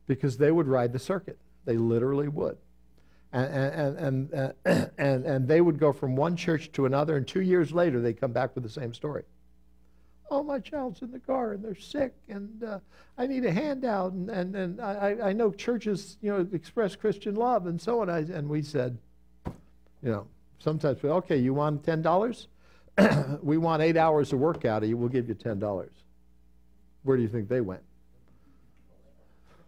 because 0.05 0.37
they 0.37 0.51
would 0.51 0.67
ride 0.67 0.93
the 0.93 0.99
circuit. 0.99 1.39
They 1.65 1.77
literally 1.77 2.27
would. 2.27 2.57
And, 3.31 3.97
and, 3.97 4.33
and, 4.33 4.89
and, 4.97 5.25
and 5.25 5.47
they 5.47 5.61
would 5.61 5.79
go 5.79 5.93
from 5.93 6.15
one 6.15 6.35
church 6.35 6.71
to 6.71 6.85
another, 6.87 7.15
and 7.15 7.27
two 7.27 7.41
years 7.41 7.71
later, 7.71 8.01
they'd 8.01 8.19
come 8.19 8.31
back 8.31 8.55
with 8.55 8.63
the 8.63 8.69
same 8.69 8.93
story 8.93 9.23
oh, 10.31 10.43
my 10.43 10.59
child's 10.59 11.01
in 11.01 11.11
the 11.11 11.19
car 11.19 11.53
and 11.53 11.63
they're 11.63 11.75
sick 11.75 12.13
and 12.27 12.63
uh, 12.63 12.79
I 13.17 13.27
need 13.27 13.45
a 13.45 13.51
handout. 13.51 14.13
And, 14.13 14.29
and, 14.29 14.55
and 14.55 14.81
I, 14.81 15.17
I 15.23 15.33
know 15.33 15.51
churches, 15.51 16.17
you 16.21 16.31
know, 16.31 16.47
express 16.53 16.95
Christian 16.95 17.35
love 17.35 17.65
and 17.65 17.81
so 17.81 18.01
on. 18.01 18.09
I, 18.09 18.19
and 18.19 18.47
we 18.47 18.61
said, 18.61 18.97
you 19.45 20.11
know, 20.11 20.27
sometimes, 20.59 21.03
okay, 21.03 21.37
you 21.37 21.53
want 21.53 21.83
$10? 21.83 22.47
we 23.41 23.57
want 23.57 23.81
eight 23.81 23.97
hours 23.97 24.33
of 24.33 24.39
work 24.39 24.65
out 24.65 24.83
of 24.83 24.89
you. 24.89 24.97
We'll 24.97 25.09
give 25.09 25.27
you 25.27 25.35
$10. 25.35 25.89
Where 27.03 27.17
do 27.17 27.23
you 27.23 27.29
think 27.29 27.49
they 27.49 27.61
went? 27.61 27.83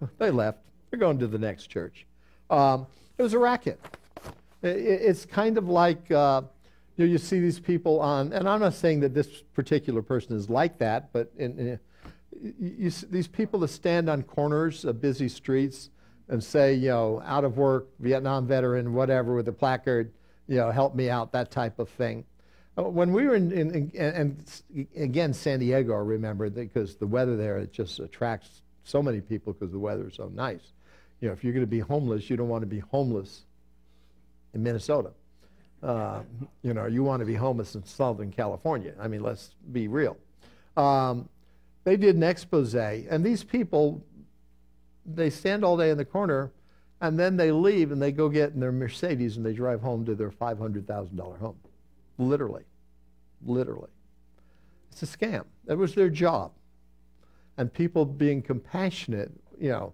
they 0.18 0.32
left. 0.32 0.60
They're 0.90 1.00
going 1.00 1.20
to 1.20 1.28
the 1.28 1.40
next 1.40 1.68
church. 1.68 2.06
Um, 2.50 2.86
it 3.22 3.24
was 3.24 3.34
a 3.34 3.40
racket. 3.40 3.80
It's 4.64 5.26
kind 5.26 5.60
of 5.60 5.70
like, 5.70 6.10
uh, 6.12 6.42
you, 6.98 7.06
know, 7.06 7.12
you 7.12 7.20
see 7.20 7.40
these 7.40 7.60
people 7.60 8.00
on, 8.00 8.34
and 8.34 8.50
I'm 8.50 8.60
not 8.60 8.74
saying 8.74 9.02
that 9.02 9.14
this 9.14 9.44
particular 9.54 10.02
person 10.02 10.36
is 10.36 10.50
like 10.50 10.80
that, 10.80 11.14
but 11.14 11.32
in, 11.38 11.58
in, 11.60 11.80
you, 12.60 12.90
these 12.90 13.28
people 13.28 13.60
that 13.60 13.68
stand 13.68 14.10
on 14.10 14.24
corners 14.24 14.86
of 14.86 15.00
busy 15.02 15.30
streets 15.30 15.92
and 16.30 16.44
say, 16.44 16.74
you 16.74 16.90
know, 16.90 17.22
out 17.24 17.44
of 17.44 17.58
work, 17.58 17.90
Vietnam 18.00 18.48
veteran, 18.48 18.94
whatever, 18.94 19.36
with 19.36 19.48
a 19.48 19.54
placard, 19.54 20.12
you 20.48 20.58
know, 20.58 20.72
help 20.72 20.96
me 20.96 21.10
out, 21.10 21.32
that 21.32 21.52
type 21.52 21.78
of 21.78 21.90
thing. 21.90 22.26
Uh, 22.76 22.84
when 22.84 23.14
we 23.14 23.28
were 23.28 23.36
in, 23.36 23.52
in, 23.52 23.92
in 23.92 23.92
and 23.94 24.54
again, 24.96 25.34
San 25.34 25.60
Diego, 25.60 25.94
I 25.94 26.00
remember, 26.00 26.50
because 26.50 26.96
the 26.96 27.08
weather 27.08 27.38
there, 27.38 27.60
it 27.60 27.72
just 27.72 28.00
attracts 28.00 28.64
so 28.84 29.04
many 29.04 29.22
people 29.22 29.54
because 29.54 29.72
the 29.72 29.80
weather 29.80 30.08
is 30.08 30.16
so 30.16 30.32
nice. 30.34 30.74
You 31.22 31.28
know, 31.28 31.34
if 31.34 31.44
you're 31.44 31.54
going 31.54 31.66
to 31.66 31.70
be 31.70 31.80
homeless, 31.80 32.30
you 32.30 32.36
don't 32.36 32.50
want 32.50 32.64
to 32.64 32.68
be 32.68 32.80
homeless 32.80 33.44
in 34.54 34.64
Minnesota. 34.64 35.12
Uh, 35.82 36.22
you 36.62 36.74
know, 36.74 36.88
you 36.88 37.04
want 37.04 37.22
to 37.22 37.26
be 37.26 37.36
homeless 37.36 37.76
in 37.76 37.86
Southern 37.86 38.32
California. 38.32 38.94
I 39.00 39.08
mean, 39.08 39.22
let's 39.22 39.56
be 39.72 39.88
real. 39.88 40.18
Um, 40.78 41.30
they 41.84 41.98
did 41.98 42.16
an 42.16 42.24
expose, 42.24 42.76
and 42.76 43.24
these 43.24 43.44
people, 43.44 44.04
they 45.06 45.30
stand 45.30 45.64
all 45.64 45.78
day 45.78 45.90
in 45.90 45.98
the 45.98 46.06
corner, 46.06 46.52
and 47.02 47.20
then 47.20 47.36
they 47.36 47.52
leave 47.52 47.92
and 47.92 48.00
they 48.00 48.12
go 48.12 48.30
get 48.30 48.54
in 48.54 48.60
their 48.60 48.72
Mercedes 48.72 49.36
and 49.36 49.46
they 49.46 49.54
drive 49.54 49.82
home 49.82 50.06
to 50.06 50.14
their 50.14 50.30
$500,000 50.30 51.40
home. 51.40 51.58
Literally. 52.20 52.64
Literally. 53.44 53.90
It's 54.92 55.02
a 55.02 55.08
scam. 55.08 55.46
That 55.66 55.78
was 55.78 55.96
their 55.96 56.10
job. 56.10 56.52
And 57.58 57.74
people 57.74 58.06
being 58.06 58.42
compassionate, 58.44 59.32
you 59.60 59.70
know. 59.70 59.94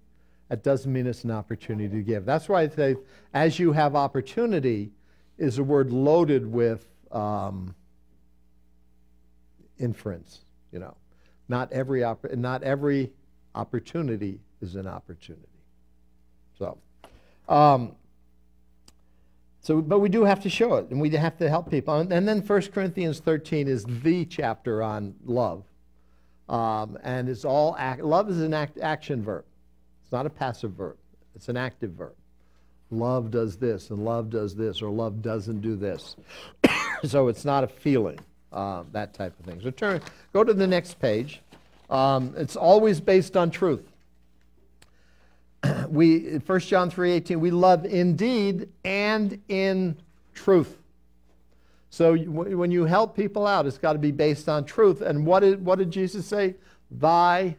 that 0.51 0.63
doesn't 0.63 0.91
mean 0.91 1.07
it's 1.07 1.23
an 1.23 1.31
opportunity 1.31 1.87
to 1.87 2.01
give. 2.03 2.25
That's 2.25 2.49
why 2.49 2.63
I 2.63 2.67
say, 2.67 2.97
as 3.33 3.57
you 3.57 3.71
have 3.71 3.95
opportunity, 3.95 4.91
is 5.37 5.59
a 5.59 5.63
word 5.63 5.93
loaded 5.93 6.45
with 6.45 6.85
um, 7.09 7.73
inference. 9.79 10.39
You 10.73 10.79
know, 10.79 10.97
not 11.47 11.71
every 11.71 12.03
not 12.35 12.63
every 12.63 13.13
opportunity 13.55 14.41
is 14.59 14.75
an 14.75 14.87
opportunity. 14.87 15.47
So. 16.59 16.77
Um, 17.47 17.95
so, 19.61 19.81
but 19.81 19.99
we 19.99 20.09
do 20.09 20.25
have 20.25 20.41
to 20.41 20.49
show 20.49 20.73
it, 20.75 20.89
and 20.89 20.99
we 20.99 21.09
have 21.11 21.37
to 21.37 21.47
help 21.47 21.71
people. 21.71 21.95
And, 21.97 22.11
and 22.11 22.27
then 22.27 22.41
1 22.41 22.61
Corinthians 22.73 23.19
13 23.19 23.69
is 23.69 23.85
the 23.85 24.25
chapter 24.25 24.83
on 24.83 25.15
love. 25.23 25.63
Um, 26.49 26.97
and 27.03 27.29
it's 27.29 27.45
all 27.45 27.75
act, 27.77 28.01
love 28.01 28.29
is 28.29 28.41
an 28.41 28.53
act, 28.53 28.79
action 28.79 29.23
verb. 29.23 29.45
It's 30.11 30.13
not 30.13 30.25
a 30.25 30.29
passive 30.29 30.71
verb. 30.71 30.97
It's 31.35 31.47
an 31.47 31.55
active 31.55 31.91
verb. 31.91 32.11
Love 32.89 33.31
does 33.31 33.55
this, 33.55 33.91
and 33.91 34.03
love 34.03 34.29
does 34.29 34.53
this, 34.53 34.81
or 34.81 34.89
love 34.89 35.21
doesn't 35.21 35.61
do 35.61 35.77
this. 35.77 36.17
so 37.05 37.29
it's 37.29 37.45
not 37.45 37.63
a 37.63 37.67
feeling, 37.67 38.19
uh, 38.51 38.83
that 38.91 39.13
type 39.13 39.33
of 39.39 39.45
thing. 39.45 39.61
So 39.63 39.71
turn, 39.71 40.01
go 40.33 40.43
to 40.43 40.53
the 40.53 40.67
next 40.67 40.99
page. 40.99 41.39
Um, 41.89 42.33
it's 42.35 42.57
always 42.57 42.99
based 42.99 43.37
on 43.37 43.51
truth. 43.51 43.89
we 45.87 46.39
1 46.45 46.59
John 46.59 46.91
3:18 46.91 47.39
we 47.39 47.49
love 47.49 47.85
indeed 47.85 48.67
and 48.83 49.41
in 49.47 49.95
truth. 50.33 50.77
So 51.89 52.17
when 52.17 52.69
you 52.69 52.83
help 52.83 53.15
people 53.15 53.47
out 53.47 53.65
it's 53.65 53.77
got 53.77 53.93
to 53.93 53.99
be 53.99 54.11
based 54.11 54.49
on 54.49 54.65
truth 54.65 54.99
and 54.99 55.25
what 55.25 55.39
did 55.39 55.63
what 55.63 55.79
did 55.79 55.89
Jesus 55.89 56.25
say? 56.25 56.55
Thy 56.89 57.55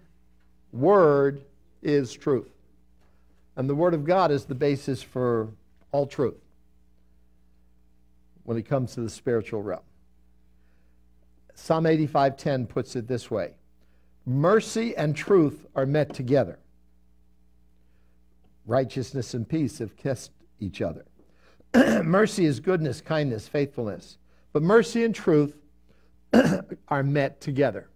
word 0.71 1.45
is 1.83 2.13
truth. 2.13 2.51
And 3.57 3.69
the 3.69 3.75
word 3.75 3.95
of 3.95 4.05
God 4.05 4.31
is 4.31 4.45
the 4.45 4.55
basis 4.55 5.03
for 5.03 5.49
all 5.91 6.07
truth 6.07 6.41
when 8.45 8.57
it 8.57 8.63
comes 8.63 8.95
to 8.95 9.01
the 9.01 9.11
spiritual 9.11 9.63
realm. 9.63 9.83
Psalm 11.55 11.85
85:10 11.85 12.67
puts 12.67 12.97
it 12.97 13.07
this 13.07 13.31
way. 13.31 13.55
Mercy 14.25 14.97
and 14.97 15.15
truth 15.15 15.67
are 15.75 15.87
met 15.87 16.15
together 16.15 16.59
righteousness 18.67 19.35
and 19.35 19.49
peace 19.49 19.79
have 19.79 19.97
kissed 19.97 20.31
each 20.61 20.81
other. 20.83 21.05
mercy 22.05 22.45
is 22.45 22.61
goodness, 22.61 23.01
kindness, 23.01 23.49
faithfulness. 23.49 24.19
But 24.53 24.63
mercy 24.63 25.05
and 25.05 25.15
truth 25.15 25.57
are 26.89 27.03
met 27.03 27.41
together. 27.41 27.89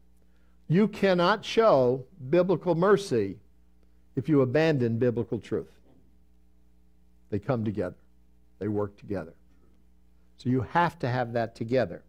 You 0.69 0.89
cannot 0.89 1.45
show 1.45 2.05
biblical 2.31 2.75
mercy 2.75 3.39
if 4.17 4.29
you 4.29 4.41
abandon 4.41 4.99
biblical 4.99 5.39
truth. 5.39 5.71
They 7.31 7.39
come 7.39 7.65
together, 7.65 7.97
they 8.59 8.69
work 8.69 8.97
together. 8.99 9.35
So 10.39 10.51
you 10.51 10.63
have 10.63 10.99
to 11.01 11.09
have 11.09 11.35
that 11.35 11.55
together. 11.55 12.03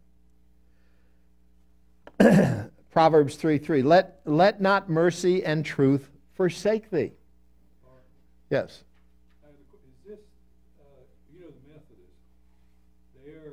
Proverbs 2.90 3.36
3 3.36 3.58
3. 3.58 3.82
Let, 3.82 4.20
let 4.24 4.60
not 4.60 4.88
mercy 4.88 5.44
and 5.44 5.64
truth 5.64 6.10
forsake 6.34 6.90
thee. 6.90 7.12
Yes. 8.50 8.70
Is 8.70 8.82
this, 10.06 10.18
you 11.34 11.40
know, 11.40 11.46
the 11.46 11.72
Methodists, 11.72 12.16
their, 13.24 13.52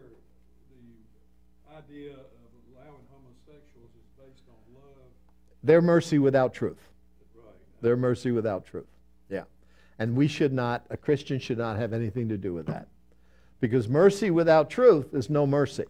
the 0.72 1.76
idea 1.78 2.14
of 2.14 2.50
allowing 2.74 3.04
homosexuals 3.12 3.92
is 3.96 4.08
based 4.18 4.44
on 4.48 4.76
love. 4.76 5.12
Their 5.64 5.82
mercy 5.82 6.18
without 6.18 6.54
truth. 6.54 6.85
Their 7.86 7.96
mercy 7.96 8.32
without 8.32 8.66
truth. 8.66 8.88
Yeah. 9.30 9.44
And 10.00 10.16
we 10.16 10.28
should 10.28 10.52
not, 10.52 10.86
a 10.90 10.98
Christian 10.98 11.40
should 11.40 11.60
not 11.60 11.78
have 11.78 11.94
anything 11.94 12.30
to 12.30 12.38
do 12.38 12.52
with 12.52 12.66
that. 12.66 12.88
Because 13.62 13.88
mercy 13.88 14.32
without 14.32 14.70
truth 14.70 15.14
is 15.14 15.30
no 15.30 15.46
mercy. 15.46 15.86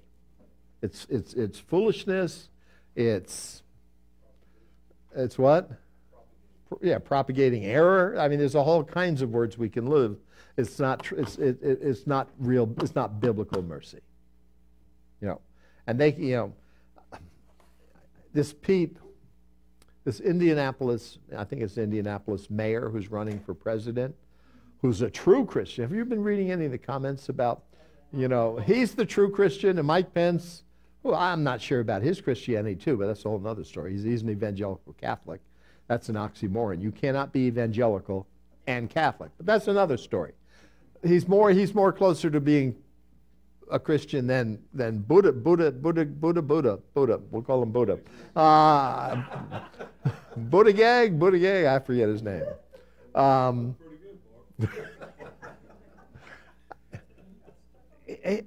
It's, 0.82 1.08
it's, 1.10 1.34
it's 1.34 1.58
foolishness. 1.58 2.50
It's, 2.96 3.64
it's 5.16 5.38
what? 5.38 5.72
yeah, 6.82 7.00
propagating 7.00 7.66
error. 7.66 8.18
I 8.20 8.28
mean, 8.28 8.40
there's 8.40 8.56
all 8.56 8.84
kinds 8.84 9.22
of 9.22 9.30
words 9.32 9.58
we 9.58 9.70
can 9.70 9.88
live. 9.88 10.18
It's 10.58 10.80
not, 10.80 11.10
it's, 11.12 11.38
it, 11.38 11.60
it's 11.62 12.08
not 12.08 12.30
real, 12.40 12.74
it's 12.82 12.96
not 12.96 13.20
biblical 13.20 13.62
mercy. 13.62 14.00
You 15.22 15.28
know, 15.30 15.42
and 15.88 16.00
they, 16.00 16.14
you 16.14 16.36
know, 16.36 16.54
this 18.34 18.54
Pete, 18.54 18.98
this 20.06 20.20
Indianapolis, 20.20 21.18
I 21.36 21.44
think 21.44 21.64
it's 21.64 21.78
Indianapolis 21.78 22.50
mayor 22.50 22.90
who's 22.90 23.12
running 23.12 23.40
for 23.40 23.54
president, 23.54 24.16
who's 24.82 25.02
a 25.02 25.10
true 25.10 25.46
Christian. 25.46 25.84
Have 25.84 25.92
you 25.92 26.06
been 26.06 26.24
reading 26.24 26.52
any 26.52 26.66
of 26.66 26.72
the 26.72 26.78
comments 26.78 27.30
about, 27.30 27.64
you 28.14 28.28
know, 28.28 28.58
he's 28.58 28.94
the 28.94 29.06
true 29.06 29.32
Christian 29.32 29.80
and 29.80 29.88
Mike 29.88 30.14
Pence, 30.14 30.64
well, 31.02 31.16
I'm 31.16 31.44
not 31.44 31.60
sure 31.60 31.80
about 31.80 32.04
his 32.04 32.22
Christianity 32.22 32.76
too, 32.76 32.98
but 32.98 33.08
that's 33.08 33.26
a 33.26 33.30
whole 33.30 33.46
other 33.48 33.64
story. 33.64 33.94
He's, 33.94 34.04
he's 34.04 34.22
an 34.22 34.30
evangelical 34.30 34.94
Catholic. 34.94 35.42
That's 35.88 36.08
an 36.10 36.16
oxymoron. 36.16 36.82
You 36.82 36.92
cannot 36.92 37.34
be 37.34 37.42
evangelical 37.42 38.28
and 38.68 38.90
Catholic. 38.90 39.32
But 39.38 39.48
that's 39.48 39.68
another 39.68 39.98
story. 39.98 40.34
He's 41.04 41.28
more, 41.28 41.52
he's 41.52 41.76
more 41.76 41.92
closer 41.92 42.30
to 42.30 42.40
being 42.40 42.76
a 43.72 43.80
Christian 43.80 44.28
than, 44.28 44.60
than 44.74 45.00
Buddha, 45.00 45.32
Buddha, 45.32 45.72
Buddha, 45.72 46.06
Buddha, 46.06 46.42
Buddha, 46.42 46.80
Buddha. 46.94 47.20
We'll 47.32 47.42
call 47.42 47.64
him 47.64 47.72
Buddha. 47.72 48.00
Uh, 48.36 49.22
Buddha 50.38 50.74
Gag, 50.74 51.18
Buddha 51.20 51.40
Gag, 51.40 51.66
I 51.66 51.80
forget 51.80 52.10
his 52.10 52.22
name. 52.22 52.44
Um, 53.16 53.76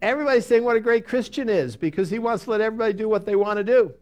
everybody's 0.03 0.47
saying 0.47 0.65
what 0.65 0.77
a 0.77 0.81
great 0.81 1.07
Christian 1.07 1.49
is 1.49 1.77
because 1.77 2.11
he 2.11 2.19
wants 2.19 2.45
to 2.45 2.51
let 2.51 2.61
everybody 2.61 2.93
do 2.93 3.09
what 3.09 3.27
they 3.27 3.37
want 3.37 3.57
to 3.59 3.65
do 3.65 3.95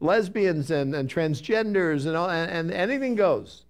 lesbians 0.00 0.70
and, 0.70 0.94
and 0.94 1.08
transgenders 1.10 2.06
and, 2.06 2.16
all, 2.16 2.30
and, 2.30 2.50
and 2.50 2.70
anything 2.70 3.14
goes. 3.14 3.64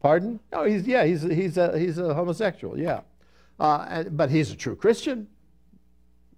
Pardon? 0.00 0.38
No, 0.52 0.64
he's 0.64 0.86
yeah, 0.86 1.04
he's 1.04 1.22
he's 1.22 1.56
a 1.56 1.76
he's 1.76 1.98
a 1.98 2.14
homosexual, 2.14 2.78
yeah, 2.78 3.00
uh, 3.58 4.04
but 4.04 4.30
he's 4.30 4.50
a 4.50 4.56
true 4.56 4.76
Christian. 4.76 5.26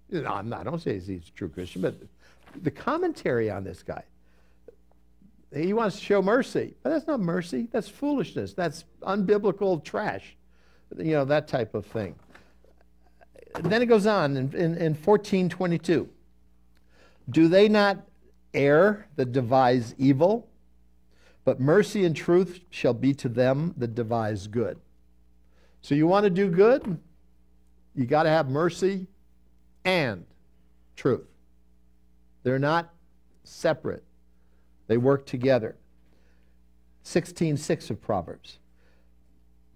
No, 0.09 0.25
I'm 0.25 0.49
not. 0.49 0.61
I 0.61 0.63
don't 0.63 0.81
say 0.81 0.99
he's 0.99 1.09
a 1.09 1.31
true 1.31 1.49
Christian, 1.49 1.81
but 1.81 1.95
the 2.61 2.71
commentary 2.71 3.49
on 3.49 3.63
this 3.63 3.83
guy, 3.83 4.03
he 5.53 5.73
wants 5.73 5.97
to 5.99 6.03
show 6.03 6.21
mercy, 6.21 6.75
but 6.83 6.89
that's 6.89 7.07
not 7.07 7.19
mercy. 7.19 7.67
That's 7.71 7.87
foolishness. 7.87 8.53
That's 8.53 8.85
unbiblical 9.01 9.83
trash. 9.83 10.35
You 10.97 11.13
know 11.13 11.25
that 11.25 11.47
type 11.47 11.73
of 11.75 11.85
thing. 11.85 12.15
Then 13.61 13.81
it 13.81 13.87
goes 13.87 14.05
on 14.05 14.37
in, 14.37 14.53
in, 14.53 14.75
in 14.77 14.93
1422. 14.93 16.09
Do 17.29 17.47
they 17.47 17.69
not 17.69 18.05
err 18.53 19.07
that 19.15 19.31
devise 19.31 19.95
evil, 19.97 20.47
but 21.43 21.59
mercy 21.59 22.05
and 22.05 22.15
truth 22.15 22.61
shall 22.69 22.93
be 22.93 23.13
to 23.15 23.29
them 23.29 23.73
that 23.77 23.95
devise 23.95 24.47
good. 24.47 24.79
So 25.81 25.95
you 25.95 26.07
want 26.07 26.25
to 26.25 26.29
do 26.29 26.49
good? 26.49 26.99
You 27.95 28.05
got 28.05 28.23
to 28.23 28.29
have 28.29 28.49
mercy 28.49 29.07
and 29.83 30.25
truth. 30.95 31.27
They're 32.43 32.59
not 32.59 32.93
separate. 33.43 34.03
They 34.87 34.97
work 34.97 35.25
together. 35.25 35.75
16:6 37.03 37.89
of 37.89 38.01
Proverbs. 38.01 38.59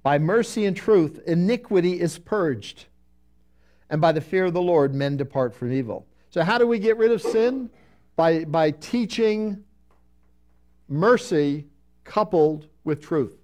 By 0.04 0.20
mercy 0.20 0.66
and 0.66 0.78
truth 0.78 1.20
iniquity 1.26 2.00
is 2.00 2.20
purged, 2.20 2.86
and 3.90 4.00
by 4.00 4.12
the 4.12 4.22
fear 4.22 4.46
of 4.46 4.54
the 4.54 4.62
Lord 4.62 4.94
men 4.94 5.18
depart 5.18 5.54
from 5.54 5.72
evil. 5.72 6.06
So 6.30 6.44
how 6.44 6.58
do 6.58 6.68
we 6.68 6.80
get 6.80 6.98
rid 6.98 7.12
of 7.12 7.22
sin? 7.22 7.70
by, 8.16 8.46
by 8.46 8.72
teaching 8.72 9.64
mercy 10.88 11.66
coupled 12.04 12.68
with 12.84 13.02
truth. 13.02 13.38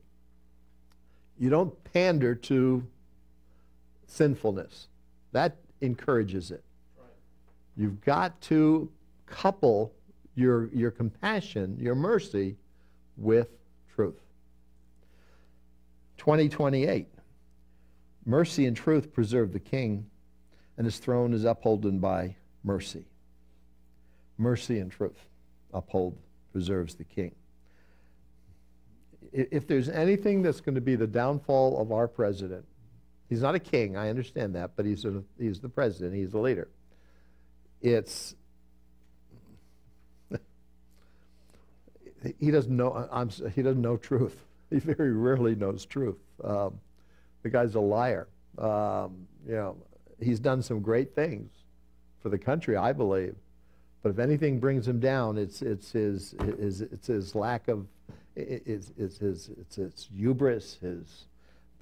You 1.37 1.49
don't 1.49 1.83
pander 1.85 2.35
to 2.35 2.85
sinfulness, 4.11 4.87
that 5.31 5.57
encourages 5.81 6.51
it. 6.51 6.63
You've 7.77 8.01
got 8.01 8.39
to 8.41 8.91
couple 9.25 9.93
your, 10.35 10.67
your 10.73 10.91
compassion, 10.91 11.77
your 11.79 11.95
mercy, 11.95 12.57
with 13.17 13.47
truth. 13.95 14.19
2028. 16.17 17.07
Mercy 18.25 18.65
and 18.65 18.75
truth 18.75 19.13
preserve 19.13 19.53
the 19.53 19.59
king, 19.59 20.05
and 20.77 20.85
his 20.85 20.97
throne 20.97 21.33
is 21.33 21.45
upholden 21.45 21.99
by 21.99 22.35
mercy. 22.63 23.05
Mercy 24.37 24.79
and 24.79 24.91
truth 24.91 25.27
uphold, 25.73 26.17
preserves 26.51 26.95
the 26.95 27.03
king. 27.03 27.33
If 29.31 29.65
there's 29.67 29.87
anything 29.87 30.41
that's 30.41 30.59
going 30.59 30.75
to 30.75 30.81
be 30.81 30.95
the 30.95 31.07
downfall 31.07 31.81
of 31.81 31.93
our 31.93 32.07
president, 32.07 32.65
he's 33.31 33.41
not 33.41 33.55
a 33.55 33.59
king, 33.59 33.95
I 33.95 34.09
understand 34.09 34.55
that, 34.55 34.71
but 34.75 34.85
he's, 34.85 35.05
a, 35.05 35.23
he's 35.39 35.61
the 35.61 35.69
president, 35.69 36.13
he's 36.13 36.31
the 36.31 36.39
leader. 36.39 36.67
It's 37.81 38.35
he 42.39 42.51
doesn't 42.51 42.75
know. 42.75 43.07
I'm, 43.11 43.29
he 43.55 43.61
doesn't 43.61 43.81
know 43.81 43.97
truth. 43.97 44.45
He 44.69 44.79
very 44.79 45.11
rarely 45.11 45.55
knows 45.55 45.85
truth. 45.85 46.19
Um, 46.43 46.79
the 47.41 47.49
guy's 47.49 47.75
a 47.75 47.79
liar. 47.79 48.27
Um, 48.57 49.27
you 49.47 49.55
know, 49.55 49.77
he's 50.19 50.39
done 50.39 50.61
some 50.61 50.81
great 50.81 51.15
things 51.15 51.51
for 52.21 52.29
the 52.29 52.37
country, 52.37 52.77
I 52.77 52.93
believe. 52.93 53.35
But 54.03 54.09
if 54.09 54.19
anything 54.19 54.59
brings 54.59 54.87
him 54.87 54.99
down, 54.99 55.37
it's 55.37 55.61
it's 55.61 55.91
his, 55.91 56.35
his 56.59 56.81
it's 56.81 57.07
his 57.07 57.35
lack 57.35 57.67
of 57.67 57.87
it's, 58.35 58.91
it's 58.97 59.17
his 59.17 59.49
it's 59.59 59.75
his 59.75 60.09
hubris, 60.15 60.77
his 60.81 61.25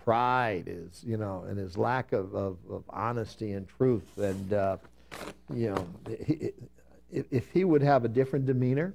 pride, 0.03 0.67
his 0.67 1.03
you 1.05 1.17
know, 1.17 1.45
and 1.47 1.57
his 1.57 1.77
lack 1.77 2.13
of, 2.13 2.33
of, 2.33 2.57
of 2.69 2.83
honesty 2.89 3.53
and 3.53 3.67
truth. 3.67 4.17
And 4.17 4.53
uh, 4.53 4.77
you 5.53 5.69
know, 5.71 5.87
he, 6.25 6.51
if 7.11 7.49
he 7.51 7.63
would 7.63 7.81
have 7.81 8.05
a 8.05 8.07
different 8.07 8.45
demeanor, 8.45 8.93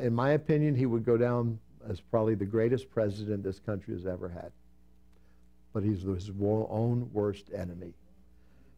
in 0.00 0.14
my 0.14 0.30
opinion, 0.30 0.74
he 0.74 0.86
would 0.86 1.04
go 1.04 1.16
down 1.16 1.58
as 1.88 2.00
probably 2.00 2.34
the 2.34 2.44
greatest 2.44 2.90
president 2.90 3.42
this 3.42 3.58
country 3.60 3.94
has 3.94 4.06
ever 4.06 4.28
had. 4.28 4.50
But 5.72 5.82
he's 5.82 6.02
his 6.02 6.30
own 6.40 7.08
worst 7.12 7.50
enemy. 7.54 7.92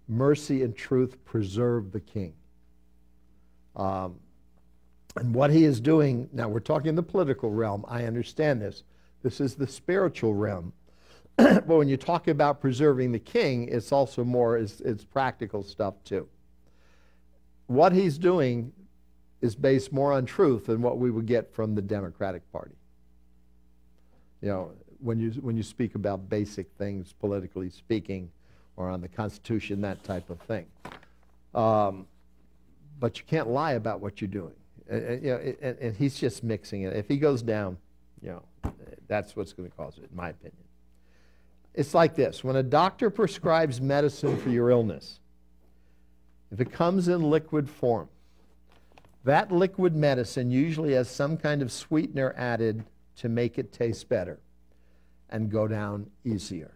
Mercy 0.08 0.62
and 0.62 0.76
truth 0.76 1.16
preserve 1.24 1.92
the 1.92 2.00
king. 2.00 2.34
Um, 3.76 4.16
and 5.16 5.34
what 5.34 5.50
he 5.50 5.64
is 5.64 5.80
doing, 5.80 6.28
now 6.32 6.48
we're 6.48 6.60
talking 6.60 6.94
the 6.94 7.02
political 7.02 7.50
realm, 7.50 7.84
I 7.88 8.04
understand 8.04 8.60
this. 8.60 8.82
This 9.22 9.40
is 9.40 9.54
the 9.54 9.66
spiritual 9.66 10.34
realm. 10.34 10.72
but 11.66 11.68
when 11.68 11.88
you 11.88 11.96
talk 11.96 12.26
about 12.26 12.60
preserving 12.60 13.12
the 13.12 13.18
king, 13.18 13.68
it's 13.68 13.92
also 13.92 14.24
more, 14.24 14.58
it's, 14.58 14.80
it's 14.80 15.04
practical 15.04 15.62
stuff 15.62 15.94
too. 16.02 16.26
What 17.68 17.92
he's 17.92 18.18
doing 18.18 18.72
is 19.40 19.54
based 19.54 19.92
more 19.92 20.12
on 20.12 20.26
truth 20.26 20.66
than 20.66 20.82
what 20.82 20.98
we 20.98 21.12
would 21.12 21.26
get 21.26 21.54
from 21.54 21.76
the 21.76 21.82
Democratic 21.82 22.50
Party. 22.50 22.74
You 24.42 24.48
know, 24.48 24.72
when 24.98 25.20
you, 25.20 25.30
when 25.40 25.56
you 25.56 25.62
speak 25.62 25.94
about 25.94 26.28
basic 26.28 26.72
things, 26.76 27.12
politically 27.12 27.70
speaking, 27.70 28.30
or 28.76 28.88
on 28.88 29.00
the 29.00 29.08
Constitution, 29.08 29.80
that 29.82 30.02
type 30.02 30.30
of 30.30 30.40
thing. 30.40 30.66
Um, 31.54 32.08
but 32.98 33.18
you 33.18 33.24
can't 33.28 33.48
lie 33.48 33.72
about 33.72 34.00
what 34.00 34.20
you're 34.20 34.28
doing. 34.28 34.54
And, 34.90 35.22
you 35.22 35.30
know, 35.30 35.54
and, 35.62 35.78
and 35.78 35.96
he's 35.96 36.18
just 36.18 36.42
mixing 36.42 36.82
it. 36.82 36.96
If 36.96 37.06
he 37.06 37.16
goes 37.16 37.42
down, 37.42 37.76
you 38.20 38.30
know, 38.30 38.72
that's 39.06 39.36
what's 39.36 39.52
going 39.52 39.70
to 39.70 39.76
cause 39.76 39.98
it, 39.98 40.08
in 40.10 40.16
my 40.16 40.30
opinion. 40.30 40.64
It's 41.78 41.94
like 41.94 42.16
this 42.16 42.42
when 42.42 42.56
a 42.56 42.62
doctor 42.64 43.08
prescribes 43.08 43.80
medicine 43.80 44.36
for 44.36 44.48
your 44.50 44.68
illness, 44.68 45.20
if 46.50 46.60
it 46.60 46.72
comes 46.72 47.06
in 47.06 47.30
liquid 47.30 47.70
form, 47.70 48.08
that 49.22 49.52
liquid 49.52 49.94
medicine 49.94 50.50
usually 50.50 50.94
has 50.94 51.08
some 51.08 51.36
kind 51.36 51.62
of 51.62 51.70
sweetener 51.70 52.34
added 52.36 52.82
to 53.18 53.28
make 53.28 53.60
it 53.60 53.72
taste 53.72 54.08
better 54.08 54.40
and 55.30 55.52
go 55.52 55.68
down 55.68 56.10
easier. 56.24 56.72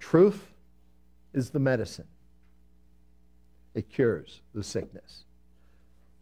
Truth 0.00 0.50
is 1.32 1.50
the 1.50 1.60
medicine, 1.60 2.08
it 3.76 3.88
cures 3.88 4.40
the 4.54 4.64
sickness. 4.64 5.22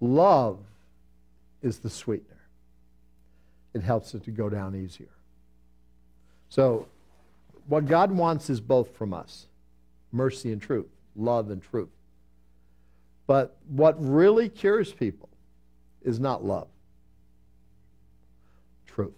Love 0.01 0.59
is 1.63 1.79
the 1.79 1.89
sweetener, 1.89 2.43
it 3.73 3.81
helps 3.81 4.15
it 4.15 4.25
to 4.25 4.31
go 4.31 4.51
down 4.51 4.77
easier. 4.77 5.09
So, 6.51 6.87
what 7.67 7.87
God 7.87 8.13
wants 8.13 8.51
is 8.51 8.61
both 8.61 8.97
from 8.97 9.13
us 9.13 9.47
mercy 10.13 10.53
and 10.53 10.63
truth, 10.63 10.87
love 11.15 11.51
and 11.51 11.63
truth. 11.63 11.91
But 13.27 13.57
what 13.69 13.97
really 13.99 14.49
cures 14.49 14.93
people 14.93 15.29
is 16.03 16.21
not 16.21 16.45
love, 16.45 16.69
truth. 18.87 19.13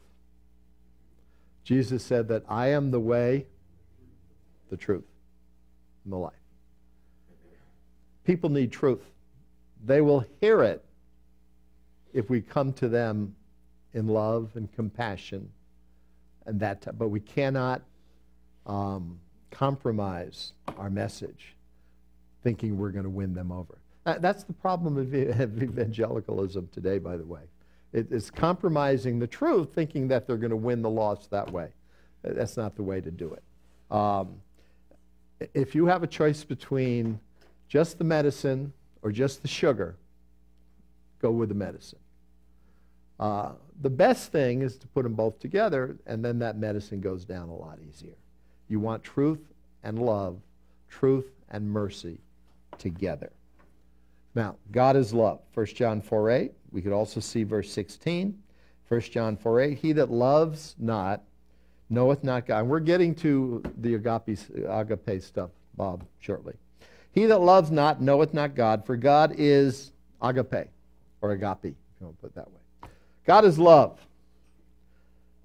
Jesus 1.63 2.03
said 2.03 2.29
that 2.29 2.43
I 2.49 2.69
am 2.69 2.91
the 2.91 3.01
way, 3.01 3.47
the 4.71 4.77
truth, 4.77 5.05
and 6.05 6.13
the 6.13 6.17
life. 6.17 6.33
People 8.25 8.51
need 8.51 8.73
truth. 8.73 9.05
They 9.85 10.01
will 10.01 10.25
hear 10.41 10.63
it 10.63 10.85
if 12.13 12.31
we 12.31 12.41
come 12.41 12.73
to 12.75 12.89
them 12.89 13.37
in 13.93 14.09
love 14.09 14.51
and 14.55 14.73
compassion 14.75 15.51
and 16.47 16.61
that 16.61 16.99
but 16.99 17.09
we 17.09 17.21
cannot 17.21 17.83
um, 18.69 19.19
compromise 19.51 20.53
our 20.77 20.91
message 20.91 21.57
thinking 22.43 22.79
we're 22.79 22.91
going 22.91 23.05
to 23.05 23.11
win 23.11 23.35
them 23.35 23.51
over 23.51 23.79
that's 24.17 24.45
the 24.45 24.53
problem 24.53 24.97
of 24.97 25.15
evangelicalism 25.15 26.69
today, 26.73 26.99
by 26.99 27.17
the 27.17 27.25
way. 27.25 27.43
it's 27.93 28.31
compromising 28.31 29.19
the 29.19 29.27
truth, 29.27 29.75
thinking 29.75 30.09
that 30.09 30.27
they're 30.27 30.37
going 30.37 30.51
to 30.51 30.57
win 30.57 30.83
the 30.83 30.91
lost 30.91 31.31
that 31.31 31.51
way. 31.51 31.69
That's 32.23 32.57
not 32.57 32.77
the 32.77 32.83
way 32.83 33.01
to 33.01 33.11
do 33.11 33.35
it. 33.35 33.43
Um, 33.95 34.41
if 35.55 35.75
you 35.75 35.87
have 35.87 36.03
a 36.03 36.07
choice 36.07 36.45
between 36.45 37.21
just 37.69 37.99
the 37.99 38.05
medicine 38.05 38.73
or 39.03 39.13
just 39.13 39.43
the 39.43 39.49
sugar, 39.49 39.97
go 41.23 41.31
with 41.31 41.49
the 41.49 41.55
medicine. 41.55 41.99
Uh, 43.19 43.53
the 43.81 43.91
best 43.91 44.33
thing 44.33 44.63
is 44.63 44.77
to 44.79 44.87
put 44.89 45.03
them 45.03 45.15
both 45.15 45.39
together, 45.39 45.97
and 46.07 46.25
then 46.25 46.39
that 46.41 46.57
medicine 46.57 47.01
goes 47.01 47.25
down 47.25 47.49
a 47.49 47.55
lot 47.55 47.79
easier. 47.89 48.17
You 48.69 48.81
want 48.81 49.03
truth 49.03 49.41
and 49.83 49.99
love, 49.99 50.39
truth 50.89 51.27
and 51.51 51.71
mercy 51.71 52.19
together. 52.79 53.31
Now, 54.35 54.57
God 54.71 54.97
is 54.97 55.13
love. 55.13 55.41
1 55.55 55.67
John 55.67 56.01
4 56.01 56.31
8. 56.31 56.53
We 56.71 56.83
could 56.83 56.93
also 56.93 57.21
see 57.21 57.43
verse 57.43 57.73
16. 57.73 58.39
1 58.89 59.01
John 59.01 59.37
4 59.37 59.61
8. 59.61 59.79
He 59.79 59.93
that 59.93 60.11
loves 60.11 60.75
not 60.79 61.23
knoweth 61.91 62.23
not 62.23 62.47
God. 62.47 62.61
And 62.61 62.69
we're 62.69 62.81
getting 62.81 63.15
to 63.17 63.63
the 63.79 63.95
agape, 63.95 64.39
agape 64.69 65.23
stuff, 65.23 65.51
Bob, 65.75 66.05
shortly. 66.21 66.55
He 67.13 67.27
that 67.27 67.41
loves 67.41 67.71
not 67.71 68.01
knoweth 68.01 68.35
not 68.35 68.55
God, 68.55 68.85
for 68.85 68.97
God 68.97 69.35
is 69.37 69.93
agape, 70.21 70.69
or 71.21 71.33
agape, 71.33 71.65
if 71.65 71.75
you 72.01 72.07
want 72.07 72.17
to 72.17 72.21
put 72.21 72.31
it 72.31 72.35
that 72.35 72.49
way. 72.49 72.91
God 73.27 73.45
is 73.45 73.59
love. 73.59 73.99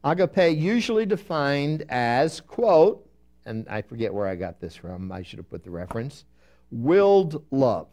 Agape, 0.03 0.57
usually 0.57 1.05
defined 1.05 1.86
as, 1.89 2.41
quote, 2.41 3.03
and 3.46 3.68
I 3.70 3.82
forget 3.82 4.14
where 4.14 4.28
I 4.28 4.36
got 4.36 4.60
this 4.60 4.76
from, 4.76 5.12
I 5.12 5.22
should 5.24 5.39
have 5.39 5.50
put 5.50 5.64
the 5.64 5.72
reference, 5.72 6.26
willed 6.72 7.44
love 7.52 7.88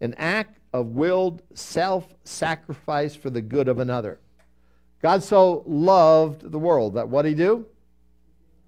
an 0.00 0.14
act 0.18 0.58
of 0.72 0.88
willed 0.88 1.42
self 1.54 2.14
sacrifice 2.24 3.14
for 3.14 3.30
the 3.30 3.40
good 3.40 3.68
of 3.68 3.78
another. 3.78 4.20
God 5.00 5.22
so 5.22 5.62
loved 5.66 6.50
the 6.50 6.58
world 6.58 6.94
that 6.94 7.08
what 7.08 7.22
did 7.22 7.30
he 7.30 7.34
do? 7.34 7.66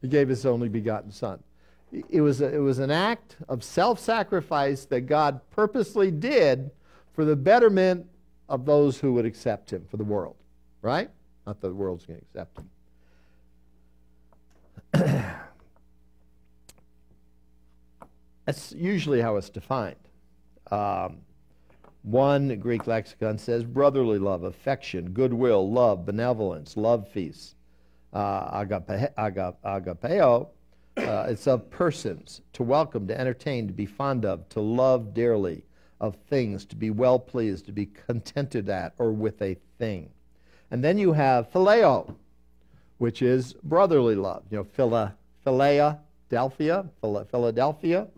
He 0.01 0.09
gave 0.09 0.29
his 0.29 0.47
only 0.47 0.69
begotten 0.69 1.11
son. 1.11 1.43
It 2.11 2.21
was, 2.21 2.41
a, 2.41 2.55
it 2.55 2.59
was 2.59 2.79
an 2.79 2.91
act 2.91 3.37
of 3.49 3.63
self 3.63 4.01
sacrifice 4.01 4.85
that 4.87 5.03
God 5.03 5.41
purposely 5.51 6.11
did 6.11 6.71
for 7.13 7.25
the 7.25 7.37
betterment 7.37 8.07
of 8.49 8.65
those 8.65 8.99
who 8.99 9.13
would 9.15 9.27
accept 9.27 9.73
him, 9.73 9.87
for 9.91 9.97
the 9.97 10.05
world. 10.05 10.37
Right? 10.83 11.11
Not 11.47 11.61
that 11.61 11.69
the 11.69 11.75
world's 11.75 12.07
going 12.07 12.21
to 12.21 12.27
accept 12.27 12.59
him. 14.95 15.25
That's 18.47 18.73
usually 18.73 19.21
how 19.21 19.37
it's 19.37 19.51
defined. 19.51 19.97
Um, 20.71 21.19
one 22.03 22.59
Greek 22.61 22.87
lexicon 22.87 23.39
says 23.39 23.65
brotherly 23.65 24.19
love, 24.19 24.45
affection, 24.45 25.11
goodwill, 25.11 25.71
love, 25.71 26.07
benevolence, 26.07 26.77
love 26.77 27.09
feasts. 27.09 27.57
Uh, 28.13 28.49
agape, 28.53 29.11
agape, 29.19 29.57
agapeo, 29.65 30.49
uh, 30.97 31.27
it's 31.29 31.47
of 31.47 31.69
persons, 31.71 32.41
to 32.53 32.63
welcome, 32.63 33.07
to 33.09 33.21
entertain, 33.21 33.67
to 33.67 33.73
be 33.73 33.85
fond 33.85 34.25
of, 34.25 34.49
to 34.49 34.61
love 34.61 35.13
dearly, 35.13 35.65
of 36.01 36.17
things, 36.31 36.65
to 36.65 36.77
be 36.77 36.91
well 36.91 37.19
pleased, 37.19 37.67
to 37.67 37.73
be 37.73 37.87
contented 38.07 38.69
at, 38.69 38.95
or 38.97 39.13
with 39.13 39.43
a 39.43 39.59
thing. 39.79 40.09
And 40.71 40.83
then 40.83 40.97
you 40.97 41.13
have 41.13 41.53
phileo, 41.53 42.15
which 42.99 43.21
is 43.21 43.53
brotherly 43.65 44.15
love. 44.15 44.45
You 44.51 44.59
know, 44.59 44.65
phila, 44.65 45.15
philea, 45.45 45.99
Delphia, 46.31 46.89
Philadelphia, 47.03 48.09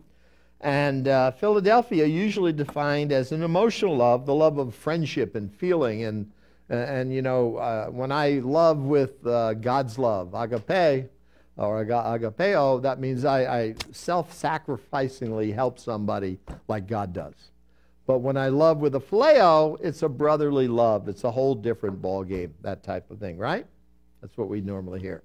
and 0.61 1.07
uh, 1.07 1.31
Philadelphia, 1.33 2.05
usually 2.05 2.53
defined 2.53 3.13
as 3.13 3.31
an 3.31 3.43
emotional 3.43 3.97
love, 3.97 4.27
the 4.27 4.35
love 4.35 4.59
of 4.59 4.75
friendship 4.75 5.37
and 5.37 5.55
feeling. 5.55 6.05
And, 6.05 6.33
and 6.69 7.13
you 7.13 7.23
know, 7.23 7.57
uh, 7.57 7.87
when 7.87 8.11
I 8.11 8.41
love 8.43 8.79
with 8.79 9.25
uh, 9.27 9.55
God's 9.55 9.99
love, 9.99 10.35
agape, 10.35 11.11
or 11.57 11.85
agapeo, 11.85 12.83
that 12.83 12.99
means 12.99 13.25
I, 13.25 13.61
I 13.61 13.75
self 13.93 14.33
sacrificingly 14.33 15.53
help 15.55 15.79
somebody 15.79 16.39
like 16.67 16.87
God 16.89 17.13
does. 17.13 17.35
But 18.07 18.19
when 18.19 18.37
I 18.37 18.49
love 18.49 18.79
with 18.79 18.95
a 18.95 19.01
phileo, 19.01 19.77
it's 19.81 20.03
a 20.03 20.09
brotherly 20.09 20.67
love. 20.67 21.09
It's 21.09 21.25
a 21.25 21.31
whole 21.31 21.55
different 21.55 22.01
ball 22.01 22.25
game, 22.25 22.55
that 22.63 22.83
type 22.83 23.11
of 23.11 23.19
thing, 23.19 23.39
right? 23.39 23.67
That's 24.23 24.37
what 24.37 24.49
we 24.49 24.61
normally 24.61 25.01
hear. 25.01 25.23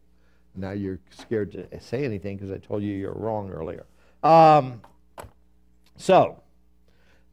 Now 0.55 0.71
you're 0.71 0.99
scared 1.09 1.51
to 1.53 1.79
say 1.79 2.03
anything 2.03 2.37
because 2.37 2.51
I 2.51 2.57
told 2.57 2.83
you 2.83 2.93
you're 2.93 3.13
wrong 3.13 3.49
earlier. 3.51 3.85
Um, 4.21 4.81
so, 5.95 6.41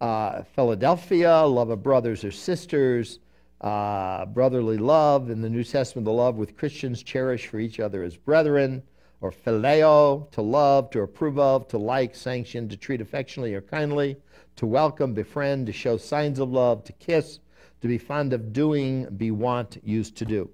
uh, 0.01 0.43
Philadelphia, 0.55 1.43
love 1.43 1.71
of 1.71 1.83
brothers 1.83 2.25
or 2.25 2.31
sisters, 2.31 3.19
uh, 3.61 4.25
brotherly 4.27 4.79
love. 4.79 5.31
In 5.31 5.43
the 5.43 5.51
New 5.51 5.65
Testament, 5.65 6.05
the 6.05 6.13
love 6.13 6.37
with 6.37 6.57
Christians 6.57 7.03
cherish 7.03 7.47
for 7.47 7.59
each 7.59 7.81
other 7.81 8.03
as 8.03 8.17
brethren, 8.17 8.83
or 9.21 9.31
phileo, 9.31 10.31
to 10.31 10.41
love, 10.41 10.91
to 10.91 11.01
approve 11.01 11.39
of, 11.39 11.69
to 11.69 11.79
like, 11.79 12.15
sanction, 12.15 12.69
to 12.71 12.77
treat 12.77 13.01
affectionately 13.03 13.55
or 13.55 13.61
kindly 13.61 14.17
to 14.61 14.67
welcome, 14.67 15.15
befriend, 15.15 15.67
to 15.67 15.73
show 15.73 15.97
signs 15.97 16.39
of 16.39 16.51
love, 16.51 16.85
to 16.85 16.93
kiss, 16.93 17.39
to 17.81 17.89
be 17.89 17.97
fond 17.97 18.35
of 18.35 18.53
doing, 18.53 19.07
be 19.17 19.31
want, 19.31 19.79
used 19.83 20.17
to 20.17 20.27
do. 20.27 20.51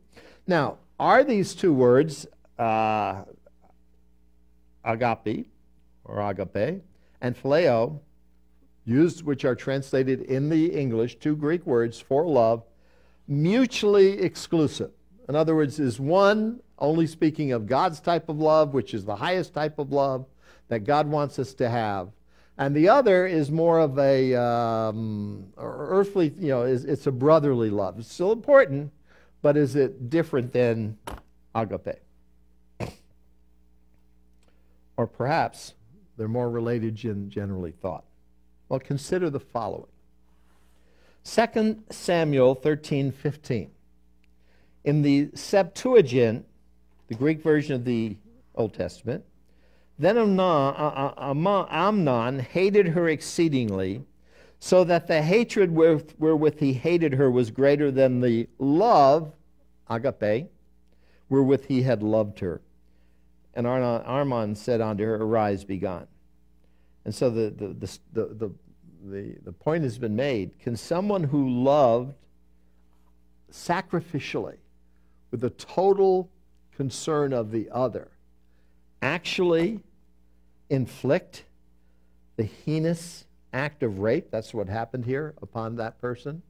Now, 0.47 0.79
are 1.01 1.25
these 1.25 1.57
two 1.57 1.73
words, 1.73 2.25
uh, 2.57 3.23
agape 4.85 5.49
or 6.05 6.21
agape, 6.21 6.85
and 7.21 7.37
phileo, 7.37 8.01
used 8.85 9.23
which 9.23 9.45
are 9.45 9.55
translated 9.55 10.23
in 10.23 10.49
the 10.49 10.67
English, 10.67 11.19
two 11.19 11.37
Greek 11.37 11.67
words 11.67 12.01
for 12.01 12.27
love, 12.27 12.63
mutually 13.27 14.21
exclusive? 14.21 14.93
In 15.29 15.35
other 15.35 15.57
words, 15.57 15.81
is 15.81 15.99
one 15.99 16.61
only 16.79 17.07
speaking 17.07 17.53
of 17.53 17.67
God's 17.67 18.01
type 18.01 18.29
of 18.29 18.39
love, 18.39 18.75
which 18.75 18.95
is 18.95 19.05
the 19.05 19.17
highest 19.17 19.55
type 19.55 19.79
of 19.79 19.93
love 19.93 20.27
that 20.69 20.81
God 20.81 21.09
wants 21.09 21.39
us 21.39 21.55
to 21.55 21.69
have, 21.69 22.11
and 22.59 22.75
the 22.75 22.89
other 22.89 23.27
is 23.27 23.51
more 23.51 23.79
of 23.81 23.99
a 23.99 24.35
um, 24.35 25.47
earthly, 25.59 26.33
you 26.39 26.49
know, 26.49 26.63
is, 26.63 26.85
it's 26.85 27.07
a 27.07 27.13
brotherly 27.13 27.69
love. 27.69 27.99
It's 27.99 28.11
still 28.11 28.33
important, 28.33 28.93
but 29.43 29.57
is 29.57 29.77
it 29.77 30.09
different 30.09 30.53
than 30.53 30.99
agape? 31.55 32.01
Or 34.99 35.07
perhaps 35.07 35.75
they're 36.17 36.29
more 36.29 36.51
related 36.51 37.03
than 37.03 37.31
generally 37.31 37.73
thought. 37.73 38.05
Well, 38.69 38.81
consider 38.81 39.31
the 39.31 39.41
following 39.41 39.87
2 41.25 41.83
Samuel 41.91 42.55
13 42.55 43.13
15. 43.13 43.71
In 44.85 45.03
the 45.03 45.31
Septuagint, 45.35 46.47
the 47.09 47.15
Greek 47.15 47.43
version 47.43 47.75
of 47.75 47.85
the 47.85 48.17
Old 48.55 48.75
Testament, 48.75 49.25
then 49.99 50.17
uh, 50.39 50.71
uh, 50.71 51.67
Amnon 51.71 52.39
hated 52.39 52.89
her 52.89 53.09
exceedingly, 53.09 54.05
so 54.61 54.85
that 54.85 55.07
the 55.07 55.23
hatred 55.23 55.71
wherewith 55.75 56.59
he 56.59 56.73
hated 56.73 57.15
her 57.15 57.31
was 57.31 57.51
greater 57.51 57.91
than 57.91 58.21
the 58.21 58.49
love, 58.59 59.33
agape, 59.89 60.51
wherewith 61.29 61.67
he 61.67 61.83
had 61.83 62.03
loved 62.03 62.39
her. 62.41 62.61
And 63.57 63.67
Amnon 63.67 64.55
said 64.55 64.83
unto 64.83 65.03
her, 65.03 65.17
Arise, 65.17 65.65
be 65.65 65.79
gone. 65.79 66.07
And 67.07 67.15
so 67.15 67.31
the, 67.31 67.51
the, 67.51 67.99
the, 68.13 68.55
the, 69.03 69.37
the, 69.43 69.53
point 69.53 69.83
has 69.85 69.97
been 69.99 70.15
made. 70.15 70.59
Can 70.59 70.77
someone 70.77 71.25
who 71.25 71.49
loved 71.49 72.15
sacrificially, 73.51 74.57
with 75.31 75.41
the 75.41 75.51
total 75.51 76.31
concern 76.77 77.33
of 77.33 77.51
the 77.51 77.71
other, 77.73 78.09
actually 79.01 79.81
inflict 80.69 81.45
the 82.37 82.45
heinous 82.45 83.25
act 83.55 83.83
of 83.83 84.01
rape, 84.01 84.31
that's 84.31 84.53
what 84.53 84.69
happened 84.69 85.07
here, 85.07 85.35
upon 85.41 85.77
that 85.77 85.99
person, 85.99 86.43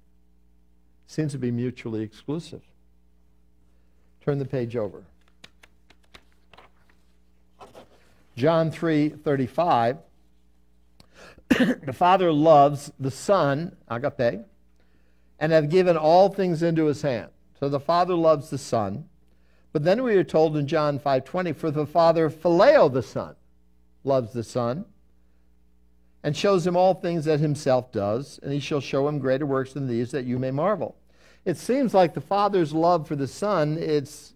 seems 1.07 1.31
to 1.33 1.39
be 1.39 1.53
mutually 1.53 2.03
exclusive. 2.03 2.63
Turn 4.23 4.39
the 4.39 4.45
page 4.45 4.75
over. 4.75 5.05
John 8.37 8.71
3:35 8.71 9.99
The 11.49 11.93
Father 11.93 12.33
loves 12.33 12.93
the 12.99 13.11
Son, 13.11 13.77
agape, 13.89 14.45
and 15.39 15.53
have 15.53 15.71
given 15.71 15.97
all 15.97 16.29
things 16.29 16.63
into 16.63 16.87
his 16.87 17.03
hand. 17.03 17.31
So 17.59 17.69
the 17.69 17.81
Father 17.81 18.15
loves 18.15 18.51
the 18.51 18.59
Son. 18.59 19.09
But 19.73 19.85
then 19.85 20.03
we 20.03 20.17
are 20.17 20.25
told 20.25 20.57
in 20.57 20.67
John 20.67 20.99
5:20 20.99 21.53
for 21.53 21.71
the 21.71 21.87
Father 21.87 22.29
phileo 22.29 22.93
the 22.93 23.03
Son 23.03 23.37
loves 24.05 24.33
the 24.33 24.45
Son, 24.45 24.85
and 26.23 26.37
shows 26.37 26.67
him 26.67 26.77
all 26.77 26.95
things 26.95 27.25
that 27.25 27.41
himself 27.41 27.91
does, 27.93 28.39
and 28.43 28.53
he 28.53 28.61
shall 28.61 28.81
show 28.81 29.09
him 29.09 29.19
greater 29.19 29.47
works 29.47 29.73
than 29.73 29.87
these 29.87 30.11
that 30.11 30.25
you 30.25 30.39
may 30.39 30.51
marvel. 30.51 30.97
It 31.45 31.57
seems 31.57 31.95
like 31.95 32.15
the 32.15 32.21
Father's 32.21 32.73
love 32.73 33.07
for 33.07 33.17
the 33.17 33.29
Son, 33.29 33.79
it's 33.79 34.35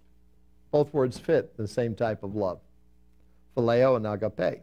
both 0.70 0.94
words 0.94 1.18
fit 1.18 1.56
the 1.56 1.68
same 1.68 1.94
type 1.94 2.22
of 2.22 2.34
love. 2.34 2.60
Phileo 3.56 3.96
and 3.96 4.06
agape. 4.06 4.62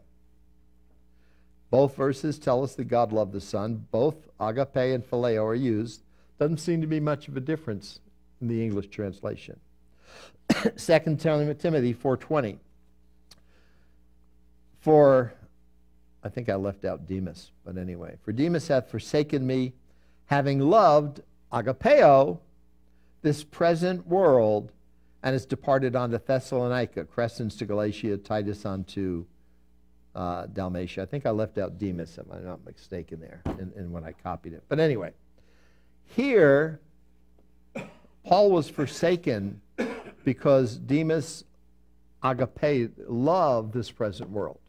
Both 1.70 1.96
verses 1.96 2.38
tell 2.38 2.62
us 2.64 2.74
that 2.76 2.84
God 2.84 3.12
loved 3.12 3.32
the 3.32 3.40
Son. 3.40 3.86
Both 3.90 4.28
agape 4.40 4.76
and 4.76 5.04
phileo 5.04 5.44
are 5.44 5.54
used. 5.54 6.02
Doesn't 6.38 6.58
seem 6.58 6.80
to 6.80 6.86
be 6.86 7.00
much 7.00 7.28
of 7.28 7.36
a 7.36 7.40
difference 7.40 8.00
in 8.40 8.48
the 8.48 8.64
English 8.64 8.88
translation. 8.88 9.60
2 10.48 10.66
Timothy 10.76 11.94
4.20 11.94 12.58
for, 14.80 15.34
I 16.22 16.28
think 16.28 16.48
I 16.48 16.54
left 16.54 16.84
out 16.84 17.06
Demas, 17.06 17.50
but 17.64 17.76
anyway, 17.76 18.16
for 18.22 18.32
Demas 18.32 18.68
hath 18.68 18.90
forsaken 18.90 19.46
me, 19.46 19.74
having 20.26 20.60
loved 20.60 21.20
agapeo, 21.52 22.38
this 23.22 23.44
present 23.44 24.06
world, 24.06 24.72
and 25.22 25.32
has 25.32 25.46
departed 25.46 25.96
on 25.96 26.10
to 26.10 26.18
Thessalonica, 26.18 27.04
Crescens 27.04 27.58
to 27.58 27.64
Galatia, 27.64 28.16
Titus 28.18 28.64
unto 28.64 29.24
uh, 30.14 30.46
Dalmatia. 30.46 31.02
I 31.02 31.06
think 31.06 31.26
I 31.26 31.30
left 31.30 31.58
out 31.58 31.78
Demas, 31.78 32.18
if 32.18 32.26
I'm 32.32 32.44
not 32.44 32.64
mistaken 32.64 33.20
there, 33.20 33.42
in, 33.58 33.72
in 33.76 33.90
when 33.90 34.04
I 34.04 34.12
copied 34.12 34.52
it. 34.52 34.62
But 34.68 34.80
anyway, 34.80 35.12
here, 36.04 36.80
Paul 38.24 38.50
was 38.50 38.68
forsaken 38.68 39.60
because 40.24 40.76
Demas 40.76 41.44
agape 42.22 42.90
loved 43.06 43.72
this 43.72 43.90
present 43.90 44.30
world 44.30 44.60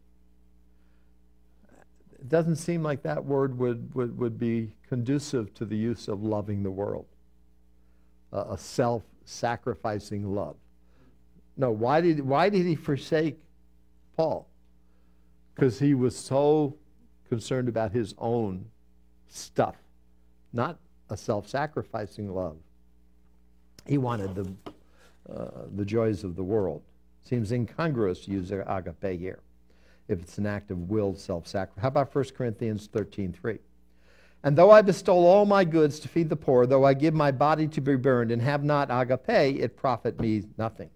it 2.20 2.28
doesn't 2.28 2.58
seem 2.58 2.84
like 2.84 3.04
that 3.04 3.24
word 3.24 3.58
would, 3.58 3.96
would, 3.96 4.18
would 4.18 4.38
be 4.38 4.74
conducive 4.88 5.54
to 5.54 5.66
the 5.66 5.78
use 5.78 6.08
of 6.08 6.22
loving 6.22 6.64
the 6.64 6.72
world, 6.72 7.06
uh, 8.34 8.46
a 8.50 8.58
self 8.58 9.04
sacrificing 9.30 10.34
love. 10.34 10.56
No, 11.56 11.72
why 11.72 12.02
did, 12.02 12.22
why 12.22 12.50
did 12.50 12.66
he 12.66 12.76
forsake 12.76 13.40
Paul? 14.16 14.48
Because 15.54 15.80
he 15.80 15.94
was 15.94 16.16
so 16.16 16.76
concerned 17.28 17.70
about 17.70 17.92
his 17.92 18.16
own 18.18 18.66
stuff, 19.28 19.76
not 20.54 20.80
a 21.10 21.18
self 21.18 21.48
sacrificing 21.48 22.34
love. 22.34 22.58
He 23.86 23.98
wanted 23.98 24.36
the, 24.36 24.54
uh, 25.32 25.66
the 25.76 25.86
joys 25.86 26.24
of 26.24 26.36
the 26.36 26.44
world. 26.44 26.82
Seems 27.22 27.52
incongruous 27.52 28.26
to 28.26 28.32
use 28.32 28.52
agape 28.52 29.20
here 29.20 29.40
if 30.08 30.20
it's 30.20 30.38
an 30.40 30.48
act 30.48 30.72
of 30.72 30.90
willed 30.90 31.20
self-sacrifice. 31.20 31.82
How 31.82 31.88
about 31.90 32.14
1 32.14 32.34
Corinthians 32.36 32.88
13:3? 32.88 33.60
And 34.44 34.58
though 34.58 34.72
I 34.72 34.82
bestow 34.82 35.16
all 35.16 35.46
my 35.46 35.66
goods 35.66 36.00
to 36.00 36.08
feed 36.08 36.30
the 36.30 36.36
poor, 36.36 36.66
though 36.66 36.86
I 36.86 36.94
give 36.94 37.14
my 37.14 37.32
body 37.32 37.68
to 37.68 37.82
be 37.82 37.96
burned 37.96 38.32
and 38.32 38.42
have 38.42 38.64
not 38.64 38.88
agape, 38.90 39.60
it 39.60 39.76
profit 39.76 40.20
me 40.20 40.44
nothing. 40.58 40.90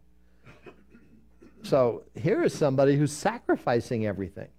So 1.63 2.03
here 2.15 2.43
is 2.43 2.53
somebody 2.53 2.95
who's 2.95 3.11
sacrificing 3.11 4.05
everything. 4.05 4.49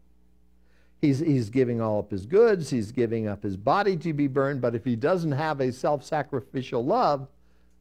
He's, 1.01 1.19
he's 1.19 1.51
giving 1.51 1.81
all 1.81 1.99
up 1.99 2.11
his 2.11 2.25
goods, 2.25 2.71
he's 2.71 2.91
giving 2.91 3.29
up 3.29 3.43
his 3.43 3.59
body 3.59 3.97
to 3.99 4.13
be 4.15 4.27
burned, 4.27 4.63
but 4.63 4.75
if 4.75 4.85
he 4.85 4.97
doesn't 4.97 5.33
have 5.33 5.61
a 5.61 5.71
self 5.71 6.03
sacrificial 6.03 6.83
love, 6.85 7.29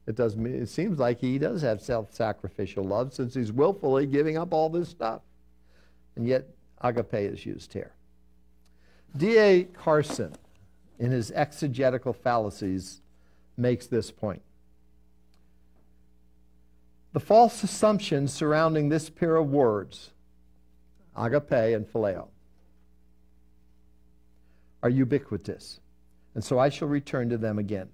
it, 0.06 0.16
does, 0.16 0.36
it 0.36 0.68
seems 0.68 1.00
like 1.00 1.20
he 1.20 1.38
does 1.38 1.62
have 1.62 1.82
self 1.82 2.14
sacrificial 2.14 2.84
love 2.84 3.14
since 3.14 3.34
he's 3.34 3.52
willfully 3.52 4.06
giving 4.06 4.38
up 4.38 4.54
all 4.54 4.70
this 4.70 4.90
stuff. 4.90 5.22
And 6.18 6.28
yet 6.28 6.50
agape 6.82 7.14
is 7.14 7.46
used 7.46 7.72
here. 7.72 7.94
D.A. 9.16 9.64
Carson, 9.64 10.34
in 11.04 11.12
his 11.12 11.32
exegetical 11.32 12.14
fallacies, 12.14 13.02
makes 13.58 13.88
this 13.88 14.10
point. 14.10 14.42
The 17.12 17.20
false 17.20 17.62
assumptions 17.62 18.32
surrounding 18.32 18.88
this 18.88 19.10
pair 19.10 19.36
of 19.36 19.50
words, 19.50 20.12
agape 21.14 21.76
and 21.76 21.86
phileo, 21.86 22.30
are 24.82 24.90
ubiquitous, 24.90 25.82
and 26.36 26.44
so 26.44 26.58
I 26.58 26.70
shall 26.70 26.88
return 26.88 27.28
to 27.32 27.38
them 27.38 27.60
again. 27.60 27.90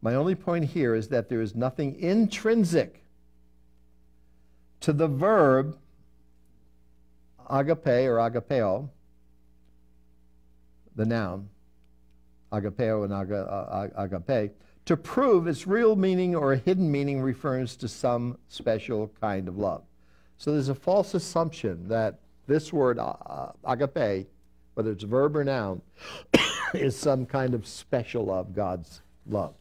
My 0.00 0.14
only 0.14 0.34
point 0.34 0.64
here 0.64 0.94
is 0.94 1.08
that 1.08 1.28
there 1.28 1.42
is 1.42 1.54
nothing 1.54 1.94
intrinsic 2.00 3.04
to 4.80 4.94
the 4.94 5.08
verb 5.08 5.76
agape 7.50 8.08
or 8.08 8.16
agapeo, 8.16 8.88
the 10.96 11.04
noun, 11.04 11.50
agapeo 12.60 13.04
and 13.04 13.12
aga, 13.12 13.90
agape, 13.96 14.52
to 14.84 14.96
prove 14.96 15.46
its 15.46 15.66
real 15.66 15.96
meaning 15.96 16.34
or 16.34 16.52
a 16.52 16.56
hidden 16.56 16.90
meaning 16.90 17.20
refers 17.20 17.76
to 17.76 17.88
some 17.88 18.38
special 18.48 19.10
kind 19.20 19.48
of 19.48 19.56
love. 19.56 19.82
So 20.36 20.52
there's 20.52 20.68
a 20.68 20.74
false 20.74 21.14
assumption 21.14 21.88
that 21.88 22.20
this 22.46 22.72
word 22.72 22.98
agape, 23.64 24.28
whether 24.74 24.90
it's 24.90 25.04
verb 25.04 25.36
or 25.36 25.44
noun, 25.44 25.80
is 26.74 26.96
some 26.96 27.24
kind 27.24 27.54
of 27.54 27.66
special 27.66 28.26
love, 28.26 28.54
God's 28.54 29.00
love. 29.26 29.54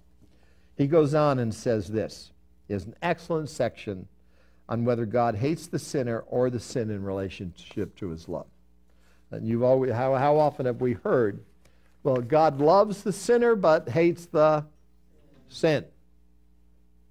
He 0.76 0.88
goes 0.88 1.14
on 1.14 1.40
and 1.40 1.54
says 1.54 1.88
this. 1.88 2.32
Has 2.70 2.86
an 2.86 2.96
excellent 3.02 3.50
section 3.50 4.08
on 4.68 4.86
whether 4.86 5.06
God 5.06 5.36
hates 5.36 5.68
the 5.68 5.78
sinner 5.78 6.20
or 6.22 6.50
the 6.50 6.60
sin 6.60 6.90
in 6.90 7.04
relationship 7.04 7.96
to 7.98 8.10
his 8.10 8.28
love. 8.28 8.48
And 9.32 9.48
you've 9.48 9.64
always, 9.64 9.92
how, 9.92 10.16
how 10.16 10.38
often 10.38 10.66
have 10.66 10.82
we 10.82 10.94
heard, 10.94 11.44
well, 12.04 12.18
God 12.18 12.60
loves 12.60 13.04
the 13.04 13.14
sinner 13.14 13.56
but 13.56 13.90
hates 13.90 14.26
the 14.26 14.66
sin? 15.48 15.86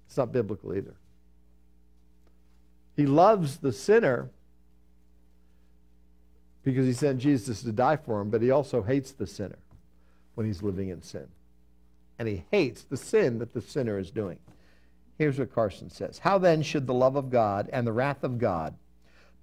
It's 0.07 0.17
not 0.17 0.31
biblical 0.31 0.75
either. 0.75 0.95
He 2.95 3.07
loves 3.07 3.57
the 3.57 3.73
sinner 3.73 4.29
because 6.63 6.85
he 6.85 6.93
sent 6.93 7.19
Jesus 7.19 7.63
to 7.63 7.71
die 7.71 7.97
for 7.97 8.21
him, 8.21 8.29
but 8.29 8.41
he 8.41 8.51
also 8.51 8.83
hates 8.83 9.11
the 9.11 9.27
sinner 9.27 9.57
when 10.35 10.45
he's 10.45 10.61
living 10.61 10.89
in 10.89 11.01
sin. 11.01 11.27
And 12.19 12.27
he 12.27 12.45
hates 12.51 12.83
the 12.83 12.97
sin 12.97 13.39
that 13.39 13.53
the 13.53 13.61
sinner 13.61 13.97
is 13.97 14.11
doing. 14.11 14.37
Here's 15.17 15.39
what 15.39 15.53
Carson 15.53 15.89
says 15.89 16.19
How 16.19 16.37
then 16.37 16.61
should 16.61 16.87
the 16.87 16.93
love 16.93 17.15
of 17.15 17.29
God 17.29 17.69
and 17.73 17.85
the 17.85 17.91
wrath 17.91 18.23
of 18.23 18.37
God 18.37 18.75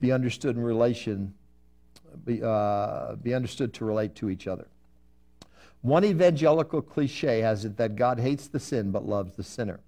be 0.01 0.13
understood 0.13 0.57
in 0.57 0.63
relation, 0.63 1.35
be, 2.25 2.41
uh, 2.43 3.17
be 3.17 3.35
understood 3.35 3.75
to 3.75 3.85
relate 3.85 4.15
to 4.17 4.31
each 4.31 4.47
other? 4.47 4.67
One 5.83 6.05
evangelical 6.05 6.83
cliche 6.83 7.41
has 7.41 7.65
it 7.65 7.77
that 7.79 7.97
God 7.97 8.21
hates 8.21 8.47
the 8.47 8.61
sin 8.61 8.91
but 8.91 9.07
loves 9.07 9.35
the 9.35 9.43
sinner. 9.43 9.81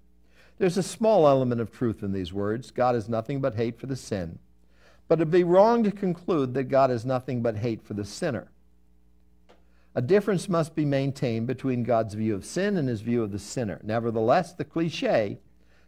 There's 0.57 0.77
a 0.77 0.83
small 0.83 1.27
element 1.27 1.61
of 1.61 1.71
truth 1.71 2.03
in 2.03 2.13
these 2.13 2.33
words. 2.33 2.71
God 2.71 2.95
is 2.95 3.09
nothing 3.09 3.41
but 3.41 3.55
hate 3.55 3.79
for 3.79 3.87
the 3.87 3.95
sin. 3.95 4.39
But 5.07 5.19
it'd 5.19 5.31
be 5.31 5.43
wrong 5.43 5.83
to 5.83 5.91
conclude 5.91 6.53
that 6.53 6.65
God 6.65 6.89
is 6.89 7.05
nothing 7.05 7.41
but 7.41 7.57
hate 7.57 7.83
for 7.83 7.93
the 7.93 8.05
sinner. 8.05 8.47
A 9.95 10.01
difference 10.01 10.49
must 10.49 10.73
be 10.73 10.85
maintained 10.85 11.45
between 11.45 11.83
God's 11.83 12.15
view 12.15 12.33
of 12.33 12.45
sin 12.45 12.77
and 12.77 12.89
his 12.89 13.01
view 13.01 13.21
of 13.21 13.31
the 13.31 13.39
sinner. 13.39 13.79
Nevertheless, 13.83 14.53
the 14.53 14.65
cliche, 14.65 15.37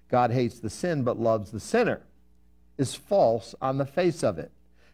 God 0.10 0.32
hates 0.32 0.60
the 0.60 0.70
sin 0.70 1.04
but 1.04 1.20
loves 1.20 1.52
the 1.52 1.60
sinner, 1.60 2.02
is 2.78 2.94
false 2.94 3.56
on 3.62 3.78
the 3.78 3.86
face 3.86 4.24
of 4.24 4.38
it 4.38 4.52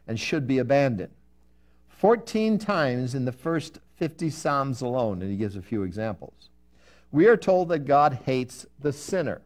and 0.07 0.20
should 0.20 0.47
be 0.47 0.59
abandoned. 0.59 1.12
14 1.89 2.57
times 2.57 3.14
in 3.14 3.26
the 3.26 3.32
first 3.32 3.80
50 4.02 4.32
Psalms 4.32 4.82
alone, 4.82 5.22
and 5.22 5.30
he 5.30 5.38
gives 5.38 5.56
a 5.56 5.62
few 5.62 5.84
examples, 5.84 6.49
we 7.12 7.28
are 7.28 7.38
told 7.38 7.70
that 7.70 7.86
God 7.86 8.22
hates 8.26 8.66
the 8.80 8.91
sinner. 8.91 9.43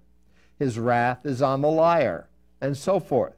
His 0.58 0.80
wrath 0.80 1.26
is 1.26 1.41
on 1.41 1.60
the 1.60 1.70
liar, 1.70 2.30
and 2.62 2.78
so 2.78 3.01
forth. 3.01 3.36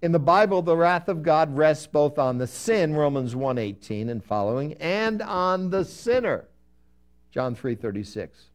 In 0.00 0.12
the 0.12 0.18
Bible, 0.18 0.62
the 0.62 0.78
wrath 0.78 1.10
of 1.10 1.22
God 1.22 1.54
rests 1.54 1.86
both 1.86 2.18
on 2.18 2.38
the 2.38 2.46
sin, 2.46 2.94
Romans 2.94 3.34
1:18 3.34 4.08
and 4.08 4.24
following, 4.24 4.72
and 4.80 5.20
on 5.20 5.68
the 5.68 5.84
sinner, 5.84 6.48
John 7.30 7.54
3:36. 7.54 8.48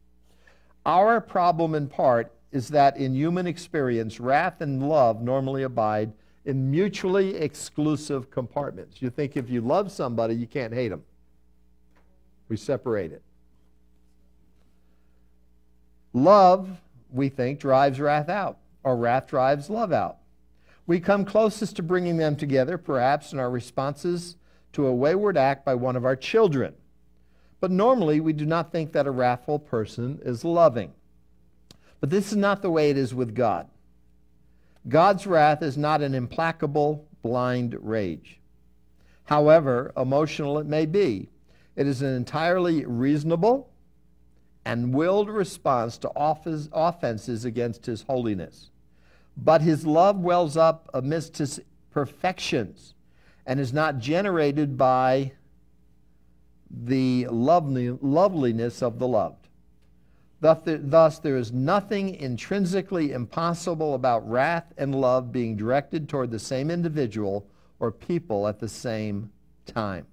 Our 0.88 1.22
problem 1.22 1.76
in 1.76 1.88
part 1.88 2.32
is 2.52 2.70
that 2.70 2.98
in 2.98 3.14
human 3.14 3.46
experience, 3.46 4.20
wrath 4.20 4.60
and 4.60 4.90
love 4.90 5.22
normally 5.22 5.62
abide 5.62 6.14
in 6.46 6.72
mutually 6.72 7.36
exclusive 7.36 8.32
compartments. 8.32 9.04
You 9.04 9.12
think 9.12 9.38
if 9.38 9.52
you 9.52 9.62
love 9.62 9.92
somebody, 9.92 10.34
you 10.34 10.48
can't 10.48 10.74
hate 10.74 10.90
them. 10.90 11.04
We 12.50 12.58
separate 12.58 13.12
it. 13.12 13.22
Love, 16.14 16.70
we 17.12 17.30
think, 17.30 17.60
drives 17.60 18.00
wrath 18.00 18.30
out, 18.30 18.58
or 18.84 18.96
wrath 18.96 19.28
drives 19.28 19.70
love 19.70 19.92
out. 19.92 20.18
We 20.88 21.00
come 21.00 21.26
closest 21.26 21.76
to 21.76 21.84
bringing 21.84 22.18
them 22.18 22.36
together, 22.36 22.78
perhaps, 22.78 23.34
in 23.34 23.40
our 23.40 23.50
responses 23.50 24.38
to 24.74 24.86
a 24.86 24.94
wayward 24.94 25.38
act 25.38 25.66
by 25.66 25.76
one 25.76 25.96
of 25.96 26.06
our 26.06 26.16
children. 26.16 26.74
But 27.60 27.72
normally, 27.72 28.20
we 28.20 28.34
do 28.34 28.46
not 28.46 28.72
think 28.72 28.92
that 28.92 29.08
a 29.08 29.12
wrathful 29.12 29.60
person 29.60 30.20
is 30.24 30.46
loving. 30.46 30.94
But 32.00 32.10
this 32.10 32.32
is 32.32 32.38
not 32.38 32.62
the 32.62 32.70
way 32.70 32.90
it 32.90 32.98
is 32.98 33.14
with 33.14 33.34
God. 33.34 33.68
God's 34.88 35.26
wrath 35.26 35.64
is 35.64 35.78
not 35.78 36.02
an 36.02 36.14
implacable, 36.14 37.08
blind 37.24 37.76
rage. 37.82 38.40
However 39.24 39.92
emotional 39.98 40.60
it 40.60 40.68
may 40.68 40.86
be, 40.86 41.30
it 41.76 41.88
is 41.88 42.02
an 42.02 42.16
entirely 42.16 42.86
reasonable 42.86 43.70
and 44.66 44.94
willed 44.94 45.30
response 45.30 45.98
to 46.00 46.12
offenses 46.16 47.46
against 47.46 47.86
his 47.86 48.04
holiness. 48.04 48.72
But 49.38 49.62
his 49.62 49.86
love 49.86 50.18
wells 50.20 50.58
up 50.58 50.90
amidst 50.94 51.38
his 51.38 51.60
perfections 51.92 52.94
and 53.46 53.60
is 53.60 53.74
not 53.74 54.00
generated 54.00 54.78
by 54.78 55.34
the 56.72 57.28
loveliness 57.30 58.82
of 58.82 58.98
the 58.98 59.08
loved. 59.08 59.48
Thus, 60.42 61.20
there 61.20 61.38
is 61.38 61.52
nothing 61.52 62.16
intrinsically 62.16 63.12
impossible 63.12 63.94
about 63.94 64.30
wrath 64.30 64.74
and 64.78 64.94
love 64.94 65.32
being 65.32 65.56
directed 65.56 66.10
toward 66.10 66.32
the 66.32 66.40
same 66.40 66.70
individual 66.72 67.48
or 67.80 67.92
people 67.92 68.48
at 68.48 68.60
the 68.60 68.68
same 68.68 69.32
time. 69.66 70.06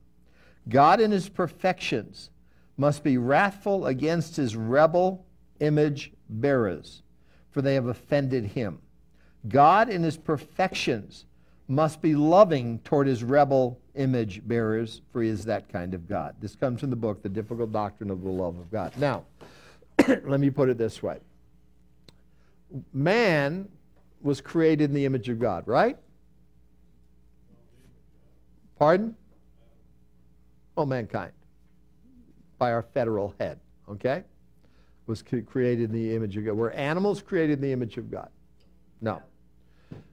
God, 0.69 1.01
in 1.01 1.11
his 1.11 1.29
perfections, 1.29 2.31
must 2.77 3.03
be 3.03 3.19
wrathful 3.19 3.87
against 3.87 4.37
his 4.37 4.57
rebel 4.57 5.25
image 5.61 6.13
bearers, 6.29 7.03
for 7.51 7.63
they 7.63 7.75
have 7.75 7.87
offended 7.87 8.45
him. 8.45 8.81
God, 9.49 9.89
in 9.89 10.03
his 10.03 10.17
perfections, 10.17 11.27
must 11.69 12.03
be 12.03 12.15
loving 12.15 12.79
toward 12.81 13.07
his 13.07 13.25
rebel 13.25 13.79
image 13.95 14.47
bearers, 14.47 15.03
for 15.13 15.23
he 15.23 15.29
is 15.29 15.45
that 15.45 15.69
kind 15.71 15.95
of 15.95 16.09
God. 16.09 16.35
This 16.41 16.55
comes 16.55 16.81
from 16.81 16.91
the 16.91 16.97
book, 16.97 17.23
The 17.23 17.29
Difficult 17.29 17.73
Doctrine 17.73 18.11
of 18.11 18.23
the 18.23 18.31
Love 18.31 18.59
of 18.59 18.71
God. 18.71 18.93
Now, 18.99 19.25
let 20.09 20.41
me 20.41 20.51
put 20.51 20.69
it 20.69 20.79
this 20.79 21.03
way 21.03 21.19
man 22.93 23.69
was 24.23 24.41
created 24.41 24.85
in 24.85 24.95
the 24.95 25.05
image 25.05 25.29
of 25.29 25.39
God, 25.39 25.67
right? 25.67 25.99
Pardon? 28.79 29.17
Oh, 30.77 30.87
mankind. 30.87 31.33
By 32.59 32.73
our 32.73 32.83
federal 32.83 33.35
head, 33.39 33.61
okay? 33.89 34.25
Was 35.07 35.23
created 35.23 35.91
in 35.91 35.93
the 35.93 36.15
image 36.15 36.37
of 36.37 36.45
God. 36.45 36.55
Were 36.55 36.71
animals 36.73 37.21
created 37.21 37.55
in 37.55 37.61
the 37.61 37.73
image 37.73 37.97
of 37.97 38.11
God? 38.11 38.29
No. 39.01 39.21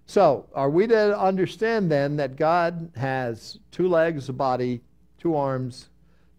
So, 0.07 0.47
are 0.55 0.69
we 0.69 0.87
to 0.87 1.17
understand 1.17 1.91
then 1.91 2.15
that 2.17 2.35
God 2.35 2.91
has 2.95 3.59
two 3.71 3.87
legs, 3.87 4.27
a 4.27 4.33
body, 4.33 4.81
two 5.19 5.35
arms, 5.35 5.89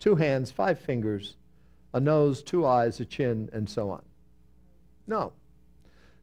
two 0.00 0.16
hands, 0.16 0.50
five 0.50 0.78
fingers, 0.80 1.36
a 1.94 2.00
nose, 2.00 2.42
two 2.42 2.66
eyes, 2.66 2.98
a 2.98 3.04
chin, 3.04 3.48
and 3.52 3.70
so 3.70 3.90
on? 3.90 4.02
No. 5.06 5.32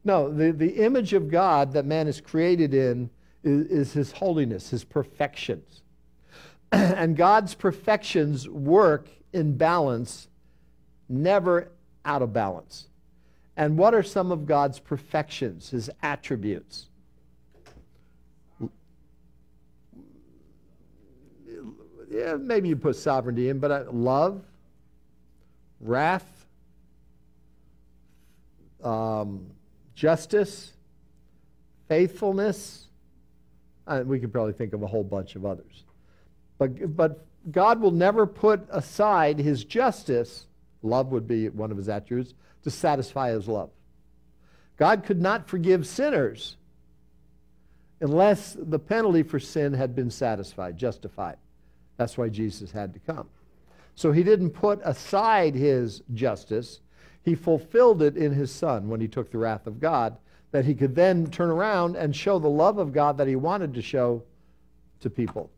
No, 0.04 0.32
the, 0.32 0.52
the 0.52 0.84
image 0.84 1.14
of 1.14 1.30
God 1.30 1.72
that 1.72 1.86
man 1.86 2.06
is 2.06 2.20
created 2.20 2.74
in 2.74 3.10
is, 3.42 3.66
is 3.66 3.92
his 3.92 4.12
holiness, 4.12 4.70
his 4.70 4.84
perfections. 4.84 5.82
and 6.72 7.16
God's 7.16 7.54
perfections 7.54 8.48
work 8.48 9.08
in 9.32 9.56
balance, 9.56 10.28
never 11.08 11.70
out 12.04 12.22
of 12.22 12.32
balance. 12.32 12.88
And 13.56 13.76
what 13.76 13.94
are 13.94 14.02
some 14.02 14.30
of 14.30 14.46
God's 14.46 14.78
perfections, 14.78 15.70
his 15.70 15.90
attributes? 16.02 16.88
yeah, 22.10 22.36
maybe 22.36 22.68
you 22.68 22.76
put 22.76 22.96
sovereignty 22.96 23.48
in, 23.48 23.58
but 23.58 23.70
uh, 23.70 23.84
love, 23.90 24.42
wrath, 25.80 26.46
um, 28.82 29.46
justice, 29.94 30.72
faithfulness. 31.88 32.86
Uh, 33.86 34.02
we 34.04 34.18
could 34.18 34.32
probably 34.32 34.52
think 34.52 34.72
of 34.72 34.82
a 34.82 34.86
whole 34.86 35.04
bunch 35.04 35.36
of 35.36 35.44
others. 35.44 35.84
But, 36.58 36.96
but 36.96 37.24
God 37.50 37.80
will 37.80 37.92
never 37.92 38.26
put 38.26 38.66
aside 38.70 39.38
his 39.38 39.64
justice, 39.64 40.46
love 40.82 41.12
would 41.12 41.26
be 41.26 41.48
one 41.48 41.70
of 41.70 41.76
his 41.76 41.88
attributes, 41.88 42.34
to 42.64 42.70
satisfy 42.70 43.30
his 43.30 43.48
love. 43.48 43.70
God 44.76 45.04
could 45.04 45.20
not 45.20 45.48
forgive 45.48 45.86
sinners 45.86 46.56
unless 48.00 48.56
the 48.58 48.78
penalty 48.78 49.22
for 49.22 49.40
sin 49.40 49.72
had 49.72 49.94
been 49.94 50.10
satisfied, 50.10 50.76
justified. 50.76 51.36
That's 51.96 52.16
why 52.16 52.28
Jesus 52.28 52.70
had 52.70 52.92
to 52.94 53.00
come. 53.00 53.28
So 53.94 54.12
he 54.12 54.22
didn't 54.22 54.50
put 54.50 54.80
aside 54.84 55.54
his 55.54 56.02
justice, 56.14 56.80
he 57.24 57.34
fulfilled 57.34 58.02
it 58.02 58.16
in 58.16 58.32
his 58.32 58.52
Son 58.52 58.88
when 58.88 59.00
he 59.00 59.08
took 59.08 59.30
the 59.30 59.38
wrath 59.38 59.66
of 59.66 59.80
God, 59.80 60.16
that 60.52 60.64
he 60.64 60.74
could 60.74 60.94
then 60.94 61.26
turn 61.30 61.50
around 61.50 61.96
and 61.96 62.14
show 62.14 62.38
the 62.38 62.48
love 62.48 62.78
of 62.78 62.92
God 62.92 63.18
that 63.18 63.26
he 63.26 63.36
wanted 63.36 63.74
to 63.74 63.82
show 63.82 64.22
to 65.00 65.10
people. 65.10 65.50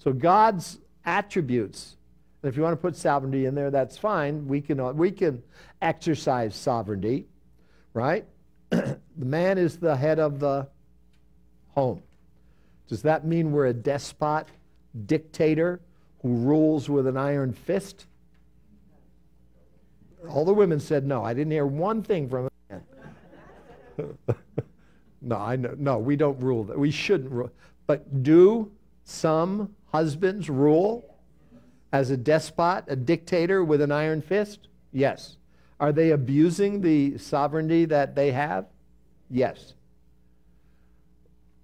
So 0.00 0.12
God's 0.12 0.78
attributes 1.04 1.96
if 2.42 2.56
you 2.56 2.62
want 2.62 2.72
to 2.72 2.80
put 2.80 2.96
sovereignty 2.96 3.44
in 3.46 3.54
there, 3.54 3.70
that's 3.70 3.98
fine. 3.98 4.46
We 4.46 4.60
can, 4.60 4.80
uh, 4.80 4.92
we 4.92 5.10
can 5.10 5.42
exercise 5.82 6.54
sovereignty, 6.54 7.26
right? 7.92 8.24
the 8.70 8.98
man 9.16 9.58
is 9.58 9.78
the 9.78 9.94
head 9.94 10.18
of 10.18 10.40
the 10.40 10.66
home. 11.74 12.02
Does 12.88 13.02
that 13.02 13.26
mean 13.26 13.52
we're 13.52 13.66
a 13.66 13.74
despot, 13.74 14.46
dictator 15.06 15.80
who 16.22 16.34
rules 16.34 16.88
with 16.88 17.06
an 17.06 17.16
iron 17.16 17.52
fist? 17.52 18.06
All 20.28 20.44
the 20.44 20.54
women 20.54 20.80
said 20.80 21.06
no. 21.06 21.22
I 21.22 21.34
didn't 21.34 21.52
hear 21.52 21.66
one 21.66 22.02
thing 22.02 22.28
from 22.28 22.48
a 22.48 22.72
man. 22.72 24.18
no, 25.20 25.36
I 25.36 25.56
know. 25.56 25.74
No, 25.76 25.98
we 25.98 26.16
don't 26.16 26.40
rule 26.40 26.64
that. 26.64 26.78
We 26.78 26.90
shouldn't 26.90 27.30
rule. 27.30 27.50
But 27.86 28.22
do 28.22 28.70
some 29.04 29.74
husbands 29.92 30.48
rule 30.48 31.16
as 31.92 32.10
a 32.10 32.16
despot, 32.16 32.84
a 32.88 32.96
dictator 32.96 33.64
with 33.64 33.80
an 33.80 33.92
iron 33.92 34.22
fist? 34.22 34.68
Yes. 34.92 35.36
Are 35.78 35.92
they 35.92 36.10
abusing 36.10 36.80
the 36.80 37.18
sovereignty 37.18 37.84
that 37.86 38.14
they 38.14 38.32
have? 38.32 38.66
Yes. 39.30 39.74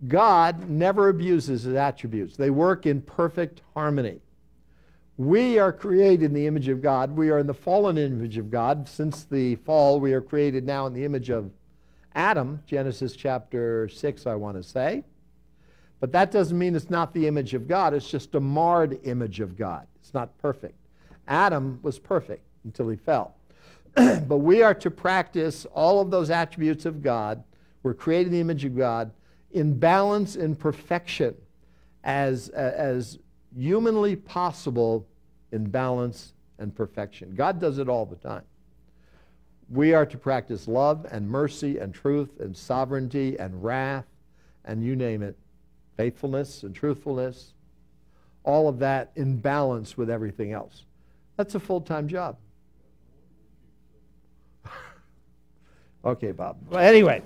God 0.06 0.68
never 0.68 1.08
abuses 1.08 1.62
his 1.62 1.74
attributes, 1.74 2.36
they 2.36 2.50
work 2.50 2.86
in 2.86 3.00
perfect 3.00 3.62
harmony. 3.74 4.20
We 5.18 5.58
are 5.58 5.72
created 5.72 6.24
in 6.24 6.34
the 6.34 6.46
image 6.46 6.68
of 6.68 6.82
God. 6.82 7.16
We 7.16 7.30
are 7.30 7.38
in 7.38 7.46
the 7.46 7.54
fallen 7.54 7.96
image 7.96 8.36
of 8.36 8.50
God. 8.50 8.86
Since 8.86 9.24
the 9.24 9.56
fall, 9.56 9.98
we 9.98 10.12
are 10.12 10.20
created 10.20 10.66
now 10.66 10.86
in 10.86 10.92
the 10.92 11.06
image 11.06 11.30
of 11.30 11.50
Adam, 12.14 12.62
Genesis 12.66 13.16
chapter 13.16 13.88
6, 13.88 14.26
I 14.26 14.34
want 14.34 14.58
to 14.58 14.62
say. 14.62 15.04
But 16.00 16.12
that 16.12 16.30
doesn't 16.30 16.58
mean 16.58 16.74
it's 16.74 16.90
not 16.90 17.14
the 17.14 17.26
image 17.26 17.54
of 17.54 17.66
God, 17.66 17.94
it's 17.94 18.08
just 18.08 18.34
a 18.34 18.40
marred 18.40 18.98
image 19.04 19.40
of 19.40 19.56
God. 19.56 19.86
It's 20.00 20.14
not 20.14 20.36
perfect. 20.38 20.74
Adam 21.26 21.78
was 21.82 21.98
perfect 21.98 22.44
until 22.64 22.88
he 22.88 22.96
fell. 22.96 23.34
but 23.94 24.38
we 24.38 24.62
are 24.62 24.74
to 24.74 24.90
practice 24.90 25.64
all 25.72 26.00
of 26.00 26.10
those 26.10 26.30
attributes 26.30 26.84
of 26.84 27.02
God. 27.02 27.42
We're 27.82 27.94
created 27.94 28.28
in 28.28 28.32
the 28.34 28.40
image 28.40 28.64
of 28.64 28.76
God 28.76 29.10
in 29.52 29.78
balance 29.78 30.36
and 30.36 30.58
perfection 30.58 31.34
as, 32.04 32.50
uh, 32.50 32.72
as 32.76 33.18
humanly 33.56 34.14
possible 34.14 35.06
in 35.52 35.64
balance 35.64 36.34
and 36.58 36.74
perfection. 36.74 37.34
God 37.34 37.58
does 37.58 37.78
it 37.78 37.88
all 37.88 38.04
the 38.04 38.16
time. 38.16 38.42
We 39.70 39.94
are 39.94 40.06
to 40.06 40.18
practice 40.18 40.68
love 40.68 41.06
and 41.10 41.28
mercy 41.28 41.78
and 41.78 41.94
truth 41.94 42.38
and 42.38 42.56
sovereignty 42.56 43.38
and 43.38 43.64
wrath 43.64 44.04
and 44.64 44.84
you 44.84 44.94
name 44.94 45.22
it, 45.22 45.36
faithfulness 45.96 46.62
and 46.62 46.74
truthfulness, 46.74 47.54
all 48.44 48.68
of 48.68 48.78
that 48.78 49.10
in 49.16 49.38
balance 49.38 49.96
with 49.96 50.10
everything 50.10 50.52
else. 50.52 50.84
That's 51.36 51.54
a 51.54 51.60
full 51.60 51.80
time 51.80 52.08
job. 52.08 52.36
okay, 56.04 56.32
Bob. 56.32 56.56
Well, 56.70 56.80
anyway, 56.80 57.22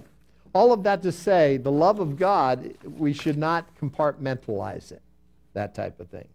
all 0.53 0.73
of 0.73 0.83
that 0.85 1.03
to 1.03 1.13
say, 1.13 1.57
the 1.59 1.71
love 1.71 2.01
of 2.01 2.19
God, 2.19 2.75
we 2.85 3.13
should 3.13 3.39
not 3.39 3.67
compartmentalize 3.81 4.91
it, 4.93 5.03
that 5.53 5.75
type 5.75 6.01
of 6.01 6.09
thing. 6.09 6.29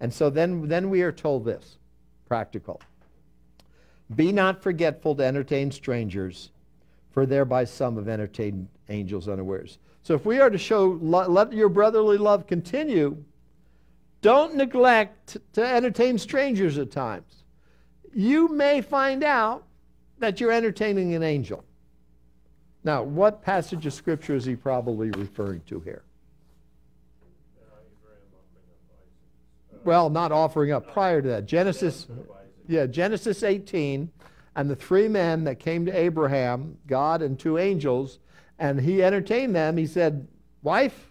And 0.00 0.12
so 0.12 0.30
then, 0.30 0.68
then 0.68 0.88
we 0.88 1.02
are 1.02 1.12
told 1.12 1.44
this 1.44 1.76
practical. 2.26 2.80
Be 4.14 4.32
not 4.32 4.62
forgetful 4.62 5.16
to 5.16 5.24
entertain 5.24 5.70
strangers, 5.70 6.50
for 7.10 7.26
thereby 7.26 7.64
some 7.64 7.96
have 7.96 8.08
entertained 8.08 8.68
angels 8.88 9.28
unawares. 9.28 9.78
So 10.02 10.14
if 10.14 10.24
we 10.24 10.40
are 10.40 10.50
to 10.50 10.58
show, 10.58 10.98
let 11.00 11.52
your 11.52 11.68
brotherly 11.68 12.16
love 12.16 12.46
continue, 12.46 13.22
don't 14.22 14.54
neglect 14.54 15.38
to 15.52 15.66
entertain 15.66 16.18
strangers 16.18 16.78
at 16.78 16.90
times. 16.90 17.44
You 18.12 18.48
may 18.48 18.80
find 18.80 19.22
out 19.22 19.64
that 20.18 20.40
you're 20.40 20.52
entertaining 20.52 21.14
an 21.14 21.22
angel. 21.22 21.64
Now, 22.82 23.02
what 23.02 23.42
passage 23.42 23.84
of 23.86 23.92
Scripture 23.92 24.34
is 24.34 24.44
he 24.44 24.56
probably 24.56 25.10
referring 25.10 25.60
to 25.66 25.80
here? 25.80 26.02
Well, 29.84 30.10
not 30.10 30.32
offering 30.32 30.72
up 30.72 30.92
prior 30.92 31.22
to 31.22 31.28
that. 31.28 31.46
Genesis, 31.46 32.06
yeah, 32.68 32.86
Genesis 32.86 33.42
18, 33.42 34.10
and 34.56 34.70
the 34.70 34.76
three 34.76 35.08
men 35.08 35.44
that 35.44 35.58
came 35.58 35.86
to 35.86 35.96
Abraham, 35.96 36.76
God 36.86 37.22
and 37.22 37.38
two 37.38 37.56
angels, 37.56 38.18
and 38.60 38.78
he 38.78 39.02
entertained 39.02 39.56
them. 39.56 39.76
He 39.76 39.86
said, 39.86 40.28
Wife, 40.62 41.10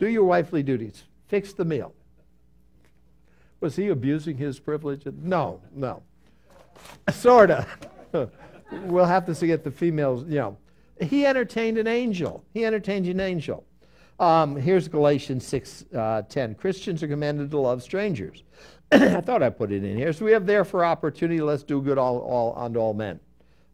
do 0.00 0.08
your 0.08 0.24
wifely 0.24 0.62
duties, 0.62 1.04
fix 1.28 1.52
the 1.52 1.64
meal. 1.64 1.94
Was 3.60 3.76
he 3.76 3.88
abusing 3.88 4.36
his 4.36 4.58
privilege? 4.58 5.02
No, 5.20 5.60
no. 5.74 6.02
Sort 7.10 7.50
of. 7.50 7.66
we'll 8.72 9.04
have 9.04 9.26
to 9.26 9.34
see 9.34 9.46
get 9.46 9.62
the 9.62 9.70
females, 9.70 10.24
you 10.24 10.36
know. 10.36 10.56
He 11.00 11.26
entertained 11.26 11.78
an 11.78 11.86
angel. 11.86 12.44
He 12.54 12.64
entertained 12.64 13.06
an 13.06 13.20
angel. 13.20 13.64
Um, 14.18 14.56
here's 14.56 14.88
Galatians 14.88 15.46
6 15.46 15.84
uh, 15.94 16.22
10. 16.22 16.56
Christians 16.56 17.02
are 17.02 17.08
commanded 17.08 17.50
to 17.52 17.58
love 17.58 17.82
strangers. 17.82 18.42
I 18.92 19.20
thought 19.20 19.42
I 19.42 19.50
put 19.50 19.70
it 19.70 19.84
in 19.84 19.96
here. 19.96 20.12
So 20.12 20.24
we 20.24 20.32
have 20.32 20.46
therefore 20.46 20.84
opportunity. 20.84 21.40
Let's 21.40 21.62
do 21.62 21.80
good 21.80 21.98
all, 21.98 22.18
all 22.18 22.54
unto 22.56 22.80
all 22.80 22.94
men. 22.94 23.20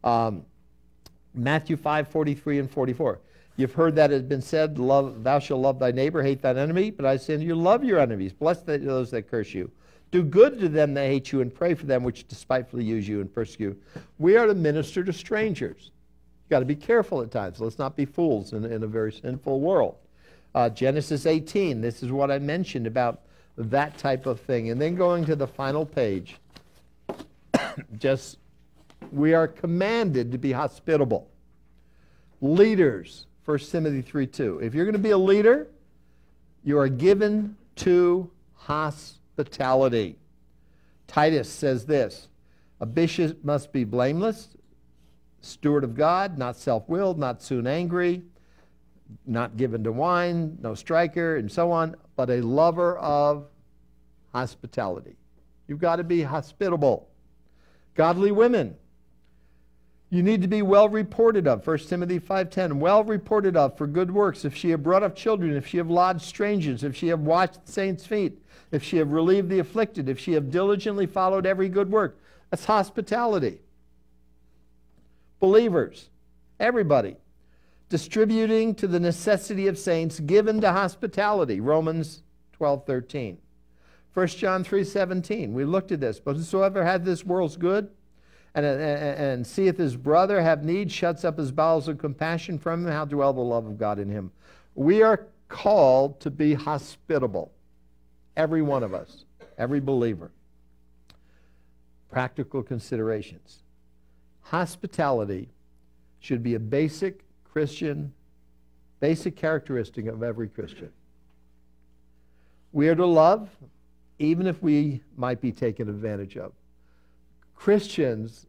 Um, 0.03 0.45
Matthew 1.35 1.77
5 1.77 2.07
43 2.07 2.59
and 2.59 2.71
44. 2.71 3.19
You've 3.57 3.73
heard 3.73 3.95
that 3.95 4.11
it 4.11 4.15
has 4.15 4.23
been 4.23 4.41
said, 4.41 4.77
love, 4.77 5.23
Thou 5.23 5.39
shalt 5.39 5.61
love 5.61 5.79
thy 5.79 5.91
neighbor, 5.91 6.21
hate 6.21 6.41
thine 6.41 6.57
enemy. 6.57 6.91
But 6.91 7.05
I 7.05 7.17
say 7.17 7.35
unto 7.35 7.45
you, 7.45 7.55
love 7.55 7.83
your 7.83 7.99
enemies, 7.99 8.33
bless 8.33 8.61
those 8.61 9.11
that 9.11 9.29
curse 9.29 9.53
you. 9.53 9.71
Do 10.11 10.23
good 10.23 10.59
to 10.59 10.69
them 10.69 10.93
that 10.93 11.07
hate 11.07 11.31
you, 11.31 11.41
and 11.41 11.53
pray 11.53 11.73
for 11.73 11.85
them 11.85 12.03
which 12.03 12.27
despitefully 12.27 12.83
use 12.83 13.07
you 13.07 13.21
and 13.21 13.33
persecute. 13.33 13.81
We 14.17 14.37
are 14.37 14.45
to 14.45 14.53
minister 14.53 15.03
to 15.03 15.13
strangers. 15.13 15.91
You've 16.43 16.49
got 16.49 16.59
to 16.59 16.65
be 16.65 16.75
careful 16.75 17.21
at 17.21 17.31
times. 17.31 17.59
Let's 17.59 17.79
not 17.79 17.95
be 17.95 18.05
fools 18.05 18.53
in, 18.53 18.65
in 18.65 18.83
a 18.83 18.87
very 18.87 19.11
sinful 19.11 19.59
world. 19.59 19.95
Uh, 20.53 20.69
Genesis 20.69 21.25
18, 21.25 21.81
this 21.81 22.03
is 22.03 22.11
what 22.11 22.31
I 22.31 22.39
mentioned 22.39 22.87
about 22.87 23.21
that 23.57 23.97
type 23.97 24.25
of 24.25 24.39
thing. 24.39 24.69
And 24.69 24.81
then 24.81 24.95
going 24.95 25.25
to 25.25 25.35
the 25.35 25.47
final 25.47 25.85
page, 25.85 26.37
just 27.97 28.37
we 29.11 29.33
are 29.33 29.47
commanded 29.47 30.31
to 30.31 30.37
be 30.37 30.51
hospitable. 30.51 31.29
Leaders, 32.41 33.27
1 33.45 33.59
Timothy 33.59 34.01
3 34.01 34.27
2. 34.27 34.59
If 34.59 34.73
you're 34.73 34.85
going 34.85 34.93
to 34.93 34.99
be 34.99 35.11
a 35.11 35.17
leader, 35.17 35.67
you 36.63 36.77
are 36.79 36.87
given 36.87 37.55
to 37.77 38.29
hospitality. 38.55 40.17
Titus 41.07 41.49
says 41.49 41.85
this 41.85 42.27
A 42.79 42.85
bishop 42.85 43.43
must 43.43 43.71
be 43.71 43.83
blameless, 43.83 44.49
steward 45.41 45.83
of 45.83 45.95
God, 45.95 46.37
not 46.37 46.57
self 46.57 46.87
willed, 46.89 47.19
not 47.19 47.41
soon 47.41 47.67
angry, 47.67 48.23
not 49.25 49.57
given 49.57 49.83
to 49.83 49.91
wine, 49.91 50.57
no 50.61 50.73
striker, 50.73 51.37
and 51.37 51.51
so 51.51 51.71
on, 51.71 51.95
but 52.15 52.29
a 52.29 52.41
lover 52.41 52.97
of 52.97 53.47
hospitality. 54.33 55.15
You've 55.67 55.79
got 55.79 55.97
to 55.97 56.03
be 56.03 56.21
hospitable. 56.21 57.09
Godly 57.95 58.31
women. 58.31 58.75
You 60.09 60.21
need 60.21 60.41
to 60.43 60.47
be 60.47 60.61
well 60.61 60.87
reported 60.87 61.47
of. 61.47 61.65
1 61.65 61.77
Timothy 61.89 62.19
5:10, 62.19 62.79
well 62.79 63.03
reported 63.03 63.57
of 63.57 63.77
for 63.77 63.87
good 63.87 64.11
works, 64.11 64.45
if 64.45 64.55
she 64.55 64.69
have 64.69 64.83
brought 64.83 65.03
up 65.03 65.15
children, 65.15 65.55
if 65.55 65.65
she 65.65 65.77
have 65.77 65.89
lodged 65.89 66.21
strangers, 66.21 66.83
if 66.83 66.95
she 66.95 67.07
have 67.07 67.21
washed 67.21 67.67
saints' 67.67 68.05
feet, 68.05 68.39
if 68.71 68.83
she 68.83 68.97
have 68.97 69.11
relieved 69.11 69.49
the 69.49 69.59
afflicted, 69.59 70.07
if 70.07 70.19
she 70.19 70.33
have 70.33 70.51
diligently 70.51 71.05
followed 71.05 71.45
every 71.45 71.69
good 71.69 71.91
work. 71.91 72.19
That's 72.49 72.65
hospitality. 72.65 73.61
Believers, 75.39 76.09
everybody, 76.59 77.17
distributing 77.89 78.75
to 78.75 78.87
the 78.87 78.99
necessity 78.99 79.67
of 79.67 79.77
saints, 79.77 80.19
given 80.19 80.61
to 80.61 80.71
hospitality. 80.71 81.59
Romans 81.59 82.21
12:13. 82.53 83.37
1 84.13 84.27
John 84.27 84.63
3:17. 84.63 85.53
We 85.53 85.65
looked 85.65 85.91
at 85.91 85.99
this. 85.99 86.19
But 86.19 86.35
whosoever 86.35 86.85
hath 86.85 87.03
this 87.03 87.25
world's 87.25 87.57
good 87.57 87.89
and, 88.55 88.65
and, 88.65 88.81
and 88.81 89.47
seeth 89.47 89.77
his 89.77 89.97
brother 89.97 90.41
have 90.41 90.63
need, 90.63 90.89
shuts 90.91 91.25
up 91.25 91.37
his 91.37 91.51
bowels 91.51 91.89
of 91.89 91.97
compassion 91.97 92.57
from 92.57 92.85
him, 92.85 92.91
how 92.91 93.03
dwell 93.03 93.33
the 93.33 93.41
love 93.41 93.65
of 93.65 93.77
God 93.77 93.99
in 93.99 94.09
him? 94.09 94.31
We 94.75 95.03
are 95.03 95.27
called 95.49 96.21
to 96.21 96.31
be 96.31 96.53
hospitable. 96.53 97.51
Every 98.37 98.61
one 98.61 98.81
of 98.81 98.93
us, 98.93 99.25
every 99.57 99.81
believer. 99.81 100.31
Practical 102.09 102.63
considerations. 102.63 103.59
Hospitality 104.41 105.49
should 106.19 106.41
be 106.41 106.55
a 106.55 106.59
basic 106.59 107.25
Christian, 107.43 108.13
basic 109.01 109.35
characteristic 109.35 110.07
of 110.07 110.23
every 110.23 110.47
Christian. 110.47 110.91
We 112.71 112.87
are 112.87 112.95
to 112.95 113.05
love, 113.05 113.49
even 114.19 114.47
if 114.47 114.61
we 114.61 115.01
might 115.17 115.41
be 115.41 115.51
taken 115.51 115.89
advantage 115.89 116.37
of. 116.37 116.53
Christians, 117.55 118.45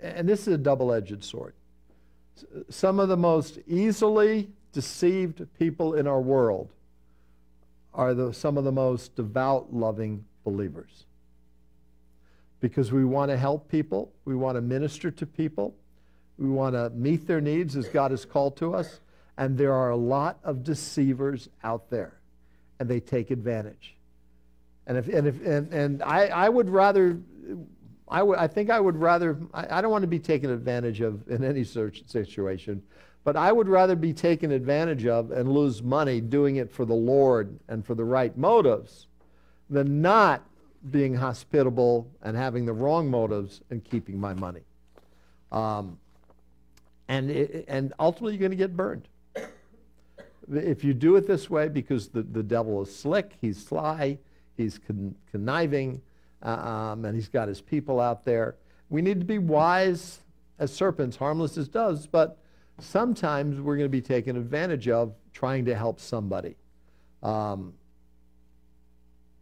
and 0.00 0.28
this 0.28 0.46
is 0.46 0.54
a 0.54 0.58
double 0.58 0.92
edged 0.92 1.24
sword, 1.24 1.54
some 2.68 3.00
of 3.00 3.08
the 3.08 3.16
most 3.16 3.58
easily 3.66 4.50
deceived 4.72 5.46
people 5.58 5.94
in 5.94 6.06
our 6.06 6.20
world 6.20 6.70
are 7.94 8.14
the, 8.14 8.32
some 8.32 8.56
of 8.58 8.64
the 8.64 8.72
most 8.72 9.16
devout, 9.16 9.72
loving 9.72 10.24
believers. 10.44 11.06
because 12.60 12.92
we 12.92 13.04
want 13.04 13.30
to 13.30 13.36
help 13.36 13.68
people, 13.68 14.12
we 14.24 14.34
want 14.34 14.56
to 14.56 14.60
minister 14.60 15.10
to 15.10 15.26
people, 15.26 15.74
we 16.38 16.48
want 16.48 16.74
to 16.74 16.90
meet 16.90 17.26
their 17.26 17.40
needs 17.40 17.76
as 17.76 17.88
God 17.88 18.10
has 18.10 18.24
called 18.24 18.56
to 18.56 18.74
us. 18.74 19.00
And 19.36 19.56
there 19.56 19.72
are 19.72 19.90
a 19.90 19.96
lot 19.96 20.38
of 20.42 20.64
deceivers 20.64 21.48
out 21.62 21.90
there, 21.90 22.18
and 22.80 22.88
they 22.88 23.00
take 23.00 23.30
advantage. 23.30 23.96
And, 24.86 24.98
if, 24.98 25.08
and, 25.08 25.26
if, 25.26 25.44
and, 25.46 25.72
and 25.72 26.02
I, 26.02 26.26
I 26.26 26.48
would 26.48 26.68
rather, 26.68 27.18
I, 28.10 28.46
think 28.46 28.70
I 28.70 28.80
would 28.80 28.96
rather, 28.96 29.38
I, 29.52 29.78
I 29.78 29.80
don't 29.80 29.90
want 29.90 30.02
to 30.02 30.08
be 30.08 30.18
taken 30.18 30.50
advantage 30.50 31.00
of 31.00 31.28
in 31.28 31.44
any 31.44 31.64
situation, 31.64 32.82
but 33.24 33.36
I 33.36 33.52
would 33.52 33.68
rather 33.68 33.96
be 33.96 34.12
taken 34.12 34.50
advantage 34.52 35.06
of 35.06 35.30
and 35.30 35.52
lose 35.52 35.82
money 35.82 36.20
doing 36.20 36.56
it 36.56 36.70
for 36.72 36.84
the 36.84 36.94
Lord 36.94 37.58
and 37.68 37.84
for 37.84 37.94
the 37.94 38.04
right 38.04 38.36
motives 38.36 39.06
than 39.68 40.00
not 40.00 40.44
being 40.90 41.14
hospitable 41.14 42.08
and 42.22 42.36
having 42.36 42.64
the 42.64 42.72
wrong 42.72 43.10
motives 43.10 43.60
and 43.70 43.84
keeping 43.84 44.18
my 44.18 44.32
money. 44.32 44.62
Um, 45.52 45.98
and, 47.08 47.30
it, 47.30 47.64
and 47.68 47.92
ultimately, 47.98 48.34
you're 48.34 48.40
going 48.40 48.50
to 48.50 48.56
get 48.56 48.76
burned. 48.76 49.08
If 50.50 50.82
you 50.82 50.94
do 50.94 51.16
it 51.16 51.26
this 51.26 51.50
way, 51.50 51.68
because 51.68 52.08
the, 52.08 52.22
the 52.22 52.42
devil 52.42 52.80
is 52.82 52.94
slick, 52.94 53.32
he's 53.40 53.62
sly, 53.62 54.18
he's 54.56 54.78
con- 54.78 55.14
conniving, 55.30 56.00
and 56.42 57.14
he's 57.14 57.28
got 57.28 57.48
his 57.48 57.60
people 57.60 58.00
out 58.00 58.24
there. 58.24 58.56
We 58.90 59.02
need 59.02 59.20
to 59.20 59.26
be 59.26 59.38
wise 59.38 60.20
as 60.58 60.72
serpents, 60.72 61.16
harmless 61.16 61.56
as 61.56 61.68
doves, 61.68 62.06
but 62.06 62.38
sometimes 62.80 63.60
we're 63.60 63.76
going 63.76 63.84
to 63.86 63.90
be 63.90 64.00
taken 64.00 64.36
advantage 64.36 64.88
of 64.88 65.14
trying 65.32 65.64
to 65.66 65.74
help 65.74 66.00
somebody. 66.00 66.56
Um, 67.22 67.74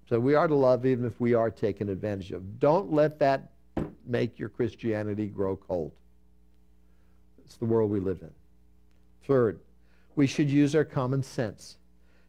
so 0.09 0.21
we 0.21 0.35
are 0.35 0.47
to 0.47 0.55
love 0.55 0.87
even 0.87 1.05
if 1.05 1.21
we 1.21 1.35
are 1.35 1.51
taken 1.51 1.89
advantage 1.89 2.33
of. 2.33 2.61
Don't 2.61 2.93
let 2.93 3.19
that 3.19 3.51
make 4.07 4.39
your 4.39 4.49
Christianity 4.49 5.27
grow 5.27 5.57
cold. 5.57 5.93
It's 7.45 7.57
the 7.57 7.65
world 7.65 7.91
we 7.91 8.01
live 8.01 8.23
in. 8.23 8.31
Third, 9.27 9.61
we 10.15 10.27
should 10.27 10.49
use 10.49 10.75
our 10.75 10.85
common 10.85 11.23
sense 11.23 11.77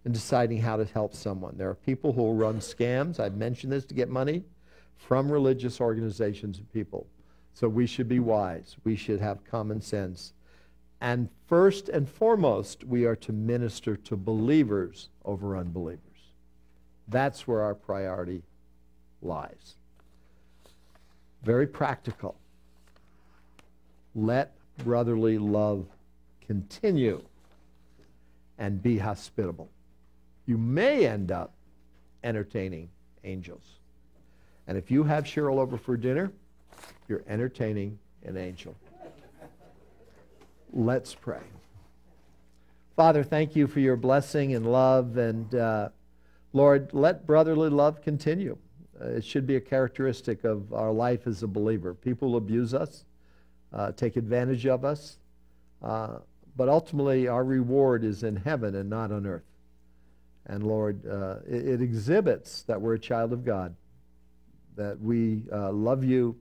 in 0.05 0.11
deciding 0.11 0.61
how 0.61 0.77
to 0.77 0.85
help 0.85 1.13
someone. 1.13 1.55
There 1.57 1.69
are 1.69 1.75
people 1.75 2.13
who 2.13 2.21
will 2.21 2.35
run 2.35 2.59
scams, 2.59 3.19
I've 3.19 3.35
mentioned 3.35 3.71
this, 3.71 3.85
to 3.85 3.93
get 3.93 4.09
money 4.09 4.43
from 4.97 5.31
religious 5.31 5.79
organizations 5.79 6.57
and 6.57 6.71
people. 6.73 7.07
So 7.53 7.67
we 7.67 7.87
should 7.87 8.07
be 8.07 8.19
wise. 8.19 8.75
We 8.83 8.95
should 8.95 9.19
have 9.19 9.43
common 9.43 9.81
sense. 9.81 10.33
And 11.01 11.29
first 11.47 11.89
and 11.89 12.09
foremost, 12.09 12.83
we 12.83 13.05
are 13.05 13.15
to 13.17 13.31
minister 13.31 13.95
to 13.95 14.17
believers 14.17 15.09
over 15.25 15.55
unbelievers. 15.55 16.01
That's 17.07 17.47
where 17.47 17.61
our 17.61 17.75
priority 17.75 18.43
lies. 19.21 19.75
Very 21.43 21.67
practical. 21.67 22.35
Let 24.15 24.53
brotherly 24.79 25.37
love 25.37 25.87
continue 26.45 27.23
and 28.57 28.81
be 28.81 28.97
hospitable. 28.97 29.69
You 30.45 30.57
may 30.57 31.05
end 31.07 31.31
up 31.31 31.53
entertaining 32.23 32.89
angels. 33.23 33.76
And 34.67 34.77
if 34.77 34.91
you 34.91 35.03
have 35.03 35.23
Cheryl 35.23 35.59
over 35.59 35.77
for 35.77 35.95
dinner, 35.97 36.31
you're 37.07 37.23
entertaining 37.27 37.97
an 38.25 38.37
angel. 38.37 38.75
Let's 40.73 41.15
pray. 41.15 41.39
Father, 42.95 43.23
thank 43.23 43.55
you 43.55 43.67
for 43.67 43.79
your 43.79 43.95
blessing 43.95 44.55
and 44.55 44.69
love. 44.69 45.17
And 45.17 45.53
uh, 45.55 45.89
Lord, 46.51 46.93
let 46.93 47.25
brotherly 47.25 47.69
love 47.69 48.01
continue. 48.01 48.57
Uh, 48.99 49.09
it 49.09 49.23
should 49.23 49.45
be 49.45 49.55
a 49.55 49.61
characteristic 49.61 50.43
of 50.43 50.73
our 50.73 50.91
life 50.91 51.27
as 51.27 51.43
a 51.43 51.47
believer. 51.47 51.93
People 51.93 52.35
abuse 52.35 52.73
us, 52.73 53.05
uh, 53.73 53.91
take 53.91 54.15
advantage 54.15 54.65
of 54.65 54.83
us, 54.83 55.19
uh, 55.83 56.17
but 56.55 56.67
ultimately 56.67 57.27
our 57.27 57.43
reward 57.43 58.03
is 58.03 58.23
in 58.23 58.35
heaven 58.35 58.75
and 58.75 58.89
not 58.89 59.11
on 59.11 59.27
earth. 59.27 59.43
And 60.47 60.63
Lord, 60.63 61.05
uh, 61.05 61.37
it, 61.47 61.67
it, 61.67 61.81
exhibits 61.81 62.63
that 62.63 62.81
we're 62.81 62.95
a 62.95 62.99
child 62.99 63.33
of 63.33 63.45
God, 63.45 63.75
that 64.77 64.99
we 65.01 65.43
uh, 65.51 65.71
love 65.71 66.03
you, 66.03 66.35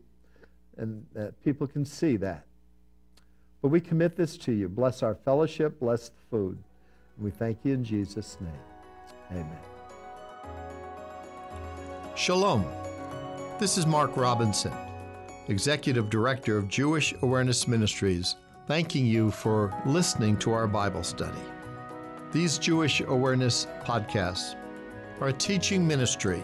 and 0.77 1.05
that 1.15 1.43
people 1.43 1.67
can 1.67 1.85
see 1.85 2.17
that. 2.19 2.45
But 3.63 3.69
we 3.69 3.81
commit 3.81 4.15
this 4.15 4.37
to 4.39 4.53
you. 4.53 4.69
Bless 4.69 5.03
our 5.03 5.15
fellowship, 5.15 5.81
bless 5.81 6.11
the 6.11 6.21
food. 6.31 6.59
And 7.17 7.25
we 7.25 7.31
thank 7.31 7.59
you 7.65 7.75
in 7.75 7.83
Jesus' 7.83 8.37
name. 8.41 9.41
Amen. 9.41 9.59
Shalom. 12.15 12.65
This 13.59 13.79
is 13.79 13.87
Mark 13.87 14.17
Robinson, 14.17 14.73
Executive 15.49 16.11
Director 16.11 16.59
of 16.59 16.69
Jewish 16.69 17.15
Awareness 17.23 17.67
Ministries, 17.67 18.37
thanking 18.67 19.07
you 19.07 19.31
for 19.31 19.75
listening 19.87 20.37
to 20.39 20.53
our 20.53 20.67
Bible 20.67 21.03
study. 21.03 21.41
These 22.33 22.59
Jewish 22.59 23.01
Awareness 23.01 23.67
podcasts 23.83 24.57
are 25.21 25.29
a 25.29 25.33
teaching 25.33 25.87
ministry 25.87 26.43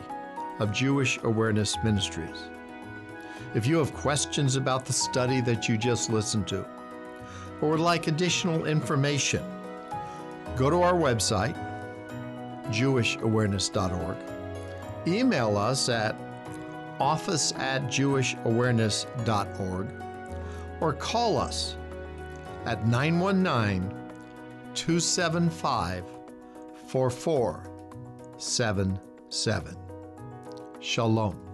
of 0.59 0.73
Jewish 0.73 1.19
Awareness 1.23 1.77
Ministries. 1.85 2.49
If 3.55 3.67
you 3.67 3.79
have 3.79 3.93
questions 3.93 4.57
about 4.57 4.85
the 4.85 4.93
study 4.93 5.41
that 5.43 5.69
you 5.69 5.77
just 5.77 6.11
listened 6.11 6.49
to, 6.49 6.65
or 7.61 7.71
would 7.71 7.81
like 7.81 8.07
additional 8.07 8.67
information, 8.67 9.43
go 10.57 10.71
to 10.71 10.83
our 10.83 10.95
website, 10.95 11.57
jewishawareness.org 12.69 14.17
email 15.07 15.57
us 15.57 15.89
at 15.89 16.17
office 17.01 17.53
at 17.57 17.85
jewishawareness.org 17.85 19.87
or 20.81 20.93
call 20.95 21.39
us 21.39 21.77
at 22.67 22.85
919 22.87 23.89
275 24.75 26.05
4477. 26.87 29.82
Shalom. 30.83 31.52